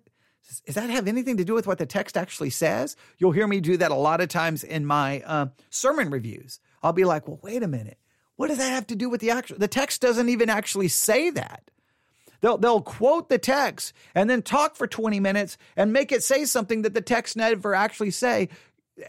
does 0.64 0.76
that 0.76 0.88
have 0.90 1.08
anything 1.08 1.38
to 1.38 1.44
do 1.44 1.54
with 1.54 1.66
what 1.66 1.78
the 1.78 1.86
text 1.86 2.16
actually 2.16 2.50
says? 2.50 2.94
You'll 3.18 3.32
hear 3.32 3.48
me 3.48 3.60
do 3.60 3.76
that 3.78 3.90
a 3.90 3.96
lot 3.96 4.20
of 4.20 4.28
times 4.28 4.62
in 4.62 4.86
my 4.86 5.20
uh, 5.22 5.46
sermon 5.70 6.10
reviews. 6.10 6.60
I'll 6.84 6.92
be 6.92 7.04
like, 7.04 7.26
well, 7.26 7.40
wait 7.42 7.64
a 7.64 7.66
minute, 7.66 7.98
what 8.36 8.46
does 8.46 8.58
that 8.58 8.70
have 8.70 8.86
to 8.86 8.94
do 8.94 9.08
with 9.08 9.20
the 9.20 9.30
actual? 9.30 9.58
The 9.58 9.66
text 9.66 10.00
doesn't 10.00 10.28
even 10.28 10.48
actually 10.48 10.86
say 10.86 11.30
that. 11.30 11.72
They'll, 12.40 12.58
they'll 12.58 12.80
quote 12.80 13.28
the 13.28 13.38
text 13.38 13.92
and 14.14 14.28
then 14.28 14.42
talk 14.42 14.76
for 14.76 14.86
20 14.86 15.20
minutes 15.20 15.58
and 15.76 15.92
make 15.92 16.12
it 16.12 16.22
say 16.22 16.44
something 16.44 16.82
that 16.82 16.94
the 16.94 17.00
text 17.00 17.36
never 17.36 17.74
actually 17.74 18.10
say 18.10 18.48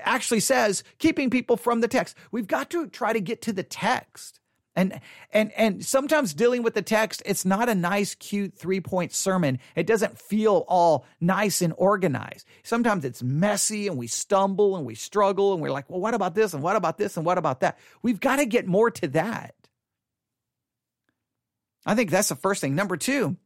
actually 0.03 0.39
says 0.39 0.84
keeping 0.99 1.30
people 1.30 1.57
from 1.57 1.82
the 1.82 1.88
text. 1.88 2.15
We've 2.32 2.47
got 2.47 2.69
to 2.71 2.88
try 2.88 3.13
to 3.13 3.21
get 3.21 3.41
to 3.43 3.53
the 3.53 3.63
text. 3.63 4.39
And 4.75 5.01
and 5.34 5.51
and 5.53 5.84
sometimes 5.84 6.36
dealing 6.36 6.61
with 6.61 6.75
the 6.75 6.84
text 6.84 7.23
it's 7.25 7.45
not 7.45 7.67
a 7.67 7.73
nice 7.73 8.13
cute 8.13 8.53
three 8.53 8.80
point 8.80 9.11
sermon. 9.11 9.57
It 9.75 9.88
doesn't 9.88 10.19
feel 10.19 10.65
all 10.67 11.07
nice 11.19 11.63
and 11.63 11.73
organized. 11.78 12.45
Sometimes 12.61 13.03
it's 13.03 13.23
messy 13.23 13.88
and 13.88 13.97
we 13.97 14.05
stumble 14.05 14.78
and 14.78 14.86
we 14.86 14.93
struggle 14.93 15.53
and 15.53 15.63
we're 15.63 15.71
like 15.71 15.89
well 15.89 15.99
what 15.99 16.13
about 16.13 16.36
this 16.36 16.53
and 16.53 16.61
what 16.61 16.75
about 16.75 16.99
this 16.99 17.17
and 17.17 17.25
what 17.25 17.39
about 17.39 17.61
that? 17.61 17.80
We've 18.03 18.19
got 18.19 18.36
to 18.36 18.45
get 18.45 18.67
more 18.67 18.91
to 18.91 19.07
that 19.09 19.55
I 21.88 21.95
think 21.95 22.11
that's 22.11 22.29
the 22.29 22.35
first 22.35 22.61
thing. 22.61 22.75
Number 22.75 22.97
two, 22.97 23.38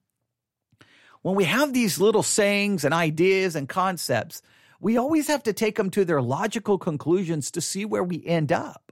when 1.22 1.36
we 1.36 1.46
have 1.46 1.72
these 1.72 2.00
little 2.00 2.24
sayings 2.24 2.84
and 2.84 2.94
ideas 2.94 3.56
and 3.56 3.70
concepts, 3.70 4.42
we 4.80 4.98
always 4.98 5.28
have 5.28 5.44
to 5.44 5.54
take 5.54 5.76
them 5.76 5.92
to 5.92 6.04
their 6.04 6.22
logical 6.22 6.80
conclusions 6.80 7.52
to 7.52 7.62
see 7.62 7.86
where 7.86 8.04
we 8.04 8.26
end 8.26 8.52
up. 8.52 8.92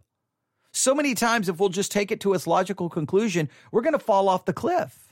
So 0.71 0.93
many 0.93 1.15
times, 1.15 1.49
if 1.49 1.59
we'll 1.59 1.69
just 1.69 1.91
take 1.91 2.11
it 2.11 2.19
to 2.21 2.35
its 2.35 2.45
logical 2.45 2.89
conclusion, 2.89 3.49
we're 3.71 3.81
going 3.81 3.93
to 3.93 3.99
fall 3.99 4.29
off 4.29 4.45
the 4.45 4.53
cliff. 4.53 5.11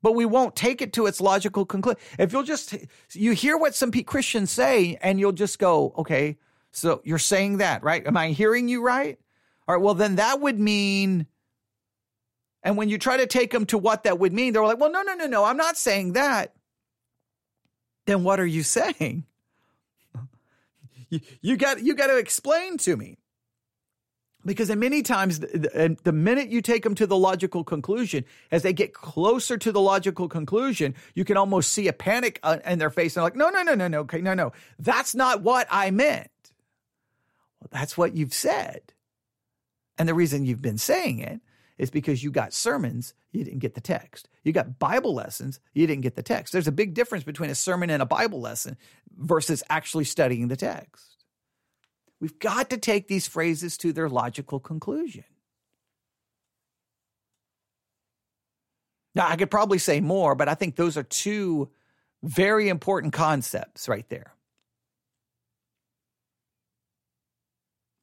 But 0.00 0.12
we 0.12 0.24
won't 0.24 0.56
take 0.56 0.80
it 0.80 0.94
to 0.94 1.04
its 1.04 1.20
logical 1.20 1.66
conclusion. 1.66 2.00
If 2.18 2.32
you'll 2.32 2.44
just, 2.44 2.74
you 3.12 3.32
hear 3.32 3.58
what 3.58 3.74
some 3.74 3.92
Christians 3.92 4.50
say 4.50 4.96
and 5.02 5.20
you'll 5.20 5.32
just 5.32 5.58
go, 5.58 5.92
okay, 5.98 6.38
so 6.72 7.02
you're 7.04 7.18
saying 7.18 7.58
that, 7.58 7.82
right? 7.82 8.06
Am 8.06 8.16
I 8.16 8.28
hearing 8.30 8.68
you 8.68 8.82
right? 8.82 9.18
All 9.66 9.74
right, 9.74 9.84
well, 9.84 9.94
then 9.94 10.16
that 10.16 10.40
would 10.40 10.58
mean 10.58 11.26
and 12.68 12.76
when 12.76 12.90
you 12.90 12.98
try 12.98 13.16
to 13.16 13.26
take 13.26 13.50
them 13.50 13.64
to 13.64 13.78
what 13.78 14.02
that 14.02 14.18
would 14.18 14.34
mean, 14.34 14.52
they're 14.52 14.62
like, 14.62 14.78
well, 14.78 14.92
no, 14.92 15.00
no, 15.00 15.14
no, 15.14 15.26
no, 15.26 15.42
I'm 15.42 15.56
not 15.56 15.78
saying 15.78 16.12
that. 16.12 16.52
Then 18.04 18.24
what 18.24 18.38
are 18.40 18.46
you 18.46 18.62
saying? 18.62 19.24
you, 21.08 21.20
you 21.40 21.56
got 21.56 21.82
you 21.82 21.94
got 21.94 22.08
to 22.08 22.18
explain 22.18 22.76
to 22.76 22.94
me. 22.94 23.16
Because 24.44 24.68
many 24.76 25.00
times, 25.00 25.40
the, 25.40 25.96
the 26.02 26.12
minute 26.12 26.50
you 26.50 26.60
take 26.60 26.82
them 26.82 26.94
to 26.96 27.06
the 27.06 27.16
logical 27.16 27.64
conclusion, 27.64 28.26
as 28.50 28.64
they 28.64 28.74
get 28.74 28.92
closer 28.92 29.56
to 29.56 29.72
the 29.72 29.80
logical 29.80 30.28
conclusion, 30.28 30.94
you 31.14 31.24
can 31.24 31.38
almost 31.38 31.72
see 31.72 31.88
a 31.88 31.94
panic 31.94 32.38
uh, 32.42 32.58
in 32.66 32.78
their 32.78 32.90
face. 32.90 33.16
And 33.16 33.24
like, 33.24 33.34
no, 33.34 33.48
no, 33.48 33.62
no, 33.62 33.76
no, 33.76 33.88
no, 33.88 34.00
okay, 34.00 34.20
no, 34.20 34.34
no, 34.34 34.52
that's 34.78 35.14
not 35.14 35.40
what 35.40 35.66
I 35.70 35.90
meant. 35.90 36.28
Well, 37.60 37.70
that's 37.72 37.96
what 37.96 38.14
you've 38.14 38.34
said. 38.34 38.92
And 39.96 40.06
the 40.06 40.12
reason 40.12 40.44
you've 40.44 40.60
been 40.60 40.76
saying 40.76 41.20
it 41.20 41.40
is 41.78 41.90
because 41.90 42.22
you 42.22 42.30
got 42.30 42.52
sermons, 42.52 43.14
you 43.32 43.44
didn't 43.44 43.60
get 43.60 43.74
the 43.74 43.80
text. 43.80 44.28
You 44.42 44.52
got 44.52 44.78
Bible 44.78 45.14
lessons, 45.14 45.60
you 45.72 45.86
didn't 45.86 46.02
get 46.02 46.16
the 46.16 46.22
text. 46.22 46.52
There's 46.52 46.68
a 46.68 46.72
big 46.72 46.94
difference 46.94 47.24
between 47.24 47.50
a 47.50 47.54
sermon 47.54 47.90
and 47.90 48.02
a 48.02 48.06
Bible 48.06 48.40
lesson 48.40 48.76
versus 49.16 49.62
actually 49.70 50.04
studying 50.04 50.48
the 50.48 50.56
text. 50.56 51.24
We've 52.20 52.38
got 52.38 52.70
to 52.70 52.78
take 52.78 53.06
these 53.06 53.28
phrases 53.28 53.78
to 53.78 53.92
their 53.92 54.08
logical 54.08 54.58
conclusion. 54.58 55.24
Now, 59.14 59.28
I 59.28 59.36
could 59.36 59.50
probably 59.50 59.78
say 59.78 60.00
more, 60.00 60.34
but 60.34 60.48
I 60.48 60.54
think 60.54 60.76
those 60.76 60.96
are 60.96 61.02
two 61.02 61.70
very 62.22 62.68
important 62.68 63.12
concepts 63.12 63.88
right 63.88 64.08
there. 64.08 64.32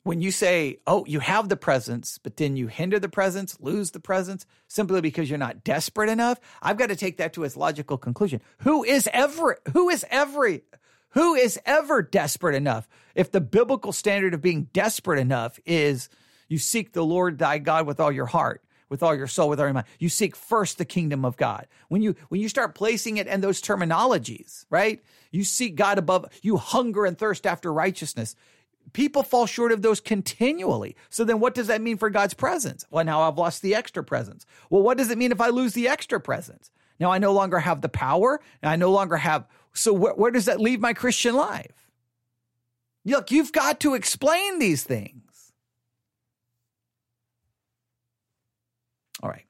When 0.06 0.22
you 0.22 0.32
say, 0.32 0.78
oh, 0.86 1.04
you 1.08 1.20
have 1.20 1.50
the 1.50 1.58
presence, 1.58 2.20
but 2.22 2.38
then 2.38 2.56
you 2.56 2.68
hinder 2.68 3.00
the 3.00 3.10
presence, 3.10 3.58
lose 3.60 3.90
the 3.90 4.00
presence 4.00 4.46
simply 4.68 5.02
because 5.02 5.30
you're 5.30 5.40
not 5.40 5.64
desperate 5.64 6.10
enough, 6.10 6.40
I've 6.62 6.78
got 6.78 6.90
to 6.90 6.96
take 6.96 7.18
that 7.18 7.34
to 7.34 7.44
its 7.44 7.58
logical 7.58 7.98
conclusion. 7.98 8.40
Who 8.60 8.84
is 8.84 9.10
ever, 9.12 9.58
who 9.74 9.90
is 9.90 10.06
every, 10.12 10.62
Who 11.16 11.34
is 11.34 11.58
ever 11.66 12.02
desperate 12.02 12.56
enough? 12.56 12.88
If 13.16 13.32
the 13.32 13.42
biblical 13.42 13.94
standard 13.94 14.34
of 14.34 14.42
being 14.42 14.68
desperate 14.74 15.18
enough 15.18 15.60
is 15.66 16.10
you 16.50 16.58
seek 16.58 16.92
the 16.92 17.06
Lord 17.06 17.40
thy 17.40 17.58
God 17.58 17.88
with 17.88 18.02
all 18.02 18.12
your 18.12 18.26
heart, 18.26 18.62
with 18.90 19.02
all 19.02 19.16
your 19.16 19.28
soul, 19.28 19.50
with 19.50 19.60
all 19.60 19.66
your 19.66 19.74
mind. 19.74 19.88
You 19.98 20.10
seek 20.10 20.36
first 20.36 20.78
the 20.78 20.86
kingdom 20.86 21.24
of 21.24 21.38
God. 21.38 21.68
When 21.88 22.02
you 22.02 22.16
when 22.28 22.42
you 22.42 22.50
start 22.50 22.76
placing 22.76 23.18
it 23.18 23.28
in 23.28 23.42
those 23.42 23.62
terminologies, 23.62 24.66
right? 24.70 25.02
You 25.32 25.46
seek 25.46 25.76
God 25.76 25.98
above, 25.98 26.26
you 26.42 26.58
hunger 26.58 27.06
and 27.06 27.18
thirst 27.18 27.48
after 27.48 27.74
righteousness. 27.74 28.36
People 28.96 29.24
fall 29.24 29.46
short 29.46 29.74
of 29.74 29.82
those 29.82 30.00
continually. 30.00 30.96
So 31.10 31.26
then 31.26 31.42
what 31.42 31.54
does 31.54 31.68
that 31.68 31.82
mean 31.82 31.98
for 31.98 32.10
God's 32.10 32.34
presence? 32.34 32.86
Well, 32.90 33.04
now 33.04 33.24
I've 33.24 33.38
lost 33.38 33.62
the 33.62 33.76
extra 33.76 34.02
presence. 34.02 34.46
Well, 34.70 34.84
what 34.84 34.98
does 34.98 35.12
it 35.12 35.18
mean 35.18 35.34
if 35.34 35.42
I 35.42 35.50
lose 35.50 35.74
the 35.74 35.90
extra 35.90 36.18
presence? 36.18 36.72
Now 36.98 37.12
I 37.12 37.18
no 37.18 37.34
longer 37.34 37.60
have 37.60 37.82
the 37.82 37.90
power 37.90 38.40
and 38.62 38.70
I 38.70 38.78
no 38.78 38.92
longer 38.92 39.18
have. 39.18 39.50
So 39.74 39.94
wh- 39.94 40.18
where 40.18 40.32
does 40.32 40.46
that 40.46 40.62
leave 40.62 40.80
my 40.80 40.94
Christian 40.94 41.36
life? 41.36 41.90
Look, 43.04 43.32
you've 43.32 43.52
got 43.52 43.82
to 43.82 43.96
explain 43.96 44.60
these 44.60 44.84
things. 44.84 45.52
All 49.22 49.30
right. 49.30 49.46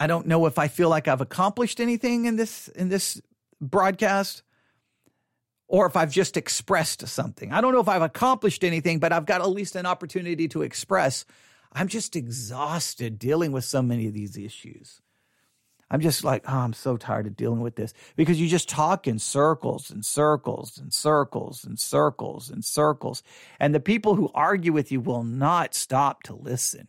I 0.00 0.06
don't 0.06 0.26
know 0.26 0.46
if 0.46 0.58
I 0.58 0.68
feel 0.68 0.88
like 0.88 1.06
I've 1.06 1.20
accomplished 1.20 1.80
anything 1.80 2.24
in 2.24 2.36
this 2.36 2.68
in 2.68 2.88
this 2.88 3.20
broadcast 3.60 4.42
or 5.70 5.86
if 5.86 5.96
I've 5.96 6.10
just 6.10 6.36
expressed 6.36 7.06
something. 7.06 7.52
I 7.52 7.60
don't 7.60 7.72
know 7.72 7.80
if 7.80 7.88
I've 7.88 8.02
accomplished 8.02 8.64
anything, 8.64 8.98
but 8.98 9.12
I've 9.12 9.24
got 9.24 9.40
at 9.40 9.50
least 9.50 9.76
an 9.76 9.86
opportunity 9.86 10.48
to 10.48 10.62
express. 10.62 11.24
I'm 11.72 11.86
just 11.86 12.16
exhausted 12.16 13.20
dealing 13.20 13.52
with 13.52 13.64
so 13.64 13.80
many 13.80 14.08
of 14.08 14.12
these 14.12 14.36
issues. 14.36 15.00
I'm 15.88 16.00
just 16.00 16.24
like, 16.24 16.42
oh, 16.48 16.58
I'm 16.58 16.72
so 16.72 16.96
tired 16.96 17.28
of 17.28 17.36
dealing 17.36 17.60
with 17.60 17.76
this 17.76 17.94
because 18.16 18.40
you 18.40 18.48
just 18.48 18.68
talk 18.68 19.06
in 19.06 19.20
circles 19.20 19.92
and 19.92 20.04
circles 20.04 20.76
and 20.76 20.92
circles 20.92 21.64
and 21.64 21.78
circles 21.78 22.50
and 22.50 22.64
circles. 22.64 23.22
And 23.60 23.72
the 23.72 23.78
people 23.78 24.16
who 24.16 24.32
argue 24.34 24.72
with 24.72 24.90
you 24.90 25.00
will 25.00 25.22
not 25.22 25.74
stop 25.74 26.24
to 26.24 26.34
listen. 26.34 26.88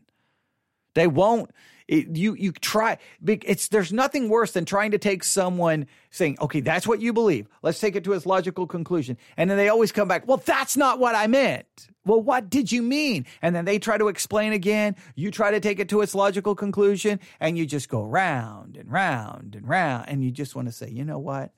They 0.95 1.05
won't. 1.05 1.51
It, 1.91 2.15
you 2.15 2.35
you 2.35 2.53
try. 2.53 2.99
It's 3.27 3.67
there's 3.67 3.91
nothing 3.91 4.29
worse 4.29 4.53
than 4.53 4.63
trying 4.63 4.91
to 4.91 4.97
take 4.97 5.25
someone 5.25 5.87
saying, 6.09 6.37
"Okay, 6.39 6.61
that's 6.61 6.87
what 6.87 7.01
you 7.01 7.11
believe. 7.11 7.49
Let's 7.63 7.81
take 7.81 7.97
it 7.97 8.05
to 8.05 8.13
its 8.13 8.25
logical 8.25 8.65
conclusion," 8.65 9.17
and 9.35 9.49
then 9.49 9.57
they 9.57 9.67
always 9.67 9.91
come 9.91 10.07
back. 10.07 10.25
Well, 10.25 10.37
that's 10.37 10.77
not 10.77 10.99
what 10.99 11.15
I 11.15 11.27
meant. 11.27 11.67
Well, 12.05 12.21
what 12.21 12.49
did 12.49 12.71
you 12.71 12.81
mean? 12.81 13.25
And 13.41 13.53
then 13.53 13.65
they 13.65 13.77
try 13.77 13.97
to 13.97 14.07
explain 14.07 14.53
again. 14.53 14.95
You 15.15 15.31
try 15.31 15.51
to 15.51 15.59
take 15.59 15.79
it 15.79 15.89
to 15.89 15.99
its 15.99 16.15
logical 16.15 16.55
conclusion, 16.55 17.19
and 17.41 17.57
you 17.57 17.65
just 17.65 17.89
go 17.89 18.01
round 18.01 18.77
and 18.77 18.89
round 18.89 19.55
and 19.55 19.67
round, 19.67 20.05
and 20.07 20.23
you 20.23 20.31
just 20.31 20.55
want 20.55 20.69
to 20.69 20.71
say, 20.71 20.89
"You 20.89 21.03
know 21.03 21.19
what? 21.19 21.51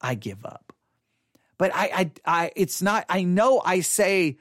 I 0.00 0.14
give 0.14 0.46
up." 0.46 0.72
But 1.58 1.72
I, 1.74 1.90
I, 1.94 2.10
I, 2.24 2.50
it's 2.56 2.80
not. 2.80 3.04
I 3.10 3.24
know 3.24 3.60
I 3.62 3.80
say 3.80 4.38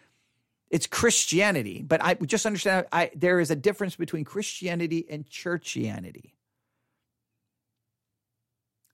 it's 0.74 0.88
Christianity, 0.88 1.84
but 1.88 2.03
I 2.03 2.15
just 2.15 2.47
understand 2.47 2.88
I, 2.91 3.11
there 3.13 3.39
is 3.39 3.51
a 3.51 3.55
difference 3.55 3.95
between 3.95 4.24
Christianity 4.24 5.05
and 5.07 5.24
churchianity. 5.24 6.32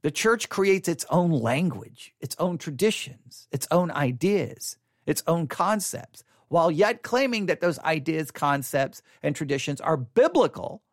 The 0.02 0.12
church 0.12 0.50
creates 0.50 0.90
its 0.90 1.06
own 1.10 1.32
language, 1.32 2.14
its 2.20 2.36
own 2.38 2.58
traditions, 2.58 3.48
its 3.54 3.66
own 3.72 3.92
ideas, 3.92 4.76
its 5.06 5.24
own 5.26 5.48
concepts, 5.48 6.26
while 6.50 6.70
yet 6.70 7.02
claiming 7.02 7.46
that 7.46 7.62
those 7.62 7.80
ideas, 7.80 8.30
concepts, 8.30 9.02
and 9.24 9.34
traditions 9.34 9.80
are 9.80 9.96
biblical. 9.96 10.84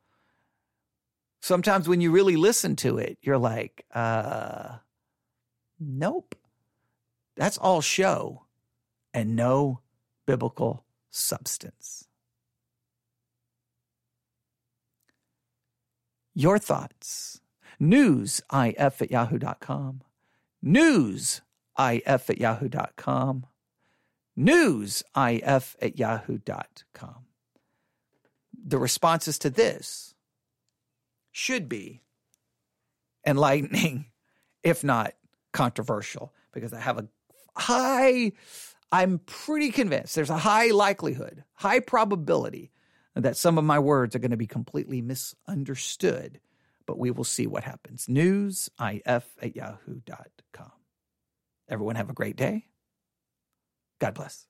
Sometimes 1.42 1.88
when 1.88 2.00
you 2.00 2.12
really 2.12 2.36
listen 2.36 2.76
to 2.76 2.98
it, 2.98 3.18
you're 3.22 3.38
like, 3.38 3.84
uh, 3.92 4.76
nope. 5.80 6.36
That's 7.34 7.58
all 7.58 7.80
show 7.80 8.44
and 9.12 9.34
no 9.34 9.80
biblical 10.26 10.84
substance. 11.10 12.06
Your 16.34 16.58
thoughts. 16.58 17.40
Newsif 17.80 19.02
at 19.02 19.10
yahoo.com. 19.10 20.02
Newsif 20.64 21.40
at 21.78 22.38
yahoo.com. 22.38 23.46
Newsif 24.38 25.76
at 25.80 25.98
yahoo.com. 25.98 27.14
The 28.68 28.78
responses 28.78 29.38
to 29.38 29.50
this 29.50 30.14
should 31.32 31.68
be 31.68 32.02
enlightening, 33.26 34.06
if 34.62 34.84
not 34.84 35.12
controversial, 35.52 36.34
because 36.52 36.72
I 36.72 36.80
have 36.80 36.98
a 36.98 37.08
high 37.56 38.32
I'm 38.92 39.18
pretty 39.20 39.70
convinced 39.70 40.14
there's 40.14 40.30
a 40.30 40.38
high 40.38 40.70
likelihood, 40.70 41.44
high 41.54 41.80
probability 41.80 42.70
that 43.14 43.36
some 43.36 43.58
of 43.58 43.64
my 43.64 43.78
words 43.78 44.14
are 44.14 44.18
going 44.20 44.30
to 44.30 44.36
be 44.36 44.46
completely 44.46 45.02
misunderstood, 45.02 46.40
but 46.86 46.98
we 46.98 47.10
will 47.10 47.24
see 47.24 47.46
what 47.46 47.64
happens. 47.64 48.06
Newsif 48.06 48.70
at 49.40 49.56
yahoo.com. 49.56 50.72
Everyone 51.68 51.96
have 51.96 52.10
a 52.10 52.14
great 52.14 52.36
day. 52.36 52.66
God 53.98 54.14
bless. 54.14 54.46